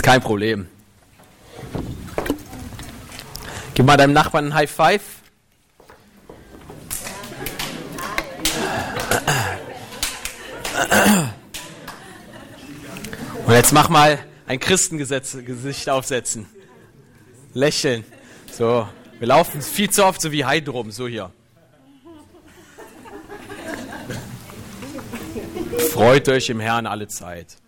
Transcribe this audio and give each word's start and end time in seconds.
Ist 0.00 0.06
kein 0.06 0.22
Problem. 0.22 0.66
Gib 3.74 3.84
mal 3.84 3.98
deinem 3.98 4.14
Nachbarn 4.14 4.46
ein 4.46 4.54
High 4.54 4.70
Five. 4.70 5.02
Und 13.44 13.52
jetzt 13.52 13.72
mach 13.74 13.90
mal 13.90 14.18
ein 14.46 14.58
Christengesicht 14.58 15.90
aufsetzen. 15.90 16.46
Lächeln. 17.52 18.02
So, 18.50 18.88
wir 19.18 19.28
laufen 19.28 19.60
viel 19.60 19.90
zu 19.90 20.06
oft 20.06 20.22
so 20.22 20.32
wie 20.32 20.46
Heidrum, 20.46 20.92
so 20.92 21.08
hier. 21.08 21.30
Freut 25.92 26.26
euch 26.30 26.48
im 26.48 26.60
Herrn 26.60 26.86
alle 26.86 27.06
Zeit. 27.06 27.58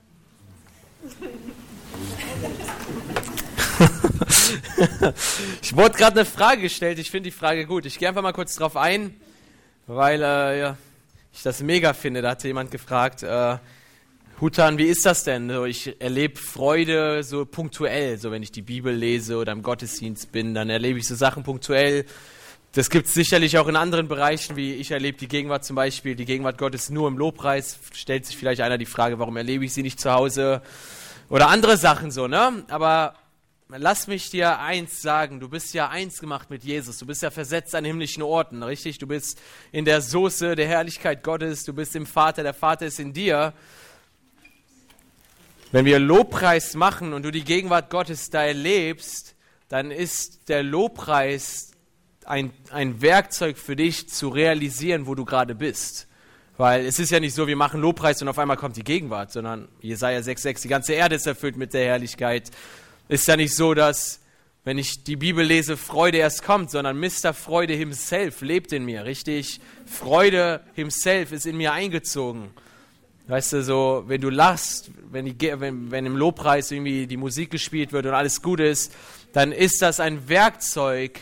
Ich 5.63 5.77
wurde 5.77 5.97
gerade 5.97 6.21
eine 6.21 6.25
Frage 6.25 6.63
gestellt. 6.63 6.99
Ich 6.99 7.11
finde 7.11 7.31
die 7.31 7.37
Frage 7.37 7.67
gut. 7.67 7.87
Ich 7.87 7.99
gehe 7.99 8.09
einfach 8.09 8.23
mal 8.23 8.33
kurz 8.33 8.55
drauf 8.55 8.77
ein, 8.77 9.15
weil 9.87 10.23
äh, 10.23 10.61
ja, 10.61 10.77
ich 11.33 11.43
das 11.43 11.63
mega 11.63 11.93
finde. 11.93 12.23
Da 12.23 12.31
hatte 12.31 12.49
jemand 12.49 12.71
gefragt, 12.71 13.23
äh, 13.23 13.59
Hutan, 14.41 14.77
wie 14.77 14.87
ist 14.87 15.07
das 15.07 15.25
denn? 15.25 15.51
ich 15.67 16.01
erlebe 16.01 16.37
Freude 16.37 17.23
so 17.23 17.45
punktuell. 17.45 18.19
So 18.19 18.31
wenn 18.33 18.43
ich 18.43 18.51
die 18.51 18.63
Bibel 18.63 18.93
lese 18.93 19.37
oder 19.37 19.53
im 19.53 19.63
Gottesdienst 19.63 20.33
bin, 20.33 20.55
dann 20.55 20.69
erlebe 20.69 20.99
ich 20.99 21.07
so 21.07 21.15
Sachen 21.15 21.45
punktuell. 21.45 22.05
Das 22.73 22.89
gibt 22.89 23.07
es 23.07 23.13
sicherlich 23.13 23.59
auch 23.59 23.69
in 23.69 23.77
anderen 23.77 24.09
Bereichen, 24.09 24.57
wie 24.57 24.73
ich 24.75 24.91
erlebe 24.91 25.19
die 25.19 25.29
Gegenwart 25.29 25.65
zum 25.65 25.77
Beispiel, 25.77 26.15
die 26.15 26.25
Gegenwart 26.25 26.57
Gottes 26.57 26.89
nur 26.89 27.07
im 27.07 27.19
Lobpreis. 27.19 27.79
Stellt 27.93 28.25
sich 28.25 28.37
vielleicht 28.37 28.63
einer 28.63 28.79
die 28.79 28.87
Frage, 28.87 29.19
warum 29.19 29.37
erlebe 29.37 29.65
ich 29.65 29.75
sie 29.75 29.83
nicht 29.83 30.01
zu 30.01 30.11
Hause? 30.11 30.63
Oder 31.33 31.49
andere 31.49 31.79
Sachen 31.79 32.11
so, 32.11 32.29
ne? 32.29 32.63
Aber 32.69 33.15
lass 33.69 34.07
mich 34.07 34.29
dir 34.29 34.59
eins 34.59 35.01
sagen, 35.01 35.41
du 35.41 35.49
bist 35.49 35.73
ja 35.73 35.89
eins 35.89 36.21
gemacht 36.21 36.51
mit 36.51 36.63
Jesus, 36.63 36.99
du 36.99 37.07
bist 37.07 37.23
ja 37.23 37.31
versetzt 37.31 37.75
an 37.75 37.87
himmlischen 37.87 38.23
Orten, 38.23 38.63
richtig? 38.63 38.99
Du 38.99 39.07
bist 39.07 39.41
in 39.73 39.87
der 39.87 40.03
Soße 40.03 40.57
der 40.57 40.69
Herrlichkeit 40.69 41.23
Gottes, 41.23 41.65
du 41.65 41.73
bist 41.73 41.97
im 41.97 42.05
Vater, 42.05 42.43
der 42.43 42.53
Vater 42.53 42.85
ist 42.85 43.01
in 43.01 43.15
dir. 43.15 43.55
Wenn 45.71 45.87
wir 45.87 45.99
Lobpreis 45.99 46.75
machen 46.75 47.15
und 47.15 47.23
du 47.23 47.31
die 47.31 47.45
Gegenwart 47.45 47.89
Gottes 47.89 48.29
da 48.29 48.45
erlebst, 48.45 49.35
dann 49.71 49.91
ist 49.91 50.51
der 50.51 50.63
Lobpreis 50.63 51.71
ein, 52.27 52.53
ein 52.71 53.01
Werkzeug 53.01 53.57
für 53.57 53.75
dich 53.75 54.07
zu 54.11 54.29
realisieren, 54.29 55.07
wo 55.07 55.15
du 55.15 55.25
gerade 55.25 55.55
bist. 55.55 56.09
Weil 56.63 56.87
es 56.87 57.01
ist 57.01 57.11
ja 57.11 57.19
nicht 57.19 57.35
so, 57.35 57.49
wir 57.49 57.57
machen 57.57 57.81
Lobpreis 57.81 58.23
und 58.23 58.29
auf 58.29 58.39
einmal 58.39 58.57
kommt 58.57 58.77
die 58.77 58.85
Gegenwart, 58.85 59.33
sondern 59.33 59.67
Jesaja 59.81 60.21
6,6, 60.21 60.63
die 60.63 60.69
ganze 60.69 60.93
Erde 60.93 61.17
ist 61.17 61.27
erfüllt 61.27 61.57
mit 61.57 61.75
der 61.75 61.87
Herrlichkeit. 61.87 62.53
Ist 63.09 63.27
ja 63.27 63.37
nicht 63.37 63.57
so, 63.57 63.75
dass, 63.75 64.21
wenn 64.63 64.79
ich 64.79 65.03
die 65.03 65.17
Bibel 65.17 65.45
lese, 65.45 65.77
Freude 65.77 66.19
erst 66.19 66.45
kommt, 66.45 66.71
sondern 66.71 67.01
Mr. 67.01 67.35
Freude 67.35 67.75
himself 67.75 68.43
lebt 68.43 68.73
in 68.73 68.85
mir, 68.85 69.05
richtig? 69.05 69.59
Freude 69.87 70.61
himself 70.75 71.33
ist 71.33 71.47
in 71.47 71.57
mir 71.57 71.73
eingezogen. 71.73 72.51
Weißt 73.27 73.55
du, 73.55 73.65
so, 73.65 74.05
wenn 74.07 74.21
du 74.21 74.31
lachst, 74.31 74.93
wenn, 75.11 75.25
die, 75.25 75.37
wenn, 75.41 75.91
wenn 75.91 76.07
im 76.07 76.17
Lobpreis 76.17 76.71
irgendwie 76.71 77.09
die 77.09 77.17
Musik 77.17 77.51
gespielt 77.51 77.93
wird 77.93 78.07
und 78.07 78.15
alles 78.15 78.41
gut 78.41 78.61
ist, 78.61 78.95
dann 79.33 79.51
ist 79.51 79.83
das 79.83 79.99
ein 79.99 80.29
Werkzeug, 80.29 81.19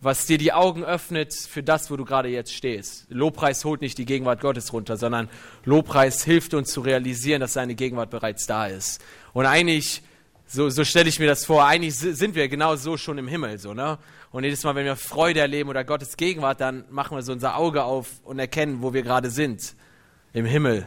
was 0.00 0.26
dir 0.26 0.38
die 0.38 0.52
Augen 0.52 0.84
öffnet 0.84 1.34
für 1.34 1.62
das, 1.62 1.90
wo 1.90 1.96
du 1.96 2.04
gerade 2.04 2.28
jetzt 2.28 2.54
stehst. 2.54 3.06
Lobpreis 3.08 3.64
holt 3.64 3.80
nicht 3.80 3.98
die 3.98 4.04
Gegenwart 4.04 4.40
Gottes 4.40 4.72
runter, 4.72 4.96
sondern 4.96 5.28
Lobpreis 5.64 6.22
hilft 6.24 6.54
uns 6.54 6.70
zu 6.70 6.82
realisieren, 6.82 7.40
dass 7.40 7.54
seine 7.54 7.74
Gegenwart 7.74 8.10
bereits 8.10 8.46
da 8.46 8.66
ist. 8.66 9.02
Und 9.32 9.46
eigentlich, 9.46 10.02
so, 10.46 10.70
so 10.70 10.84
stelle 10.84 11.08
ich 11.08 11.18
mir 11.18 11.26
das 11.26 11.44
vor, 11.44 11.66
eigentlich 11.66 11.96
sind 11.96 12.36
wir 12.36 12.48
genau 12.48 12.76
so 12.76 12.96
schon 12.96 13.18
im 13.18 13.26
Himmel. 13.26 13.58
So, 13.58 13.74
ne? 13.74 13.98
Und 14.30 14.44
jedes 14.44 14.62
Mal, 14.62 14.76
wenn 14.76 14.84
wir 14.84 14.94
Freude 14.94 15.40
erleben 15.40 15.68
oder 15.68 15.82
Gottes 15.84 16.16
Gegenwart, 16.16 16.60
dann 16.60 16.84
machen 16.90 17.16
wir 17.16 17.22
so 17.22 17.32
unser 17.32 17.56
Auge 17.56 17.82
auf 17.82 18.08
und 18.22 18.38
erkennen, 18.38 18.82
wo 18.82 18.94
wir 18.94 19.02
gerade 19.02 19.30
sind. 19.30 19.74
Im 20.32 20.44
Himmel. 20.44 20.86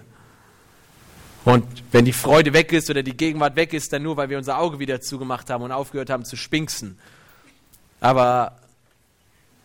Und 1.44 1.66
wenn 1.92 2.06
die 2.06 2.14
Freude 2.14 2.54
weg 2.54 2.72
ist 2.72 2.90
oder 2.90 3.04
die 3.04 3.18
Gegenwart 3.18 3.56
weg 3.56 3.74
ist, 3.74 3.92
dann 3.92 4.04
nur, 4.04 4.16
weil 4.16 4.30
wir 4.30 4.38
unser 4.38 4.60
Auge 4.60 4.80
wieder 4.80 5.02
zugemacht 5.02 5.50
haben 5.50 5.64
und 5.64 5.72
aufgehört 5.72 6.12
haben 6.12 6.24
zu 6.24 6.38
spinksen. 6.38 7.00
Aber 8.00 8.61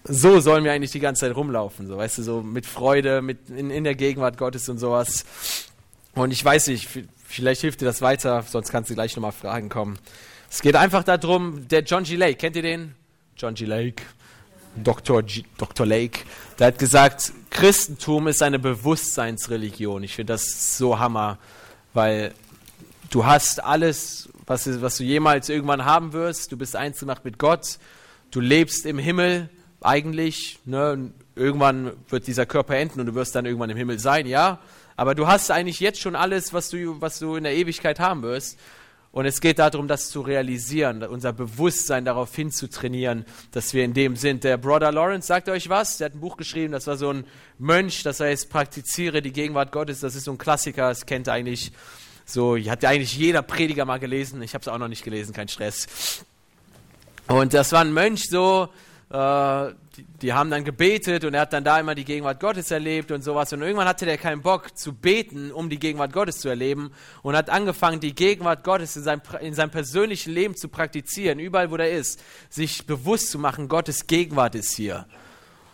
so 0.09 0.41
sollen 0.41 0.65
wir 0.65 0.73
eigentlich 0.73 0.93
die 0.93 1.01
ganze 1.01 1.21
Zeit 1.21 1.37
rumlaufen, 1.37 1.87
so 1.87 1.97
weißt 1.97 2.19
du, 2.19 2.23
so 2.23 2.43
mit 2.43 2.67
Freude, 2.67 3.23
mit 3.23 3.51
in, 3.51 3.71
in 3.71 3.85
der 3.85 3.95
Gegenwart 3.95 4.39
Gottes 4.39 4.69
und 4.69 4.79
sowas. 4.79 5.25
Und 6.15 6.33
ich 6.33 6.45
weiß 6.45 6.69
nicht, 6.69 6.89
vielleicht 7.27 7.61
hilft 7.61 7.81
dir 7.81 7.87
das 7.87 8.03
weiter, 8.03 8.43
sonst 8.43 8.71
kannst 8.71 8.91
du 8.91 8.95
gleich 8.95 9.17
nochmal 9.17 9.33
Fragen 9.33 9.69
kommen. 9.69 9.99
Es 10.51 10.63
geht 10.63 10.77
einfach 10.77 11.03
darum, 11.03 11.67
der 11.69 11.83
John 11.83 12.05
G. 12.05 12.17
Lake, 12.17 12.37
kennt 12.37 12.57
ihr 12.57 12.63
den? 12.63 12.95
John 13.37 13.55
G. 13.55 13.65
Lake, 13.65 14.03
Dr. 14.77 15.23
G, 15.23 15.45
Dr. 15.59 15.87
Lake, 15.87 16.21
der 16.59 16.69
hat 16.69 16.79
gesagt, 16.79 17.33
Christentum 17.51 18.29
ist 18.29 18.43
eine 18.43 18.59
Bewusstseinsreligion. 18.59 20.03
Ich 20.03 20.15
finde 20.15 20.35
das 20.35 20.79
so 20.79 20.99
hammer, 20.99 21.39
weil 21.95 22.33
du 23.11 23.27
hast 23.27 23.63
alles, 23.63 24.29
was, 24.47 24.81
was 24.81 24.99
du 24.99 25.05
jemals 25.05 25.49
irgendwann 25.49 25.85
haben 25.85 26.13
wirst. 26.13 26.53
Du 26.53 26.57
bist 26.57 26.77
eins 26.77 27.01
gemacht 27.01 27.25
mit 27.25 27.39
Gott. 27.39 27.79
Du 28.31 28.41
lebst 28.41 28.87
im 28.87 28.99
Himmel 28.99 29.49
eigentlich, 29.87 30.59
ne, 30.65 31.11
irgendwann 31.35 31.93
wird 32.09 32.27
dieser 32.27 32.47
Körper 32.47 32.77
enden 32.77 33.01
und 33.01 33.07
du 33.07 33.15
wirst 33.15 33.35
dann 33.35 33.47
irgendwann 33.47 33.71
im 33.71 33.77
Himmel 33.77 33.99
sein, 33.99 34.27
ja. 34.27 34.59
Aber 34.97 35.15
du 35.15 35.27
hast 35.27 35.51
eigentlich 35.51 35.81
jetzt 35.81 36.01
schon 36.01 36.17
alles, 36.17 36.53
was 36.53 36.71
du, 36.71 37.01
was 37.01 37.19
du 37.19 37.37
in 37.37 37.45
der 37.45 37.55
Ewigkeit 37.55 38.01
haben 38.01 38.23
wirst. 38.23 38.59
Und 39.13 39.25
es 39.25 39.41
geht 39.41 39.59
darum, 39.59 39.89
das 39.89 40.11
zu 40.11 40.21
realisieren, 40.21 41.03
unser 41.03 41.33
Bewusstsein 41.33 42.05
darauf 42.05 42.35
hinzutrainieren, 42.35 43.25
dass 43.51 43.73
wir 43.73 43.83
in 43.83 43.95
dem 43.95 44.15
sind. 44.15 44.45
Der 44.45 44.59
Brother 44.59 44.93
Lawrence 44.93 45.27
sagt 45.27 45.49
euch 45.49 45.71
was, 45.71 45.97
der 45.97 46.07
hat 46.07 46.15
ein 46.15 46.21
Buch 46.21 46.37
geschrieben, 46.37 46.73
das 46.73 46.87
war 46.87 46.99
so 46.99 47.11
ein 47.11 47.25
Mönch, 47.59 48.03
das 48.03 48.21
heißt, 48.21 48.51
praktiziere 48.51 49.23
die 49.23 49.33
Gegenwart 49.33 49.73
Gottes, 49.73 50.01
das 50.01 50.17
ist 50.17 50.25
so 50.25 50.33
ein 50.33 50.39
Klassiker, 50.39 50.89
das 50.89 51.07
kennt 51.07 51.31
eigentlich 51.31 51.73
so, 52.27 52.59
hat 52.59 52.85
eigentlich 52.85 53.17
jeder 53.17 53.41
Prediger 53.41 53.87
mal 53.87 53.99
gelesen, 53.99 54.43
ich 54.43 54.53
habe 54.53 54.61
es 54.61 54.69
auch 54.69 54.77
noch 54.77 54.89
nicht 54.89 55.03
gelesen, 55.03 55.33
kein 55.33 55.49
Stress. 55.49 56.27
Und 57.27 57.55
das 57.55 57.73
war 57.73 57.81
ein 57.81 57.95
Mönch 57.95 58.29
so, 58.29 58.69
äh, 59.09 59.75
die, 59.97 60.05
die, 60.21 60.33
haben 60.33 60.51
dann 60.51 60.65
gebetet 60.65 61.25
und 61.25 61.35
er 61.35 61.43
hat 61.43 61.53
dann 61.53 61.63
da 61.63 61.79
immer 61.79 61.95
die 61.95 62.05
Gegenwart 62.05 62.41
Gottes 62.41 62.71
erlebt 62.73 63.13
und 63.13 63.23
sowas. 63.23 63.53
Und 63.53 63.63
irgendwann 63.63 63.87
hatte 63.87 64.05
der 64.05 64.19
keinen 64.19 64.43
Bock 64.43 64.77
zu 64.77 64.93
beten, 64.93 65.53
um 65.53 65.71
die 65.71 65.79
Gegenwart 65.79 66.13
Gottes 66.13 66.39
zu 66.41 66.49
erleben 66.49 66.91
und 67.23 67.37
hat 67.37 67.49
angefangen, 67.49 68.01
die 68.01 68.15
Gegenwart 68.15 68.65
Gottes 68.65 68.97
in 68.97 69.05
seinem, 69.05 69.23
in 69.41 69.55
seinem 69.55 69.71
persönlichen 69.71 70.33
Leben 70.33 70.57
zu 70.57 70.69
praktizieren, 70.69 71.39
überall 71.39 71.71
wo 71.71 71.77
er 71.77 71.91
ist, 71.91 72.21
sich 72.51 72.85
bewusst 72.87 73.31
zu 73.31 73.39
machen, 73.39 73.69
Gottes 73.69 74.07
Gegenwart 74.09 74.57
ist 74.57 74.75
hier. 74.75 75.07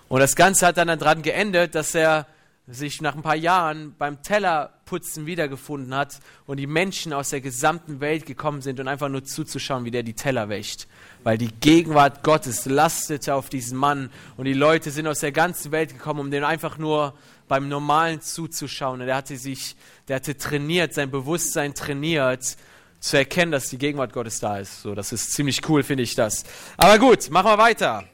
Und 0.08 0.20
das 0.20 0.36
Ganze 0.36 0.66
hat 0.66 0.76
dann 0.76 0.88
daran 0.98 1.22
geendet, 1.22 1.74
dass 1.74 1.94
er 1.94 2.26
sich 2.68 3.00
nach 3.00 3.16
ein 3.16 3.22
paar 3.22 3.36
Jahren 3.36 3.94
beim 3.98 4.22
Tellerputzen 4.22 5.26
wiedergefunden 5.26 5.94
hat 5.94 6.20
und 6.46 6.58
die 6.58 6.66
Menschen 6.66 7.12
aus 7.12 7.30
der 7.30 7.40
gesamten 7.40 8.00
Welt 8.00 8.24
gekommen 8.24 8.62
sind 8.62 8.78
und 8.78 8.88
einfach 8.88 9.08
nur 9.08 9.24
zuzuschauen, 9.24 9.84
wie 9.84 9.90
der 9.90 10.02
die 10.02 10.14
Teller 10.14 10.48
wäscht 10.48 10.86
weil 11.24 11.38
die 11.38 11.52
Gegenwart 11.52 12.22
Gottes 12.22 12.64
lastete 12.64 13.34
auf 13.34 13.48
diesen 13.48 13.78
Mann 13.78 14.10
und 14.36 14.44
die 14.44 14.52
Leute 14.52 14.90
sind 14.90 15.06
aus 15.06 15.20
der 15.20 15.32
ganzen 15.32 15.72
Welt 15.72 15.92
gekommen, 15.92 16.20
um 16.20 16.30
den 16.30 16.44
einfach 16.44 16.78
nur 16.78 17.14
beim 17.48 17.68
Normalen 17.68 18.20
zuzuschauen. 18.20 19.00
Und 19.00 19.08
er 19.08 19.16
hatte 19.16 19.36
sich, 19.36 19.76
der 20.08 20.16
hatte 20.16 20.36
trainiert, 20.36 20.94
sein 20.94 21.10
Bewusstsein 21.10 21.74
trainiert, 21.74 22.56
zu 23.00 23.16
erkennen, 23.16 23.52
dass 23.52 23.68
die 23.68 23.78
Gegenwart 23.78 24.12
Gottes 24.12 24.38
da 24.38 24.58
ist. 24.58 24.82
So, 24.82 24.94
das 24.94 25.12
ist 25.12 25.32
ziemlich 25.32 25.68
cool, 25.68 25.82
finde 25.82 26.04
ich 26.04 26.14
das. 26.14 26.44
Aber 26.76 26.98
gut, 26.98 27.30
machen 27.30 27.50
wir 27.50 27.58
weiter. 27.58 28.04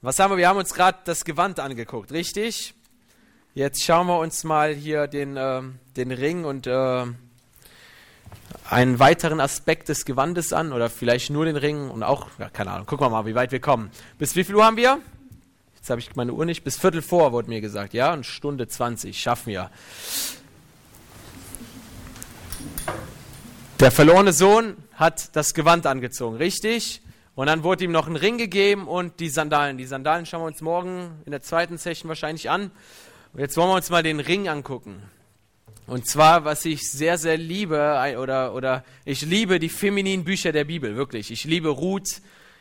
Was 0.00 0.18
haben 0.18 0.32
wir? 0.32 0.36
Wir 0.36 0.48
haben 0.48 0.58
uns 0.58 0.74
gerade 0.74 0.98
das 1.04 1.24
Gewand 1.24 1.60
angeguckt, 1.60 2.12
richtig? 2.12 2.74
Jetzt 3.54 3.82
schauen 3.82 4.06
wir 4.06 4.18
uns 4.18 4.44
mal 4.44 4.74
hier 4.74 5.06
den, 5.06 5.36
äh, 5.36 5.62
den 5.96 6.12
Ring 6.12 6.44
und 6.44 6.66
äh, 6.66 7.04
einen 8.68 8.98
weiteren 8.98 9.40
Aspekt 9.40 9.88
des 9.88 10.04
Gewandes 10.04 10.52
an 10.52 10.72
oder 10.72 10.90
vielleicht 10.90 11.30
nur 11.30 11.44
den 11.44 11.56
Ring 11.56 11.90
und 11.90 12.02
auch, 12.02 12.28
ja, 12.38 12.50
keine 12.50 12.70
Ahnung, 12.70 12.86
gucken 12.86 13.06
wir 13.06 13.10
mal, 13.10 13.26
wie 13.26 13.34
weit 13.34 13.50
wir 13.50 13.60
kommen. 13.60 13.90
Bis 14.18 14.36
wie 14.36 14.44
viel 14.44 14.54
Uhr 14.54 14.64
haben 14.64 14.76
wir? 14.76 15.00
Jetzt 15.76 15.90
habe 15.90 16.00
ich 16.00 16.14
meine 16.16 16.32
Uhr 16.32 16.44
nicht. 16.44 16.64
Bis 16.64 16.76
Viertel 16.76 17.02
vor 17.02 17.32
wurde 17.32 17.48
mir 17.48 17.60
gesagt, 17.60 17.94
ja, 17.94 18.12
und 18.12 18.26
Stunde 18.26 18.68
20 18.68 19.18
schaffen 19.18 19.46
wir. 19.46 19.70
Der 23.80 23.90
verlorene 23.90 24.32
Sohn 24.32 24.76
hat 24.94 25.34
das 25.36 25.54
Gewand 25.54 25.86
angezogen, 25.86 26.36
richtig? 26.36 27.00
Und 27.34 27.46
dann 27.46 27.62
wurde 27.62 27.84
ihm 27.84 27.92
noch 27.92 28.08
ein 28.08 28.16
Ring 28.16 28.36
gegeben 28.36 28.88
und 28.88 29.20
die 29.20 29.28
Sandalen. 29.28 29.78
Die 29.78 29.86
Sandalen 29.86 30.26
schauen 30.26 30.42
wir 30.42 30.46
uns 30.46 30.60
morgen 30.60 31.22
in 31.24 31.30
der 31.30 31.40
zweiten 31.40 31.78
Session 31.78 32.08
wahrscheinlich 32.08 32.50
an. 32.50 32.72
Und 33.32 33.40
jetzt 33.40 33.56
wollen 33.56 33.68
wir 33.70 33.76
uns 33.76 33.90
mal 33.90 34.02
den 34.02 34.20
Ring 34.20 34.48
angucken. 34.48 35.02
Und 35.86 36.06
zwar, 36.06 36.44
was 36.44 36.64
ich 36.64 36.90
sehr, 36.90 37.16
sehr 37.16 37.38
liebe, 37.38 38.16
oder, 38.18 38.54
oder 38.54 38.84
ich 39.04 39.22
liebe 39.22 39.58
die 39.58 39.70
femininen 39.70 40.24
Bücher 40.24 40.52
der 40.52 40.64
Bibel, 40.64 40.96
wirklich. 40.96 41.30
Ich 41.30 41.44
liebe 41.44 41.68
Ruth, 41.68 42.20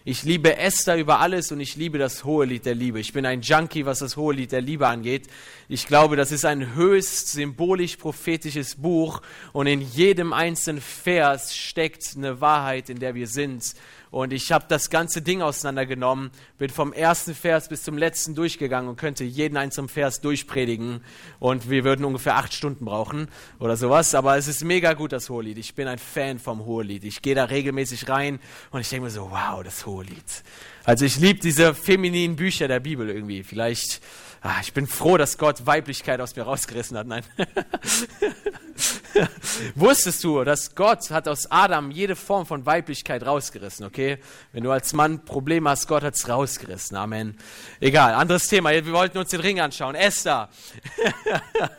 Ich 0.09 0.23
liebe 0.23 0.55
Esther 0.55 0.95
über 0.95 1.19
alles 1.19 1.51
und 1.51 1.59
ich 1.59 1.75
liebe 1.75 1.97
das 1.97 2.23
hohe 2.23 2.45
Lied 2.45 2.65
der 2.65 2.75
Liebe. 2.75 2.97
Ich 2.97 3.11
bin 3.11 3.25
ein 3.25 3.41
Junkie, 3.41 3.85
was 3.85 3.99
das 3.99 4.15
hohe 4.15 4.33
Lied 4.33 4.53
der 4.53 4.61
Liebe 4.61 4.87
angeht. 4.87 5.27
Ich 5.67 5.85
glaube, 5.85 6.15
das 6.15 6.31
ist 6.31 6.45
ein 6.45 6.75
höchst 6.75 7.33
symbolisch 7.33 7.97
prophetisches 7.97 8.75
Buch 8.75 9.21
und 9.51 9.67
in 9.67 9.81
jedem 9.81 10.31
einzelnen 10.31 10.81
Vers 10.81 11.53
steckt 11.53 12.13
eine 12.15 12.39
Wahrheit, 12.39 12.89
in 12.89 12.99
der 12.99 13.15
wir 13.15 13.27
sind. 13.27 13.75
Und 14.09 14.31
ich 14.31 14.53
habe 14.53 14.63
das 14.69 14.89
ganze 14.89 15.21
Ding 15.21 15.41
auseinandergenommen, 15.41 16.31
bin 16.57 16.69
vom 16.69 16.93
ersten 16.93 17.35
Vers 17.35 17.67
bis 17.67 17.83
zum 17.83 17.97
letzten 17.97 18.35
durchgegangen 18.35 18.89
und 18.89 18.95
könnte 18.95 19.25
jeden 19.25 19.57
einzelnen 19.57 19.89
Vers 19.89 20.21
durchpredigen. 20.21 21.01
Und 21.39 21.69
wir 21.69 21.83
würden 21.83 22.05
ungefähr 22.05 22.37
acht 22.37 22.53
Stunden 22.53 22.85
brauchen 22.85 23.27
oder 23.59 23.75
sowas. 23.75 24.15
Aber 24.15 24.37
es 24.37 24.47
ist 24.47 24.63
mega 24.63 24.93
gut, 24.93 25.11
das 25.11 25.29
Hohelied. 25.29 25.57
Ich 25.57 25.75
bin 25.75 25.89
ein 25.89 25.99
Fan 25.99 26.39
vom 26.39 26.65
Hohelied. 26.65 27.03
Ich 27.03 27.21
gehe 27.21 27.35
da 27.35 27.43
regelmäßig 27.43 28.07
rein 28.07 28.39
und 28.71 28.79
ich 28.79 28.87
denke 28.87 29.03
mir 29.03 29.11
so, 29.11 29.29
wow, 29.29 29.61
das 29.61 29.85
Hohelied. 29.85 29.96
Also 30.83 31.05
ich 31.05 31.17
liebe 31.17 31.39
diese 31.39 31.73
femininen 31.73 32.35
Bücher 32.35 32.67
der 32.67 32.79
Bibel 32.79 33.09
irgendwie. 33.09 33.43
Vielleicht 33.43 34.01
Ah, 34.41 34.57
ich 34.61 34.71
bin 34.71 34.85
froh, 34.85 35.17
dass 35.17 35.37
Gott 35.37 35.65
Weiblichkeit 35.65 36.21
aus 36.21 36.35
mir 36.35 36.43
rausgerissen 36.43 36.97
hat. 36.97 37.07
Nein. 37.07 37.23
Wusstest 39.75 40.23
du, 40.23 40.43
dass 40.43 40.75
Gott 40.75 41.09
hat 41.09 41.27
aus 41.27 41.49
Adam 41.49 41.89
jede 41.89 42.15
Form 42.15 42.45
von 42.45 42.65
Weiblichkeit 42.65 43.25
rausgerissen, 43.25 43.85
okay? 43.85 44.19
Wenn 44.53 44.63
du 44.63 44.71
als 44.71 44.93
Mann 44.93 45.25
Probleme 45.25 45.69
hast, 45.69 45.87
Gott 45.87 46.03
hat 46.03 46.13
es 46.13 46.29
rausgerissen. 46.29 46.95
Amen. 46.95 47.35
Egal, 47.79 48.13
anderes 48.13 48.47
Thema. 48.47 48.69
Wir 48.69 48.93
wollten 48.93 49.17
uns 49.17 49.31
den 49.31 49.41
Ring 49.41 49.59
anschauen. 49.59 49.95
Esther. 49.95 50.49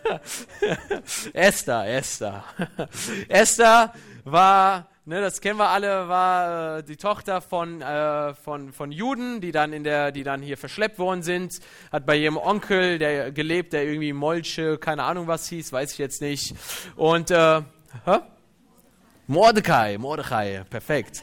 Esther, 1.32 1.87
Esther. 1.87 2.44
Esther 3.29 3.94
war 4.25 4.88
Ne, 5.09 5.23
das 5.23 5.41
kennen 5.41 5.59
wir 5.59 5.71
alle, 5.71 6.07
war 6.07 6.81
äh, 6.81 6.83
die 6.83 6.99
Tochter 6.99 7.41
von, 7.41 7.81
äh, 7.81 8.35
von, 8.35 8.75
von 8.75 8.93
Juden, 8.93 9.41
die 9.41 9.53
dann, 9.53 9.73
in 9.73 9.83
der, 9.83 10.13
die 10.13 10.23
dann 10.23 10.43
hier 10.43 10.59
verschleppt 10.59 10.99
worden 10.99 11.23
sind, 11.23 11.61
hat 11.91 12.05
bei 12.05 12.15
ihrem 12.15 12.37
Onkel 12.37 12.99
der 12.99 13.33
gelebt, 13.33 13.73
der 13.73 13.85
irgendwie 13.85 14.13
Molche, 14.13 14.77
keine 14.77 15.05
Ahnung 15.05 15.27
was 15.27 15.49
hieß, 15.49 15.73
weiß 15.73 15.93
ich 15.93 15.99
jetzt 15.99 16.21
nicht. 16.21 16.55
Und, 16.95 17.31
äh, 17.31 17.63
hä? 18.05 18.19
Mordecai, 19.29 19.97
Mordecai, 19.97 20.67
perfekt. 20.69 21.23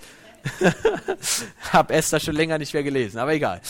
Hab 1.71 1.91
Esther 1.91 2.19
schon 2.19 2.33
länger 2.33 2.57
nicht 2.57 2.73
mehr 2.73 2.81
gelesen, 2.81 3.19
aber 3.19 3.33
egal. 3.33 3.61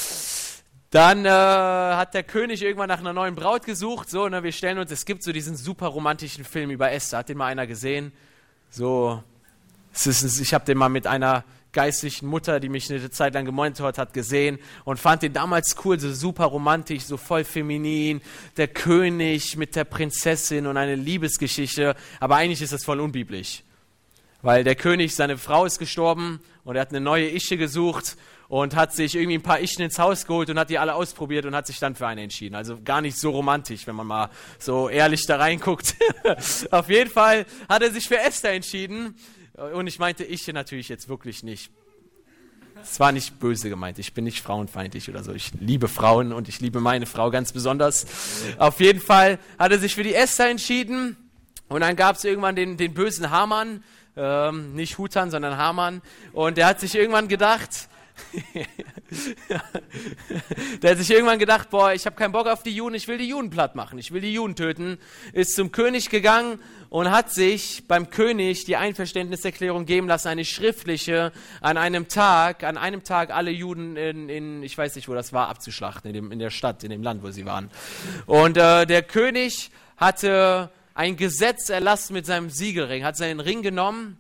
Dann 0.92 1.26
äh, 1.26 1.30
hat 1.30 2.14
der 2.14 2.24
König 2.24 2.64
irgendwann 2.64 2.88
nach 2.88 3.00
einer 3.00 3.12
neuen 3.12 3.36
Braut 3.36 3.66
gesucht. 3.66 4.10
So, 4.10 4.30
ne, 4.30 4.44
wir 4.44 4.54
stellen 4.54 4.78
uns, 4.78 4.92
es 4.92 5.04
gibt 5.04 5.24
so 5.24 5.34
diesen 5.34 5.58
super 5.58 5.88
romantischen 5.88 6.46
Film 6.46 6.72
über 6.72 6.90
Esther. 6.90 7.20
Hat 7.20 7.28
den 7.28 7.38
mal 7.38 7.48
einer 7.48 7.68
gesehen? 7.68 8.14
So, 8.70 9.22
ist, 10.06 10.40
ich 10.40 10.54
habe 10.54 10.66
den 10.66 10.78
mal 10.78 10.90
mit 10.90 11.08
einer 11.08 11.44
geistlichen 11.76 12.28
Mutter, 12.28 12.60
die 12.60 12.70
mich 12.70 12.90
eine 12.90 13.12
Zeit 13.12 13.36
lang 13.36 13.46
gemonitort 13.46 13.98
hat, 14.00 14.14
gesehen 14.14 14.58
und 14.86 14.98
fand 14.98 15.22
den 15.22 15.34
damals 15.34 15.76
cool, 15.84 16.00
so 16.00 16.12
super 16.12 16.46
romantisch, 16.46 17.04
so 17.04 17.18
voll 17.18 17.44
feminin, 17.44 18.22
der 18.58 18.70
König 18.70 19.58
mit 19.58 19.76
der 19.76 19.84
Prinzessin 19.84 20.66
und 20.66 20.78
eine 20.78 20.96
Liebesgeschichte. 20.96 21.96
Aber 22.20 22.38
eigentlich 22.38 22.62
ist 22.62 22.74
das 22.74 22.84
voll 22.84 23.00
unbiblisch. 23.00 23.64
Weil 24.42 24.64
der 24.64 24.76
König, 24.76 25.14
seine 25.16 25.38
Frau 25.38 25.66
ist 25.66 25.78
gestorben 25.78 26.40
und 26.64 26.76
er 26.76 26.82
hat 26.82 26.90
eine 26.90 27.02
neue 27.02 27.30
Ische 27.30 27.58
gesucht 27.58 28.16
und 28.48 28.76
hat 28.76 28.94
sich 28.94 29.16
irgendwie 29.16 29.40
ein 29.40 29.42
paar 29.42 29.60
Ichen 29.60 29.82
ins 29.82 30.00
Haus 30.00 30.26
geholt 30.26 30.50
und 30.50 30.60
hat 30.60 30.70
die 30.70 30.78
alle 30.78 30.94
ausprobiert 30.94 31.46
und 31.46 31.56
hat 31.56 31.68
sich 31.68 31.80
dann 31.80 31.96
für 31.96 32.08
eine 32.08 32.22
entschieden. 32.22 32.56
Also 32.56 32.80
gar 32.84 33.02
nicht 33.02 33.20
so 33.20 33.32
romantisch, 33.32 33.88
wenn 33.88 33.96
man 33.96 34.08
mal 34.08 34.30
so 34.60 34.88
ehrlich 34.88 35.26
da 35.26 35.38
reinguckt. 35.38 35.96
Auf 36.72 36.90
jeden 36.90 37.10
Fall 37.10 37.46
hat 37.68 37.82
er 37.82 37.92
sich 37.92 38.08
für 38.08 38.20
Esther 38.20 38.54
entschieden 38.54 39.16
und 39.58 39.88
ich 39.88 40.00
meinte 40.00 40.24
ich 40.24 40.48
natürlich 40.48 40.90
jetzt 40.90 41.10
wirklich 41.10 41.44
nicht. 41.44 41.72
Es 42.82 43.00
war 43.00 43.12
nicht 43.12 43.40
böse 43.40 43.70
gemeint. 43.70 43.98
Ich 44.00 44.14
bin 44.14 44.26
nicht 44.26 44.42
frauenfeindlich 44.42 45.10
oder 45.10 45.24
so. 45.24 45.34
Ich 45.34 45.52
liebe 45.60 45.88
Frauen 45.88 46.34
und 46.34 46.50
ich 46.50 46.60
liebe 46.60 46.82
meine 46.82 47.06
Frau 47.06 47.32
ganz 47.32 47.52
besonders. 47.52 48.06
Auf 48.58 48.80
jeden 48.80 49.00
Fall 49.00 49.40
hat 49.58 49.72
er 49.72 49.80
sich 49.80 49.96
für 49.96 50.04
die 50.04 50.14
Esther 50.14 50.50
entschieden. 50.50 51.18
Und 51.68 51.82
dann 51.82 51.96
gab 51.96 52.18
es 52.18 52.24
irgendwann 52.24 52.56
den, 52.56 52.78
den 52.78 52.94
bösen 52.94 53.32
Hamann. 53.32 53.84
Ähm, 54.18 54.74
nicht 54.76 54.98
Hutan, 54.98 55.32
sondern 55.32 55.58
Hamann. 55.58 56.02
Und 56.32 56.58
der 56.58 56.68
hat 56.68 56.80
sich 56.80 56.96
irgendwann 56.96 57.28
gedacht, 57.28 57.90
der 60.82 60.92
hat 60.92 60.98
sich 60.98 61.12
irgendwann 61.12 61.40
gedacht, 61.40 61.70
boah, 61.70 61.94
ich 61.94 62.06
habe 62.06 62.16
keinen 62.16 62.32
Bock 62.32 62.48
auf 62.48 62.64
die 62.64 62.72
Juden, 62.72 62.96
ich 62.96 63.08
will 63.08 63.18
die 63.18 63.28
Juden 63.28 63.50
platt 63.50 63.76
machen, 63.76 64.00
ich 64.00 64.12
will 64.12 64.22
die 64.22 64.34
Juden 64.34 64.56
töten, 64.56 64.98
ist 65.34 65.56
zum 65.56 65.72
König 65.72 66.10
gegangen 66.10 66.60
und 66.96 67.12
hat 67.12 67.30
sich 67.30 67.90
beim 67.90 68.10
König 68.10 68.64
die 68.64 68.78
Einverständniserklärung 68.78 69.86
geben 69.86 70.08
lassen, 70.08 70.30
eine 70.30 70.46
schriftliche, 70.46 71.34
an 71.60 71.76
einem 71.76 72.08
Tag, 72.08 72.64
an 72.64 72.78
einem 72.78 73.04
Tag 73.04 73.32
alle 73.32 73.52
Juden 73.52 73.98
in, 73.98 74.30
in 74.30 74.64
ich 74.64 74.78
weiß 74.78 74.96
nicht, 74.96 75.10
wo 75.10 75.14
das 75.14 75.34
war, 75.34 75.50
abzuschlachten, 75.50 76.08
in, 76.08 76.14
dem, 76.14 76.32
in 76.32 76.40
der 76.40 76.52
Stadt, 76.52 76.86
in 76.86 76.92
dem 76.92 77.04
Land, 77.04 77.22
wo 77.22 77.32
sie 77.32 77.46
waren. 77.46 77.70
Und 78.28 78.56
äh, 78.56 78.86
der 78.86 79.04
König 79.04 79.72
hatte 79.98 80.72
ein 80.94 81.18
Gesetz 81.18 81.68
erlassen 81.68 82.14
mit 82.14 82.26
seinem 82.26 82.50
Siegelring, 82.50 83.04
hat 83.04 83.18
seinen 83.18 83.42
Ring 83.42 83.62
genommen, 83.62 84.18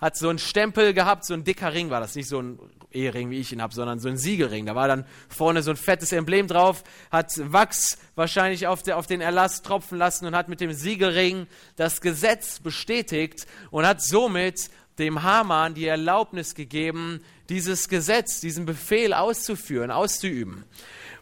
hat 0.00 0.16
so 0.16 0.28
einen 0.28 0.40
Stempel 0.40 0.94
gehabt, 0.94 1.24
so 1.24 1.32
ein 1.32 1.44
dicker 1.44 1.74
Ring 1.74 1.90
war 1.90 2.00
das, 2.00 2.16
nicht 2.16 2.28
so 2.28 2.42
ein 2.42 2.58
Ehering, 2.96 3.30
wie 3.30 3.38
ich 3.38 3.52
ihn 3.52 3.62
habe, 3.62 3.74
sondern 3.74 4.00
so 4.00 4.08
ein 4.08 4.16
Siegelring. 4.16 4.66
Da 4.66 4.74
war 4.74 4.88
dann 4.88 5.04
vorne 5.28 5.62
so 5.62 5.70
ein 5.70 5.76
fettes 5.76 6.12
Emblem 6.12 6.48
drauf, 6.48 6.82
hat 7.10 7.32
Wachs 7.36 7.98
wahrscheinlich 8.14 8.66
auf, 8.66 8.82
der, 8.82 8.96
auf 8.96 9.06
den 9.06 9.20
Erlass 9.20 9.62
tropfen 9.62 9.98
lassen 9.98 10.26
und 10.26 10.34
hat 10.34 10.48
mit 10.48 10.60
dem 10.60 10.72
Siegelring 10.72 11.46
das 11.76 12.00
Gesetz 12.00 12.60
bestätigt 12.60 13.46
und 13.70 13.86
hat 13.86 14.02
somit 14.02 14.70
dem 14.98 15.22
Haman 15.22 15.74
die 15.74 15.86
Erlaubnis 15.86 16.54
gegeben, 16.54 17.20
dieses 17.48 17.88
Gesetz, 17.88 18.40
diesen 18.40 18.66
Befehl 18.66 19.12
auszuführen, 19.12 19.90
auszuüben. 19.90 20.64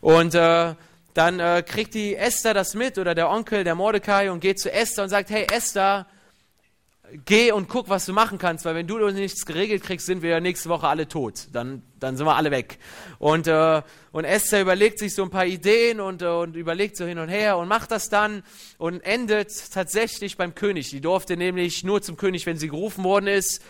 Und 0.01 0.35
äh, 0.35 0.75
dann 1.15 1.41
äh, 1.41 1.63
kriegt 1.67 1.95
die 1.95 2.17
Esther 2.17 2.55
das 2.55 2.75
mit 2.75 2.99
oder 2.99 3.15
der 3.15 3.31
Onkel, 3.31 3.65
der 3.65 3.75
Mordecai 3.75 4.31
und 4.31 4.41
geht 4.41 4.59
zu 4.59 4.71
Esther 4.71 5.05
und 5.05 5.11
sagt, 5.11 5.31
hey 5.31 5.47
Esther, 5.53 6.07
geh 7.25 7.53
und 7.53 7.69
guck, 7.69 7.89
was 7.89 8.07
du 8.07 8.13
machen 8.13 8.39
kannst, 8.39 8.65
weil 8.65 8.75
wenn 8.75 8.87
du 8.87 8.99
nichts 9.11 9.47
geregelt 9.47 9.83
kriegst, 9.83 10.07
sind 10.07 10.23
wir 10.23 10.31
ja 10.31 10.41
nächste 10.41 10.69
Woche 10.69 10.89
alle 10.89 11.07
tot. 11.07 11.49
Dann, 11.53 11.83
dann 12.01 12.17
sind 12.17 12.27
wir 12.27 12.37
alle 12.37 12.51
weg. 12.51 12.79
Und, 13.19 13.47
äh, 13.47 13.83
und 14.13 14.25
Esther 14.25 14.61
überlegt 14.61 14.99
sich 14.99 15.15
so 15.15 15.23
ein 15.23 15.31
paar 15.31 15.47
Ideen 15.47 16.01
und, 16.01 16.23
äh, 16.23 16.27
und 16.27 16.57
überlegt 16.57 16.97
so 16.97 17.05
hin 17.05 17.19
und 17.19 17.29
her 17.29 17.59
und 17.59 17.69
macht 17.69 17.91
das 17.91 18.09
dann 18.09 18.43
und 18.79 19.01
endet 19.01 19.51
tatsächlich 19.73 20.37
beim 20.37 20.55
König. 20.55 20.91
Die 20.91 21.01
durfte 21.01 21.37
nämlich 21.37 21.85
nur 21.85 22.03
zum 22.03 22.17
König, 22.17 22.47
wenn 22.47 22.57
sie 22.57 22.69
gerufen 22.69 23.05
worden 23.05 23.27
ist. 23.27 23.63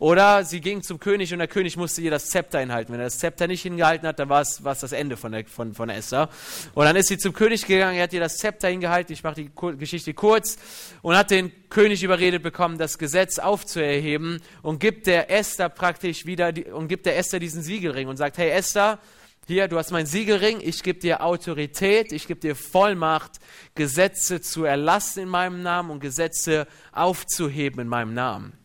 Oder 0.00 0.44
sie 0.46 0.62
ging 0.62 0.82
zum 0.82 0.98
König 0.98 1.30
und 1.34 1.40
der 1.40 1.46
König 1.46 1.76
musste 1.76 2.00
ihr 2.00 2.10
das 2.10 2.30
Zepter 2.30 2.58
hinhalten. 2.58 2.90
Wenn 2.94 3.00
er 3.00 3.04
das 3.04 3.18
Zepter 3.18 3.46
nicht 3.46 3.60
hingehalten 3.60 4.08
hat, 4.08 4.18
dann 4.18 4.30
war 4.30 4.40
es 4.40 4.58
das 4.62 4.92
Ende 4.92 5.18
von, 5.18 5.30
der, 5.30 5.44
von, 5.44 5.74
von 5.74 5.90
Esther. 5.90 6.30
Und 6.72 6.86
dann 6.86 6.96
ist 6.96 7.08
sie 7.08 7.18
zum 7.18 7.34
König 7.34 7.66
gegangen, 7.66 7.98
er 7.98 8.04
hat 8.04 8.12
ihr 8.14 8.20
das 8.20 8.38
Zepter 8.38 8.68
hingehalten, 8.68 9.12
ich 9.12 9.22
mache 9.22 9.34
die 9.34 9.50
Geschichte 9.76 10.14
kurz, 10.14 10.56
und 11.02 11.18
hat 11.18 11.30
den 11.30 11.52
König 11.68 12.02
überredet 12.02 12.42
bekommen, 12.42 12.78
das 12.78 12.96
Gesetz 12.96 13.38
aufzuerheben 13.38 14.40
und 14.62 14.80
gibt 14.80 15.06
der 15.06 15.30
Esther 15.30 15.68
praktisch 15.68 16.24
wieder, 16.24 16.50
die, 16.50 16.64
und 16.64 16.88
gibt 16.88 17.04
der 17.04 17.18
Esther 17.18 17.38
diesen 17.38 17.62
Siegelring 17.62 18.08
und 18.08 18.16
sagt, 18.16 18.38
hey 18.38 18.48
Esther, 18.48 18.98
hier, 19.46 19.68
du 19.68 19.76
hast 19.76 19.90
meinen 19.90 20.06
Siegelring, 20.06 20.60
ich 20.62 20.82
gebe 20.82 20.98
dir 20.98 21.22
Autorität, 21.22 22.12
ich 22.12 22.26
gebe 22.26 22.40
dir 22.40 22.56
Vollmacht, 22.56 23.32
Gesetze 23.74 24.40
zu 24.40 24.64
erlassen 24.64 25.24
in 25.24 25.28
meinem 25.28 25.62
Namen 25.62 25.90
und 25.90 26.00
Gesetze 26.00 26.66
aufzuheben 26.90 27.80
in 27.80 27.88
meinem 27.88 28.14
Namen. 28.14 28.59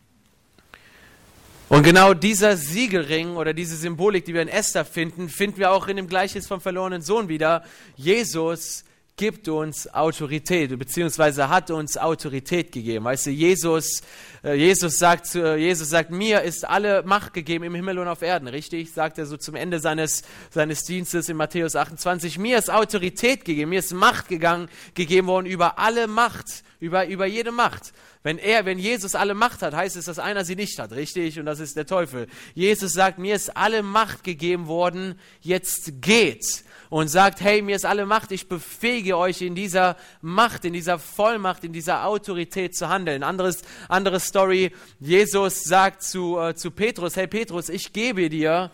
Und 1.68 1.82
genau 1.82 2.14
dieser 2.14 2.58
Siegelring 2.58 3.38
oder 3.38 3.54
diese 3.54 3.76
Symbolik, 3.76 4.24
die 4.26 4.36
wir 4.36 4.44
in 4.44 4.48
Esther 4.48 4.86
finden, 4.86 5.30
finden 5.30 5.58
wir 5.58 5.72
auch 5.72 5.88
in 5.88 5.98
dem 5.98 6.08
Gleichnis 6.08 6.46
vom 6.46 6.62
verlorenen 6.62 7.02
Sohn 7.02 7.28
wieder. 7.28 7.64
Jesus 7.96 8.84
gibt 9.18 9.48
uns 9.48 9.92
Autorität, 9.92 10.78
beziehungsweise 10.78 11.50
hat 11.50 11.72
uns 11.72 11.98
Autorität 11.98 12.72
gegeben. 12.72 13.06
Weißt 13.06 13.26
du, 13.26 13.32
Jesus, 13.32 14.02
äh, 14.44 14.54
Jesus, 14.54 15.00
sagt, 15.00 15.34
Jesus 15.34 15.90
sagt, 15.90 16.12
mir 16.12 16.42
ist 16.42 16.68
alle 16.68 17.02
Macht 17.02 17.34
gegeben 17.34 17.64
im 17.64 17.74
Himmel 17.74 17.98
und 17.98 18.10
auf 18.10 18.22
Erden, 18.22 18.48
richtig? 18.48 18.92
Sagt 18.92 19.18
er 19.18 19.26
so 19.26 19.38
zum 19.38 19.56
Ende 19.56 19.80
seines, 19.80 20.22
seines 20.52 20.84
Dienstes 20.84 21.30
in 21.30 21.38
Matthäus 21.38 21.76
28. 21.76 22.38
Mir 22.38 22.60
ist 22.60 22.70
Autorität 22.70 23.44
gegeben, 23.44 23.70
mir 23.70 23.80
ist 23.80 23.94
Macht 23.94 24.28
gegangen, 24.28 24.70
gegeben 24.94 25.28
worden 25.28 25.48
über 25.48 25.80
alle 25.80 26.08
Macht, 26.08 26.64
über, 26.86 27.08
über 27.08 27.26
jede 27.26 27.52
Macht. 27.52 27.94
Wenn 28.24 28.38
er, 28.38 28.66
wenn 28.66 28.80
Jesus 28.80 29.16
alle 29.16 29.34
Macht 29.34 29.62
hat, 29.62 29.74
heißt 29.74 29.96
es, 29.96 30.06
dass 30.06 30.20
einer 30.20 30.46
sie 30.46 30.56
nicht 30.56 30.78
hat, 30.80 30.92
richtig? 30.92 31.40
Und 31.40 31.46
das 31.46 31.60
ist 31.60 31.76
der 31.76 31.86
Teufel. 31.86 32.28
Jesus 32.54 32.94
sagt, 32.94 33.18
mir 33.18 33.36
ist 33.36 33.58
alle 33.58 33.82
Macht 33.84 34.24
gegeben 34.24 34.68
worden, 34.68 35.20
jetzt 35.42 36.02
geht. 36.02 36.64
Und 36.90 37.08
sagt, 37.08 37.42
hey, 37.42 37.64
mir 37.64 37.76
ist 37.76 37.86
alle 37.86 38.06
Macht, 38.06 38.32
ich 38.32 38.48
befähige 38.48 39.18
euch 39.18 39.42
in 39.42 39.56
dieser 39.56 39.98
Macht, 40.22 40.64
in 40.64 40.74
dieser 40.74 41.00
Vollmacht, 41.00 41.64
in 41.64 41.74
dieser 41.74 42.06
Autorität 42.06 42.76
zu 42.76 42.88
handeln. 42.88 43.24
Anderes, 43.24 43.64
andere 43.90 44.20
Story, 44.20 44.72
Jesus 45.00 45.64
sagt 45.64 46.04
zu, 46.04 46.40
äh, 46.40 46.56
zu 46.56 46.70
Petrus, 46.70 47.16
hey 47.16 47.28
Petrus, 47.28 47.70
ich 47.70 47.92
gebe 47.92 48.30
dir 48.30 48.72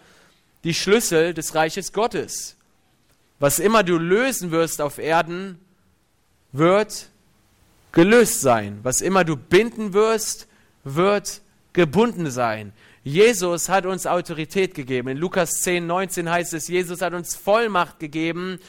die 0.66 0.74
Schlüssel 0.74 1.34
des 1.34 1.56
Reiches 1.56 1.94
Gottes. 1.94 2.58
Was 3.40 3.60
immer 3.60 3.84
du 3.84 3.98
lösen 3.98 4.52
wirst 4.52 4.82
auf 4.82 4.98
Erden, 4.98 5.58
wird 6.52 7.11
gelöst 7.92 8.42
sein. 8.42 8.80
Was 8.84 9.02
immer 9.02 9.24
du 9.24 9.36
binden 9.36 9.94
wirst, 9.94 10.48
wird 10.84 11.42
gebunden 11.74 12.30
sein. 12.30 12.74
Jesus 13.04 13.70
hat 13.70 13.86
uns 13.86 14.06
Autorität 14.06 14.76
gegeben. 14.76 15.10
In 15.10 15.18
Lukas 15.18 15.62
10, 15.62 15.88
19 15.88 16.30
heißt 16.30 16.54
es, 16.54 16.68
Jesus 16.68 17.02
hat 17.02 17.14
uns 17.14 17.36
Vollmacht 17.36 18.00
gegeben, 18.00 18.60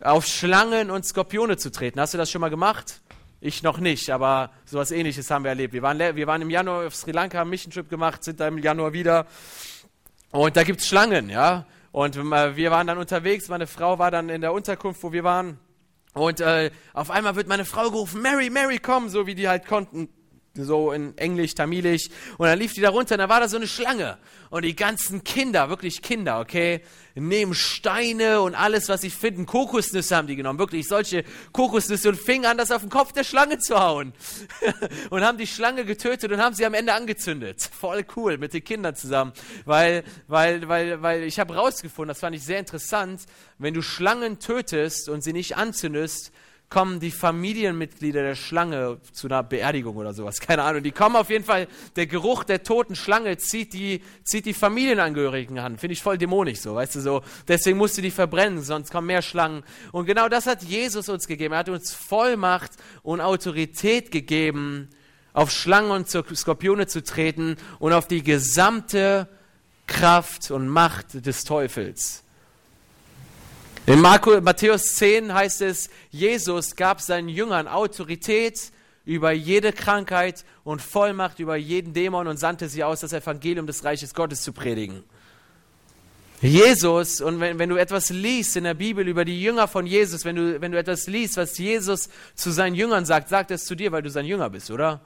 auf 0.00 0.26
Schlangen 0.26 0.90
und 0.90 1.04
Skorpione 1.04 1.56
zu 1.56 1.70
treten. 1.70 2.00
Hast 2.00 2.14
du 2.14 2.18
das 2.18 2.30
schon 2.30 2.40
mal 2.40 2.48
gemacht? 2.48 3.00
Ich 3.40 3.62
noch 3.62 3.78
nicht, 3.78 4.10
aber 4.10 4.50
sowas 4.64 4.92
ähnliches 4.92 5.30
haben 5.30 5.44
wir 5.44 5.50
erlebt. 5.50 5.74
Wir 5.74 5.82
waren, 5.82 5.98
wir 5.98 6.26
waren 6.26 6.42
im 6.42 6.50
Januar 6.50 6.86
auf 6.86 6.94
Sri 6.94 7.10
Lanka, 7.10 7.38
haben 7.38 7.46
einen 7.46 7.50
Mission 7.50 7.72
Trip 7.72 7.88
gemacht, 7.88 8.24
sind 8.24 8.40
da 8.40 8.48
im 8.48 8.58
Januar 8.58 8.92
wieder. 8.92 9.26
Und 10.30 10.56
da 10.56 10.62
gibt 10.62 10.80
es 10.80 10.88
Schlangen, 10.88 11.28
ja. 11.28 11.66
Und 11.90 12.16
äh, 12.16 12.56
wir 12.56 12.70
waren 12.70 12.86
dann 12.86 12.98
unterwegs, 12.98 13.48
meine 13.48 13.66
Frau 13.66 13.98
war 13.98 14.10
dann 14.10 14.30
in 14.30 14.40
der 14.40 14.52
Unterkunft, 14.52 15.02
wo 15.02 15.12
wir 15.12 15.24
waren. 15.24 15.58
Und 16.14 16.40
äh, 16.40 16.70
auf 16.92 17.10
einmal 17.10 17.36
wird 17.36 17.48
meine 17.48 17.64
Frau 17.64 17.90
gerufen, 17.90 18.20
Mary, 18.20 18.50
Mary, 18.50 18.78
komm, 18.78 19.08
so 19.08 19.26
wie 19.26 19.34
die 19.34 19.48
halt 19.48 19.66
konnten 19.66 20.08
so 20.54 20.92
in 20.92 21.16
Englisch, 21.16 21.54
Tamilisch. 21.54 22.08
Und 22.36 22.46
dann 22.46 22.58
lief 22.58 22.74
die 22.74 22.80
da 22.80 22.90
runter 22.90 23.14
und 23.14 23.20
da 23.20 23.28
war 23.28 23.40
da 23.40 23.48
so 23.48 23.56
eine 23.56 23.66
Schlange. 23.66 24.18
Und 24.50 24.64
die 24.64 24.76
ganzen 24.76 25.24
Kinder, 25.24 25.70
wirklich 25.70 26.02
Kinder, 26.02 26.40
okay, 26.40 26.82
nehmen 27.14 27.54
Steine 27.54 28.42
und 28.42 28.54
alles, 28.54 28.88
was 28.88 29.00
sie 29.00 29.10
finden. 29.10 29.46
Kokosnüsse 29.46 30.14
haben 30.14 30.26
die 30.26 30.36
genommen, 30.36 30.58
wirklich 30.58 30.86
solche 30.86 31.24
Kokosnüsse 31.52 32.10
und 32.10 32.20
fingen 32.20 32.46
an, 32.46 32.58
das 32.58 32.70
auf 32.70 32.82
den 32.82 32.90
Kopf 32.90 33.12
der 33.12 33.24
Schlange 33.24 33.58
zu 33.58 33.80
hauen. 33.80 34.12
und 35.10 35.22
haben 35.22 35.38
die 35.38 35.46
Schlange 35.46 35.84
getötet 35.84 36.30
und 36.30 36.40
haben 36.40 36.54
sie 36.54 36.66
am 36.66 36.74
Ende 36.74 36.92
angezündet. 36.92 37.62
Voll 37.62 38.04
cool, 38.16 38.36
mit 38.36 38.52
den 38.52 38.64
Kindern 38.64 38.94
zusammen. 38.94 39.32
Weil, 39.64 40.04
weil, 40.28 40.68
weil, 40.68 41.02
weil 41.02 41.22
ich 41.22 41.38
habe 41.38 41.54
rausgefunden, 41.54 42.08
das 42.08 42.20
fand 42.20 42.36
ich 42.36 42.44
sehr 42.44 42.58
interessant, 42.58 43.22
wenn 43.58 43.72
du 43.72 43.80
Schlangen 43.80 44.38
tötest 44.38 45.08
und 45.08 45.22
sie 45.22 45.32
nicht 45.32 45.56
anzündest, 45.56 46.32
kommen 46.72 47.00
die 47.00 47.10
Familienmitglieder 47.10 48.22
der 48.22 48.34
Schlange 48.34 48.98
zu 49.12 49.26
einer 49.26 49.42
Beerdigung 49.42 49.94
oder 49.94 50.14
sowas. 50.14 50.40
Keine 50.40 50.62
Ahnung. 50.62 50.82
Die 50.82 50.90
kommen 50.90 51.16
auf 51.16 51.28
jeden 51.28 51.44
Fall, 51.44 51.68
der 51.96 52.06
Geruch 52.06 52.44
der 52.44 52.62
toten 52.62 52.96
Schlange 52.96 53.36
zieht 53.36 53.74
die, 53.74 54.02
zieht 54.24 54.46
die 54.46 54.54
Familienangehörigen 54.54 55.58
an. 55.58 55.76
Finde 55.76 55.92
ich 55.92 56.02
voll 56.02 56.16
dämonisch 56.16 56.60
so, 56.60 56.74
weißt 56.74 56.94
du 56.94 57.00
so. 57.00 57.22
Deswegen 57.46 57.76
musst 57.76 57.98
du 57.98 58.02
die 58.02 58.10
verbrennen, 58.10 58.62
sonst 58.62 58.90
kommen 58.90 59.08
mehr 59.08 59.20
Schlangen. 59.20 59.64
Und 59.92 60.06
genau 60.06 60.30
das 60.30 60.46
hat 60.46 60.62
Jesus 60.62 61.10
uns 61.10 61.26
gegeben. 61.26 61.52
Er 61.52 61.58
hat 61.58 61.68
uns 61.68 61.92
Vollmacht 61.92 62.72
und 63.02 63.20
Autorität 63.20 64.10
gegeben, 64.10 64.88
auf 65.34 65.50
Schlangen 65.50 65.90
und 65.90 66.08
Skorpione 66.08 66.86
zu 66.86 67.04
treten 67.04 67.56
und 67.80 67.92
auf 67.92 68.08
die 68.08 68.22
gesamte 68.22 69.28
Kraft 69.86 70.50
und 70.50 70.68
Macht 70.68 71.26
des 71.26 71.44
Teufels. 71.44 72.24
In 73.84 74.00
Marco, 74.00 74.40
Matthäus 74.40 74.94
10 74.94 75.34
heißt 75.34 75.60
es, 75.62 75.90
Jesus 76.12 76.76
gab 76.76 77.00
seinen 77.00 77.28
Jüngern 77.28 77.66
Autorität 77.66 78.70
über 79.04 79.32
jede 79.32 79.72
Krankheit 79.72 80.44
und 80.62 80.80
Vollmacht 80.80 81.40
über 81.40 81.56
jeden 81.56 81.92
Dämon 81.92 82.28
und 82.28 82.36
sandte 82.36 82.68
sie 82.68 82.84
aus, 82.84 83.00
das 83.00 83.12
Evangelium 83.12 83.66
des 83.66 83.82
Reiches 83.82 84.14
Gottes 84.14 84.42
zu 84.42 84.52
predigen. 84.52 85.02
Jesus, 86.40 87.20
und 87.20 87.40
wenn, 87.40 87.58
wenn 87.58 87.70
du 87.70 87.76
etwas 87.76 88.10
liest 88.10 88.56
in 88.56 88.64
der 88.64 88.74
Bibel 88.74 89.06
über 89.08 89.24
die 89.24 89.42
Jünger 89.42 89.66
von 89.66 89.84
Jesus, 89.84 90.24
wenn 90.24 90.36
du, 90.36 90.60
wenn 90.60 90.70
du 90.70 90.78
etwas 90.78 91.08
liest, 91.08 91.36
was 91.36 91.58
Jesus 91.58 92.08
zu 92.36 92.52
seinen 92.52 92.76
Jüngern 92.76 93.04
sagt, 93.04 93.30
sagt 93.30 93.50
es 93.50 93.64
zu 93.64 93.74
dir, 93.74 93.90
weil 93.90 94.02
du 94.02 94.10
sein 94.10 94.26
Jünger 94.26 94.48
bist, 94.48 94.70
oder? 94.70 95.00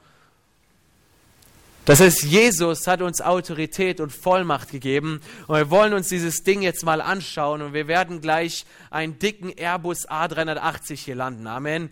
Das 1.87 2.00
heißt, 2.00 2.25
Jesus 2.25 2.88
hat 2.88 3.00
uns 3.00 3.21
Autorität 3.23 4.00
und 4.00 4.11
Vollmacht 4.11 4.73
gegeben 4.73 5.21
und 5.47 5.57
wir 5.57 5.71
wollen 5.71 5.95
uns 5.95 6.09
dieses 6.09 6.43
Ding 6.43 6.61
jetzt 6.62 6.85
mal 6.85 7.00
anschauen 7.00 7.62
und 7.62 7.75
wir 7.75 7.87
werden 7.87 8.21
gleich 8.21 8.66
einen 8.90 9.21
dicken 9.21 9.52
Airbus 9.57 10.09
A380 10.09 10.97
hier 10.97 11.14
landen. 11.14 11.47
Amen. 11.47 11.90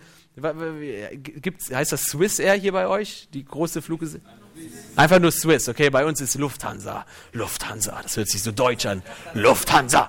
Gibt's, 1.22 1.72
heißt 1.72 1.92
das 1.92 2.06
Swiss 2.06 2.40
Air 2.40 2.54
hier 2.54 2.72
bei 2.72 2.88
euch? 2.88 3.28
Die 3.32 3.44
große 3.44 3.82
Fluggesellschaft? 3.82 4.43
Einfach 4.96 5.18
nur 5.18 5.32
Swiss, 5.32 5.68
okay? 5.68 5.90
Bei 5.90 6.04
uns 6.04 6.20
ist 6.20 6.36
Lufthansa. 6.36 7.04
Lufthansa, 7.32 7.98
das 8.00 8.16
hört 8.16 8.28
sich 8.28 8.44
so 8.44 8.52
deutsch 8.52 8.86
an. 8.86 9.02
Lufthansa. 9.34 10.08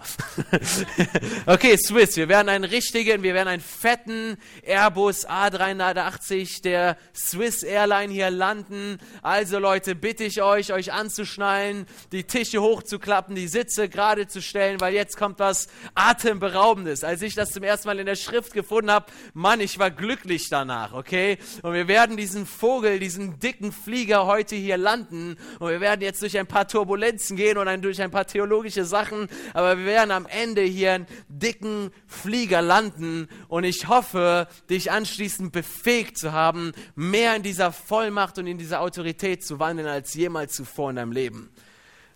okay, 1.47 1.75
Swiss, 1.75 2.15
wir 2.17 2.29
werden 2.29 2.49
einen 2.49 2.65
richtigen, 2.65 3.23
wir 3.23 3.33
werden 3.33 3.47
einen 3.47 3.63
fetten 3.63 4.37
Airbus 4.61 5.27
A380 5.27 6.61
der 6.61 6.97
Swiss 7.15 7.63
Airline 7.63 8.13
hier 8.13 8.29
landen. 8.29 8.99
Also 9.23 9.57
Leute, 9.57 9.95
bitte 9.95 10.23
ich 10.23 10.43
euch, 10.43 10.71
euch 10.71 10.93
anzuschnallen, 10.93 11.87
die 12.11 12.25
Tische 12.25 12.61
hochzuklappen, 12.61 13.33
die 13.33 13.47
Sitze 13.47 13.89
gerade 13.89 14.27
zu 14.27 14.39
stellen, 14.39 14.79
weil 14.81 14.93
jetzt 14.93 15.17
kommt 15.17 15.39
was 15.39 15.67
Atemberaubendes. 15.95 17.03
Als 17.03 17.23
ich 17.23 17.33
das 17.33 17.49
zum 17.51 17.63
ersten 17.63 17.87
Mal 17.87 17.97
in 17.97 18.05
der 18.05 18.15
Schrift 18.15 18.53
gefunden 18.53 18.91
habe, 18.91 19.07
Mann, 19.33 19.61
ich 19.61 19.79
war 19.79 19.89
glücklich 19.89 20.49
danach, 20.49 20.93
okay? 20.93 21.39
Und 21.63 21.73
wir 21.73 21.87
werden 21.87 22.17
diesen 22.17 22.45
Vogel, 22.45 22.99
diesen 22.99 23.39
dicken 23.39 23.71
Flieger 23.71 24.27
heute 24.27 24.34
heute 24.35 24.55
hier 24.55 24.77
landen. 24.77 25.37
Und 25.59 25.69
wir 25.69 25.79
werden 25.79 26.01
jetzt 26.01 26.21
durch 26.21 26.37
ein 26.37 26.47
paar 26.47 26.67
Turbulenzen 26.67 27.37
gehen 27.37 27.57
und 27.57 27.81
durch 27.81 28.01
ein 28.01 28.11
paar 28.11 28.27
theologische 28.27 28.83
Sachen, 28.83 29.29
aber 29.53 29.77
wir 29.77 29.85
werden 29.85 30.11
am 30.11 30.25
Ende 30.25 30.61
hier 30.61 30.93
einen 30.93 31.07
dicken 31.29 31.91
Flieger 32.05 32.61
landen. 32.61 33.29
Und 33.47 33.63
ich 33.63 33.87
hoffe, 33.87 34.47
dich 34.69 34.91
anschließend 34.91 35.53
befähigt 35.53 36.17
zu 36.17 36.33
haben, 36.33 36.73
mehr 36.95 37.35
in 37.35 37.43
dieser 37.43 37.71
Vollmacht 37.71 38.37
und 38.37 38.47
in 38.47 38.57
dieser 38.57 38.81
Autorität 38.81 39.45
zu 39.45 39.59
wandeln 39.59 39.87
als 39.87 40.13
jemals 40.13 40.53
zuvor 40.53 40.89
in 40.89 40.97
deinem 40.97 41.11
Leben. 41.13 41.49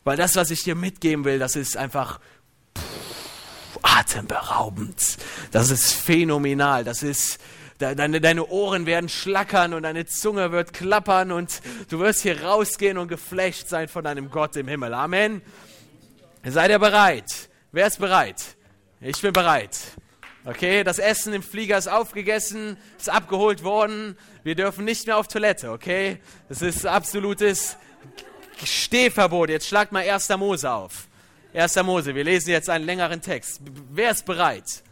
Weil 0.03 0.17
das, 0.17 0.35
was 0.35 0.51
ich 0.51 0.63
dir 0.63 0.75
mitgeben 0.75 1.23
will, 1.23 1.39
das 1.39 1.55
ist 1.55 1.77
einfach 1.77 2.19
atemberaubend. 3.81 5.17
Das 5.51 5.69
ist 5.69 5.93
phänomenal. 5.93 6.83
Das 6.83 7.01
ist 7.01 7.39
deine, 7.79 8.21
deine 8.21 8.45
Ohren 8.48 8.86
werden 8.86 9.09
schlackern 9.09 9.74
und 9.74 9.83
deine 9.83 10.05
Zunge 10.05 10.51
wird 10.51 10.74
klappern 10.74 11.31
und 11.31 11.62
du 11.89 12.00
wirst 12.00 12.21
hier 12.21 12.43
rausgehen 12.43 12.98
und 12.98 13.07
geflasht 13.07 13.67
sein 13.67 13.88
von 13.88 14.03
deinem 14.03 14.29
Gott 14.29 14.55
im 14.55 14.67
Himmel. 14.67 14.93
Amen. 14.93 15.41
Seid 16.43 16.69
ihr 16.69 16.79
bereit? 16.79 17.50
Wer 17.71 17.88
ist 17.88 18.00
bereit? 18.00 18.55
Ich 19.01 19.21
bin 19.21 19.33
bereit. 19.33 19.77
Okay, 20.45 20.83
das 20.83 21.00
Essen 21.00 21.33
im 21.33 21.43
Flieger 21.43 21.77
ist 21.77 21.88
aufgegessen, 21.88 22.77
ist 22.98 23.09
abgeholt 23.09 23.63
worden. 23.63 24.17
Wir 24.43 24.55
dürfen 24.55 24.86
nicht 24.86 25.05
mehr 25.05 25.17
auf 25.17 25.27
Toilette, 25.27 25.71
okay? 25.71 26.17
Das 26.48 26.62
ist 26.62 26.86
absolutes 26.86 27.77
Stehverbot. 28.63 29.50
Jetzt 29.50 29.67
schlagt 29.67 29.91
mal 29.91 30.07
1. 30.09 30.29
Mose 30.38 30.71
auf. 30.71 31.07
1. 31.53 31.75
Mose, 31.83 32.15
wir 32.15 32.24
lesen 32.24 32.51
jetzt 32.51 32.69
einen 32.69 32.86
längeren 32.86 33.21
Text. 33.21 33.62
Wer 33.91 34.12
ist 34.12 34.25
bereit? 34.25 34.83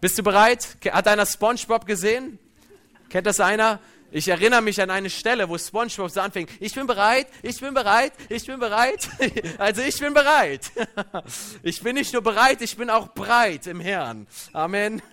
Bist 0.00 0.18
du 0.18 0.22
bereit? 0.22 0.78
Hat 0.90 1.06
einer 1.06 1.26
SpongeBob 1.26 1.84
gesehen? 1.84 2.38
Kennt 3.10 3.26
das 3.26 3.38
einer? 3.38 3.80
Ich 4.12 4.26
erinnere 4.28 4.62
mich 4.62 4.80
an 4.80 4.90
eine 4.90 5.10
Stelle, 5.10 5.48
wo 5.48 5.58
SpongeBob 5.58 6.10
so 6.10 6.20
anfing. 6.20 6.48
Ich 6.58 6.74
bin 6.74 6.86
bereit, 6.86 7.26
ich 7.42 7.60
bin 7.60 7.74
bereit, 7.74 8.12
ich 8.28 8.46
bin 8.46 8.58
bereit. 8.58 9.08
Also 9.58 9.82
ich 9.82 9.98
bin 9.98 10.14
bereit. 10.14 10.72
Ich 11.62 11.82
bin 11.82 11.94
nicht 11.96 12.12
nur 12.14 12.22
bereit, 12.22 12.62
ich 12.62 12.76
bin 12.76 12.88
auch 12.88 13.08
breit 13.08 13.66
im 13.66 13.80
Herrn. 13.80 14.26
Amen. 14.52 15.02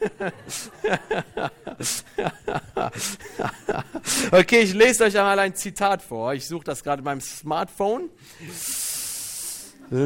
Okay, 4.31 4.61
ich 4.61 4.73
lese 4.73 5.03
euch 5.03 5.17
einmal 5.17 5.37
ein 5.39 5.55
Zitat 5.55 6.01
vor. 6.01 6.33
Ich 6.33 6.47
suche 6.47 6.63
das 6.63 6.83
gerade 6.83 7.01
in 7.01 7.05
meinem 7.05 7.21
Smartphone. 7.21 8.09
Äh, 9.89 9.97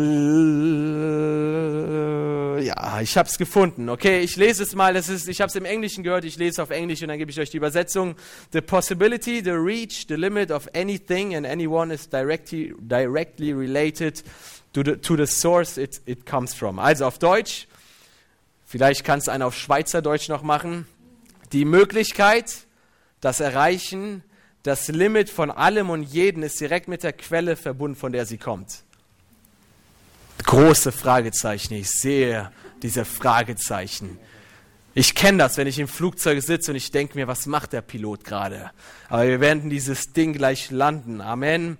ja, 2.63 3.01
ich 3.01 3.17
habe 3.17 3.27
es 3.27 3.39
gefunden. 3.39 3.89
Okay, 3.89 4.19
ich 4.19 4.35
lese 4.35 4.61
es 4.61 4.75
mal. 4.75 4.93
Das 4.93 5.09
ist, 5.09 5.27
ich 5.27 5.41
habe 5.41 5.49
es 5.49 5.55
im 5.55 5.65
Englischen 5.65 6.03
gehört. 6.03 6.23
Ich 6.23 6.37
lese 6.37 6.51
es 6.51 6.59
auf 6.59 6.69
Englisch 6.69 7.01
und 7.01 7.07
dann 7.07 7.17
gebe 7.17 7.31
ich 7.31 7.39
euch 7.39 7.49
die 7.49 7.57
Übersetzung. 7.57 8.15
The 8.53 8.61
possibility, 8.61 9.41
the 9.43 9.51
reach, 9.51 10.05
the 10.07 10.15
limit 10.15 10.51
of 10.51 10.67
anything 10.75 11.35
and 11.35 11.47
anyone 11.47 11.91
is 11.93 12.07
directly, 12.07 12.75
directly 12.79 13.53
related 13.53 14.23
to 14.73 14.83
the, 14.83 14.97
to 14.97 15.15
the 15.15 15.25
source 15.25 15.77
it, 15.77 15.99
it 16.05 16.27
comes 16.27 16.53
from. 16.53 16.77
Also 16.77 17.05
auf 17.05 17.17
Deutsch. 17.17 17.67
Vielleicht 18.65 19.03
kannst 19.03 19.27
du 19.27 19.31
einen 19.31 19.43
auf 19.43 19.57
Schweizerdeutsch 19.57 20.29
noch 20.29 20.43
machen. 20.43 20.85
Die 21.51 21.65
Möglichkeit, 21.65 22.67
das 23.19 23.39
Erreichen, 23.39 24.23
das 24.63 24.87
Limit 24.87 25.29
von 25.29 25.49
allem 25.49 25.89
und 25.89 26.03
jeden 26.03 26.43
ist 26.43 26.61
direkt 26.61 26.87
mit 26.87 27.01
der 27.03 27.13
Quelle 27.13 27.55
verbunden, 27.55 27.97
von 27.97 28.11
der 28.11 28.25
sie 28.25 28.37
kommt. 28.37 28.83
Große 30.43 30.91
Fragezeichen. 30.91 31.73
Ich 31.75 31.89
sehe 31.89 32.51
diese 32.81 33.05
Fragezeichen. 33.05 34.17
Ich 34.93 35.15
kenne 35.15 35.37
das, 35.37 35.57
wenn 35.57 35.67
ich 35.67 35.79
im 35.79 35.87
Flugzeug 35.87 36.41
sitze 36.41 36.71
und 36.71 36.77
ich 36.77 36.91
denke 36.91 37.17
mir, 37.17 37.27
was 37.27 37.45
macht 37.45 37.73
der 37.73 37.81
Pilot 37.81 38.25
gerade? 38.25 38.71
Aber 39.07 39.25
wir 39.25 39.39
werden 39.39 39.69
dieses 39.69 40.11
Ding 40.13 40.33
gleich 40.33 40.69
landen. 40.69 41.21
Amen. 41.21 41.77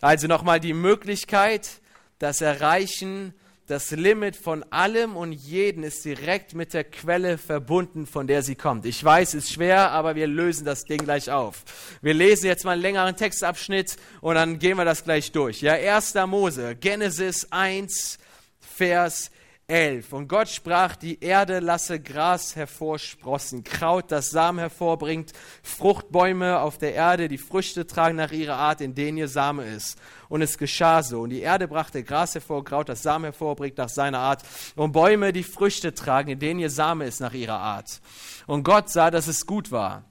Also 0.00 0.26
nochmal 0.26 0.60
die 0.60 0.74
Möglichkeit, 0.74 1.80
das 2.18 2.40
Erreichen 2.40 3.32
das 3.70 3.92
Limit 3.92 4.34
von 4.34 4.64
allem 4.70 5.16
und 5.16 5.32
jeden 5.32 5.84
ist 5.84 6.04
direkt 6.04 6.54
mit 6.54 6.74
der 6.74 6.82
Quelle 6.82 7.38
verbunden, 7.38 8.04
von 8.04 8.26
der 8.26 8.42
sie 8.42 8.56
kommt. 8.56 8.84
Ich 8.84 9.02
weiß, 9.02 9.34
es 9.34 9.44
ist 9.44 9.52
schwer, 9.52 9.92
aber 9.92 10.16
wir 10.16 10.26
lösen 10.26 10.64
das 10.64 10.82
Ding 10.82 11.04
gleich 11.04 11.30
auf. 11.30 11.62
Wir 12.02 12.12
lesen 12.12 12.46
jetzt 12.46 12.64
mal 12.64 12.72
einen 12.72 12.82
längeren 12.82 13.14
Textabschnitt 13.14 13.96
und 14.20 14.34
dann 14.34 14.58
gehen 14.58 14.76
wir 14.76 14.84
das 14.84 15.04
gleich 15.04 15.30
durch. 15.30 15.62
Ja, 15.62 15.74
1. 15.74 16.14
Mose, 16.26 16.74
Genesis 16.74 17.46
1, 17.52 18.18
Vers 18.58 19.30
11. 19.70 20.12
Und 20.12 20.28
Gott 20.28 20.48
sprach, 20.48 20.96
die 20.96 21.22
Erde 21.22 21.60
lasse 21.60 22.00
Gras 22.00 22.56
hervorsprossen, 22.56 23.62
Kraut, 23.62 24.10
das 24.10 24.30
Samen 24.30 24.58
hervorbringt, 24.58 25.32
Fruchtbäume 25.62 26.58
auf 26.58 26.76
der 26.76 26.94
Erde, 26.94 27.28
die 27.28 27.38
Früchte 27.38 27.86
tragen 27.86 28.16
nach 28.16 28.32
ihrer 28.32 28.56
Art, 28.56 28.80
in 28.80 28.94
denen 28.94 29.16
ihr 29.18 29.28
Same 29.28 29.64
ist. 29.64 29.96
Und 30.28 30.42
es 30.42 30.58
geschah 30.58 31.02
so. 31.02 31.22
Und 31.22 31.30
die 31.30 31.40
Erde 31.40 31.68
brachte 31.68 32.02
Gras 32.02 32.34
hervor, 32.34 32.64
Kraut, 32.64 32.88
das 32.88 33.02
Samen 33.02 33.24
hervorbringt 33.24 33.78
nach 33.78 33.88
seiner 33.88 34.18
Art, 34.18 34.42
und 34.74 34.92
Bäume, 34.92 35.32
die 35.32 35.44
Früchte 35.44 35.94
tragen, 35.94 36.30
in 36.30 36.40
denen 36.40 36.60
ihr 36.60 36.70
Same 36.70 37.04
ist 37.04 37.20
nach 37.20 37.32
ihrer 37.32 37.60
Art. 37.60 38.00
Und 38.48 38.64
Gott 38.64 38.90
sah, 38.90 39.10
dass 39.10 39.28
es 39.28 39.46
gut 39.46 39.70
war. 39.70 40.09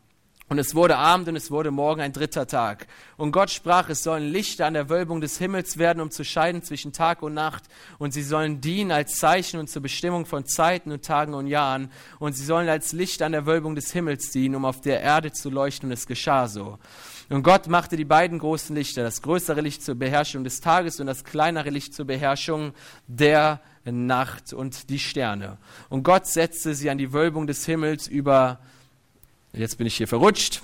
Und 0.49 0.57
es 0.57 0.73
wurde 0.73 0.97
Abend 0.97 1.27
und 1.27 1.35
es 1.35 1.51
wurde 1.51 1.69
Morgen 1.69 2.01
ein 2.01 2.11
dritter 2.11 2.47
Tag. 2.47 2.87
Und 3.17 3.31
Gott 3.31 3.51
sprach, 3.51 3.87
es 3.89 4.01
sollen 4.01 4.31
Lichter 4.31 4.65
an 4.65 4.73
der 4.73 4.89
Wölbung 4.89 5.21
des 5.21 5.37
Himmels 5.37 5.77
werden, 5.77 6.01
um 6.01 6.09
zu 6.09 6.25
scheiden 6.25 6.63
zwischen 6.63 6.91
Tag 6.91 7.21
und 7.21 7.35
Nacht. 7.35 7.65
Und 7.99 8.15
sie 8.15 8.23
sollen 8.23 8.59
dienen 8.59 8.91
als 8.91 9.17
Zeichen 9.17 9.59
und 9.59 9.69
zur 9.69 9.83
Bestimmung 9.83 10.25
von 10.25 10.47
Zeiten 10.47 10.91
und 10.91 11.05
Tagen 11.05 11.35
und 11.35 11.45
Jahren. 11.45 11.91
Und 12.17 12.35
sie 12.35 12.43
sollen 12.43 12.67
als 12.67 12.93
Licht 12.93 13.21
an 13.21 13.31
der 13.31 13.45
Wölbung 13.45 13.75
des 13.75 13.91
Himmels 13.91 14.31
dienen, 14.31 14.55
um 14.55 14.65
auf 14.65 14.81
der 14.81 15.01
Erde 15.01 15.31
zu 15.31 15.51
leuchten. 15.51 15.89
Und 15.89 15.93
es 15.93 16.07
geschah 16.07 16.47
so. 16.47 16.79
Und 17.29 17.43
Gott 17.43 17.67
machte 17.67 17.95
die 17.95 18.05
beiden 18.05 18.39
großen 18.39 18.75
Lichter, 18.75 19.03
das 19.03 19.21
größere 19.21 19.61
Licht 19.61 19.83
zur 19.83 19.93
Beherrschung 19.93 20.43
des 20.43 20.61
Tages 20.61 20.99
und 20.99 21.05
das 21.05 21.23
kleinere 21.23 21.69
Licht 21.69 21.93
zur 21.93 22.05
Beherrschung 22.05 22.73
der 23.05 23.61
Nacht 23.85 24.51
und 24.53 24.89
die 24.89 24.97
Sterne. 24.97 25.59
Und 25.89 26.01
Gott 26.01 26.25
setzte 26.25 26.73
sie 26.73 26.89
an 26.89 26.97
die 26.97 27.13
Wölbung 27.13 27.45
des 27.45 27.67
Himmels 27.67 28.07
über 28.07 28.59
Jetzt 29.53 29.77
bin 29.77 29.87
ich 29.87 29.95
hier 29.95 30.07
verrutscht. 30.07 30.61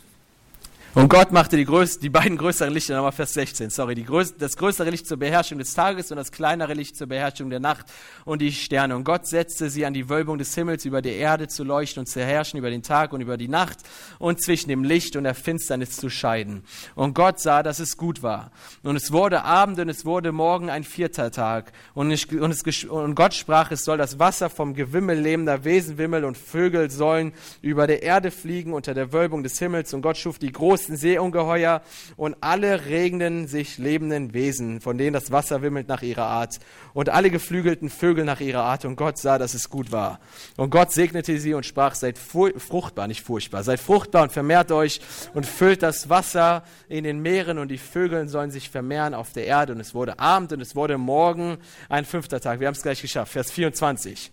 Und 0.95 1.09
Gott 1.09 1.33
machte 1.33 1.57
die, 1.57 1.65
größ 1.65 1.99
die 1.99 2.09
beiden 2.09 2.37
größeren 2.37 2.73
Lichter, 2.73 2.95
nochmal 2.95 3.11
Vers 3.11 3.33
16, 3.33 3.69
sorry, 3.69 3.95
größ 3.95 4.37
das 4.37 4.55
größere 4.55 4.89
Licht 4.89 5.05
zur 5.05 5.17
Beherrschung 5.17 5.57
des 5.57 5.73
Tages 5.73 6.09
und 6.09 6.15
das 6.15 6.31
kleinere 6.31 6.73
Licht 6.73 6.95
zur 6.95 7.07
Beherrschung 7.07 7.49
der 7.49 7.59
Nacht 7.59 7.87
und 8.23 8.41
die 8.41 8.53
Sterne. 8.53 8.95
Und 8.95 9.03
Gott 9.03 9.27
setzte 9.27 9.69
sie 9.69 9.85
an 9.85 9.93
die 9.93 10.07
Wölbung 10.07 10.37
des 10.37 10.55
Himmels, 10.55 10.85
über 10.85 11.01
die 11.01 11.09
Erde 11.09 11.49
zu 11.49 11.65
leuchten 11.65 11.99
und 11.99 12.05
zu 12.05 12.23
herrschen, 12.23 12.59
über 12.59 12.69
den 12.69 12.81
Tag 12.81 13.11
und 13.11 13.19
über 13.19 13.35
die 13.35 13.49
Nacht 13.49 13.79
und 14.19 14.41
zwischen 14.41 14.69
dem 14.69 14.85
Licht 14.85 15.17
und 15.17 15.25
der 15.25 15.35
Finsternis 15.35 15.97
zu 15.97 16.09
scheiden. 16.09 16.63
Und 16.95 17.13
Gott 17.13 17.41
sah, 17.41 17.61
dass 17.61 17.79
es 17.79 17.97
gut 17.97 18.23
war. 18.23 18.51
Und 18.81 18.95
es 18.95 19.11
wurde 19.11 19.43
Abend 19.43 19.77
und 19.79 19.89
es 19.89 20.05
wurde 20.05 20.31
Morgen 20.31 20.69
ein 20.69 20.85
vierter 20.85 21.29
Tag. 21.29 21.73
Und, 21.93 22.09
ich, 22.09 22.31
und, 22.31 22.51
es, 22.51 22.85
und 22.85 23.15
Gott 23.15 23.33
sprach, 23.33 23.69
es 23.69 23.83
soll 23.83 23.97
das 23.97 24.17
Wasser 24.17 24.49
vom 24.49 24.73
Gewimmel 24.73 25.19
lebender 25.19 25.65
Wesen 25.65 25.97
wimmeln 25.97 26.23
und 26.23 26.37
Vögel 26.37 26.89
sollen 26.89 27.33
über 27.61 27.85
der 27.85 28.01
Erde 28.01 28.31
fliegen 28.31 28.71
unter 28.71 28.93
der 28.93 29.11
Wölbung 29.11 29.43
des 29.43 29.59
Himmels. 29.59 29.93
Und 29.93 30.01
Gott 30.01 30.15
schuf 30.15 30.39
die 30.39 30.53
großen 30.53 30.84
großen 30.85 30.97
Seeungeheuer 30.97 31.81
und 32.15 32.35
alle 32.41 32.85
regenden 32.85 33.47
sich 33.47 33.77
lebenden 33.77 34.33
Wesen, 34.33 34.81
von 34.81 34.97
denen 34.97 35.13
das 35.13 35.31
Wasser 35.31 35.61
wimmelt 35.61 35.87
nach 35.87 36.01
ihrer 36.01 36.25
Art 36.25 36.59
und 36.93 37.09
alle 37.09 37.31
geflügelten 37.31 37.89
Vögel 37.89 38.23
nach 38.23 38.39
ihrer 38.39 38.63
Art. 38.63 38.85
Und 38.85 38.95
Gott 38.95 39.17
sah, 39.17 39.37
dass 39.37 39.53
es 39.53 39.69
gut 39.69 39.91
war. 39.91 40.19
Und 40.57 40.69
Gott 40.69 40.91
segnete 40.91 41.39
sie 41.39 41.53
und 41.53 41.65
sprach, 41.65 41.95
seid 41.95 42.17
fruchtbar, 42.17 43.07
nicht 43.07 43.23
furchtbar, 43.23 43.63
seid 43.63 43.79
fruchtbar 43.79 44.23
und 44.23 44.31
vermehrt 44.31 44.71
euch 44.71 45.01
und 45.33 45.45
füllt 45.45 45.81
das 45.81 46.09
Wasser 46.09 46.63
in 46.87 47.03
den 47.03 47.21
Meeren 47.21 47.57
und 47.57 47.69
die 47.69 47.77
Vögel 47.77 48.27
sollen 48.27 48.51
sich 48.51 48.69
vermehren 48.69 49.13
auf 49.13 49.33
der 49.33 49.45
Erde. 49.45 49.73
Und 49.73 49.79
es 49.79 49.95
wurde 49.95 50.19
Abend 50.19 50.53
und 50.53 50.61
es 50.61 50.75
wurde 50.75 50.97
Morgen 50.97 51.57
ein 51.89 52.05
fünfter 52.05 52.39
Tag. 52.39 52.59
Wir 52.59 52.67
haben 52.67 52.75
es 52.75 52.83
gleich 52.83 53.01
geschafft. 53.01 53.33
Vers 53.33 53.51
24. 53.51 54.31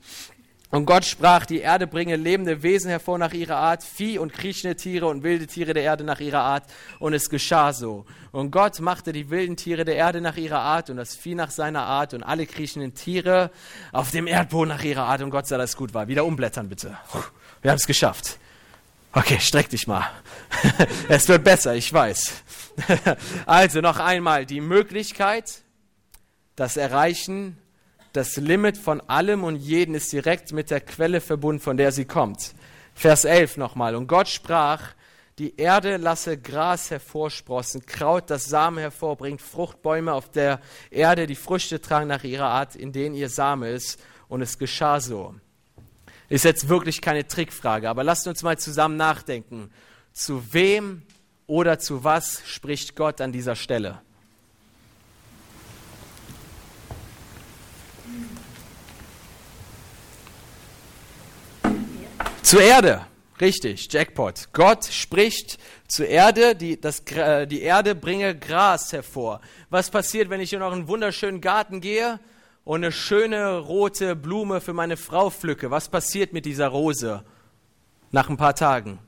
Und 0.73 0.87
Gott 0.87 1.05
sprach, 1.05 1.45
die 1.45 1.61
Erde 1.61 1.87
bringe 1.87 2.17
lebende 2.17 2.63
Wesen 2.63 2.89
hervor 2.89 3.19
nach 3.19 3.35
ihrer 3.35 3.57
Art, 3.57 3.85
Vieh 3.85 4.19
und 4.19 4.33
kriechende 4.33 4.75
Tiere 4.75 5.07
und 5.07 5.23
wilde 5.23 5.47
Tiere 5.47 5.75
der 5.75 5.83
Erde 5.83 6.03
nach 6.03 6.19
ihrer 6.19 6.41
Art. 6.41 6.65
Und 6.99 7.13
es 7.13 7.29
geschah 7.29 7.75
so. 7.75 8.07
Und 8.31 8.53
Gott 8.53 8.81
machte 8.81 9.13
die 9.13 9.29
wilden 9.29 9.59
Tiere 9.59 9.85
der 9.85 9.97
Erde 9.97 10.23
nach 10.23 10.39
ihrer 10.39 10.61
Art 10.61 10.89
und 10.89 10.97
das 10.97 11.15
Vieh 11.15 11.35
nach 11.35 11.51
seiner 11.51 11.83
Art 11.83 12.15
und 12.15 12.23
alle 12.23 12.47
kriechenden 12.47 12.95
Tiere 12.95 13.51
auf 13.93 14.13
dem 14.13 14.27
Erdboden 14.27 14.71
nach 14.71 14.83
ihrer 14.83 15.05
Art. 15.05 15.21
Und 15.21 15.29
Gott 15.29 15.47
sah, 15.47 15.59
dass 15.59 15.71
es 15.71 15.77
gut 15.77 15.93
war. 15.93 16.09
Wieder 16.09 16.25
umblättern 16.25 16.71
bitte. 16.71 16.97
Wir 17.61 17.71
haben 17.71 17.77
es 17.77 17.87
geschafft. 17.87 18.39
Okay, 19.13 19.41
streck 19.41 19.69
dich 19.69 19.87
mal. 19.87 20.11
es 21.11 21.29
wird 21.29 21.45
besser, 21.45 21.75
ich 21.75 21.93
weiß. 21.93 22.33
also 23.45 23.83
noch 23.83 23.99
einmal 23.99 24.47
die 24.47 24.63
Möglichkeit, 24.63 25.53
das 26.57 26.79
Erreichen 26.79 27.59
das 28.13 28.37
Limit 28.37 28.77
von 28.77 29.01
allem 29.01 29.45
und 29.45 29.57
jeden 29.57 29.95
ist 29.95 30.13
direkt 30.13 30.53
mit 30.53 30.71
der 30.71 30.81
Quelle 30.81 31.21
verbunden, 31.21 31.61
von 31.61 31.77
der 31.77 31.93
sie 31.93 32.05
kommt. 32.05 32.55
Vers 32.95 33.25
11 33.25 33.57
nochmal. 33.57 33.97
Und 33.97 34.07
Gott 34.07 34.29
sprach, 34.29 34.95
die 35.39 35.57
Erde 35.57 35.97
lasse 35.97 36.37
Gras 36.37 36.91
hervorsprossen, 36.91 37.87
Kraut, 37.87 38.29
das 38.29 38.45
Samen 38.45 38.79
hervorbringt, 38.79 39.41
Fruchtbäume 39.41 40.13
auf 40.13 40.31
der 40.31 40.61
Erde, 40.91 41.27
die 41.27 41.35
Früchte 41.35 41.81
tragen 41.81 42.09
nach 42.09 42.23
ihrer 42.23 42.49
Art, 42.49 42.77
in 42.77 42.93
denen 42.93 43.15
ihr 43.15 43.31
Same 43.31 43.71
ist. 43.71 43.99
Und 44.29 44.43
es 44.43 44.59
geschah 44.59 45.01
so. 45.01 45.35
Ist 46.29 46.45
jetzt 46.45 46.69
wirklich 46.69 47.01
keine 47.01 47.27
Trickfrage, 47.27 47.89
aber 47.89 48.05
lasst 48.05 48.27
uns 48.27 48.43
mal 48.43 48.59
zusammen 48.59 48.97
nachdenken. 48.97 49.71
Zu 50.13 50.53
wem 50.53 51.03
oder 51.47 51.79
zu 51.79 52.05
was 52.05 52.43
spricht 52.47 52.95
Gott 52.95 53.21
an 53.21 53.33
dieser 53.33 53.57
Stelle? 53.57 54.03
Zur 62.43 62.61
Erde, 62.61 63.07
richtig, 63.41 63.91
Jackpot. 63.91 64.49
Gott 64.53 64.85
spricht 64.87 65.59
zur 65.87 66.07
Erde, 66.07 66.55
die, 66.57 66.79
das, 66.81 67.03
die 67.05 67.63
Erde 67.63 67.95
bringe 67.95 68.37
Gras 68.37 68.93
hervor. 68.93 69.41
Was 69.71 69.91
passiert, 69.91 70.29
wenn 70.29 70.41
ich 70.41 70.53
in 70.53 70.61
euren 70.61 70.89
wunderschönen 70.89 71.41
Garten 71.41 71.81
gehe 71.81 72.19
und 72.65 72.83
eine 72.83 72.93
schöne 72.93 73.59
rote 73.59 74.17
Blume 74.17 74.61
für 74.61 74.73
meine 74.73 74.97
Frau 74.97 75.31
pflücke? 75.31 75.71
Was 75.71 75.89
passiert 75.89 76.33
mit 76.33 76.45
dieser 76.45 76.69
Rose 76.69 77.25
nach 78.11 78.29
ein 78.29 78.37
paar 78.37 78.55
Tagen? 78.55 78.99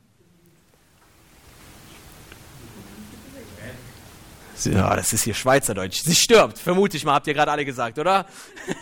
Ja, 4.65 4.95
das 4.95 5.13
ist 5.13 5.25
hier 5.25 5.35
Schweizerdeutsch. 5.35 6.03
Sie 6.05 6.15
stirbt, 6.15 6.59
vermute 6.59 6.97
ich 6.97 7.05
mal, 7.05 7.15
habt 7.15 7.27
ihr 7.27 7.35
gerade 7.35 7.51
alle 7.51 7.65
gesagt, 7.65 7.99
oder? 7.99 8.27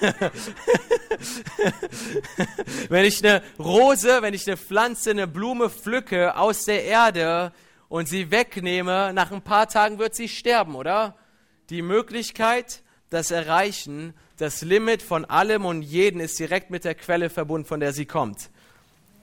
wenn 2.88 3.04
ich 3.04 3.24
eine 3.24 3.42
Rose, 3.58 4.18
wenn 4.20 4.34
ich 4.34 4.46
eine 4.46 4.56
Pflanze, 4.56 5.10
eine 5.10 5.26
Blume 5.26 5.70
pflücke 5.70 6.36
aus 6.36 6.64
der 6.64 6.84
Erde 6.84 7.52
und 7.88 8.08
sie 8.08 8.30
wegnehme, 8.30 9.12
nach 9.14 9.32
ein 9.32 9.42
paar 9.42 9.66
Tagen 9.68 9.98
wird 9.98 10.14
sie 10.14 10.28
sterben, 10.28 10.74
oder? 10.76 11.16
Die 11.70 11.82
Möglichkeit, 11.82 12.82
das 13.08 13.30
Erreichen, 13.30 14.14
das 14.36 14.62
Limit 14.62 15.02
von 15.02 15.24
allem 15.24 15.64
und 15.64 15.82
jeden 15.82 16.20
ist 16.20 16.38
direkt 16.38 16.70
mit 16.70 16.84
der 16.84 16.94
Quelle 16.94 17.30
verbunden, 17.30 17.66
von 17.66 17.80
der 17.80 17.92
sie 17.92 18.06
kommt. 18.06 18.50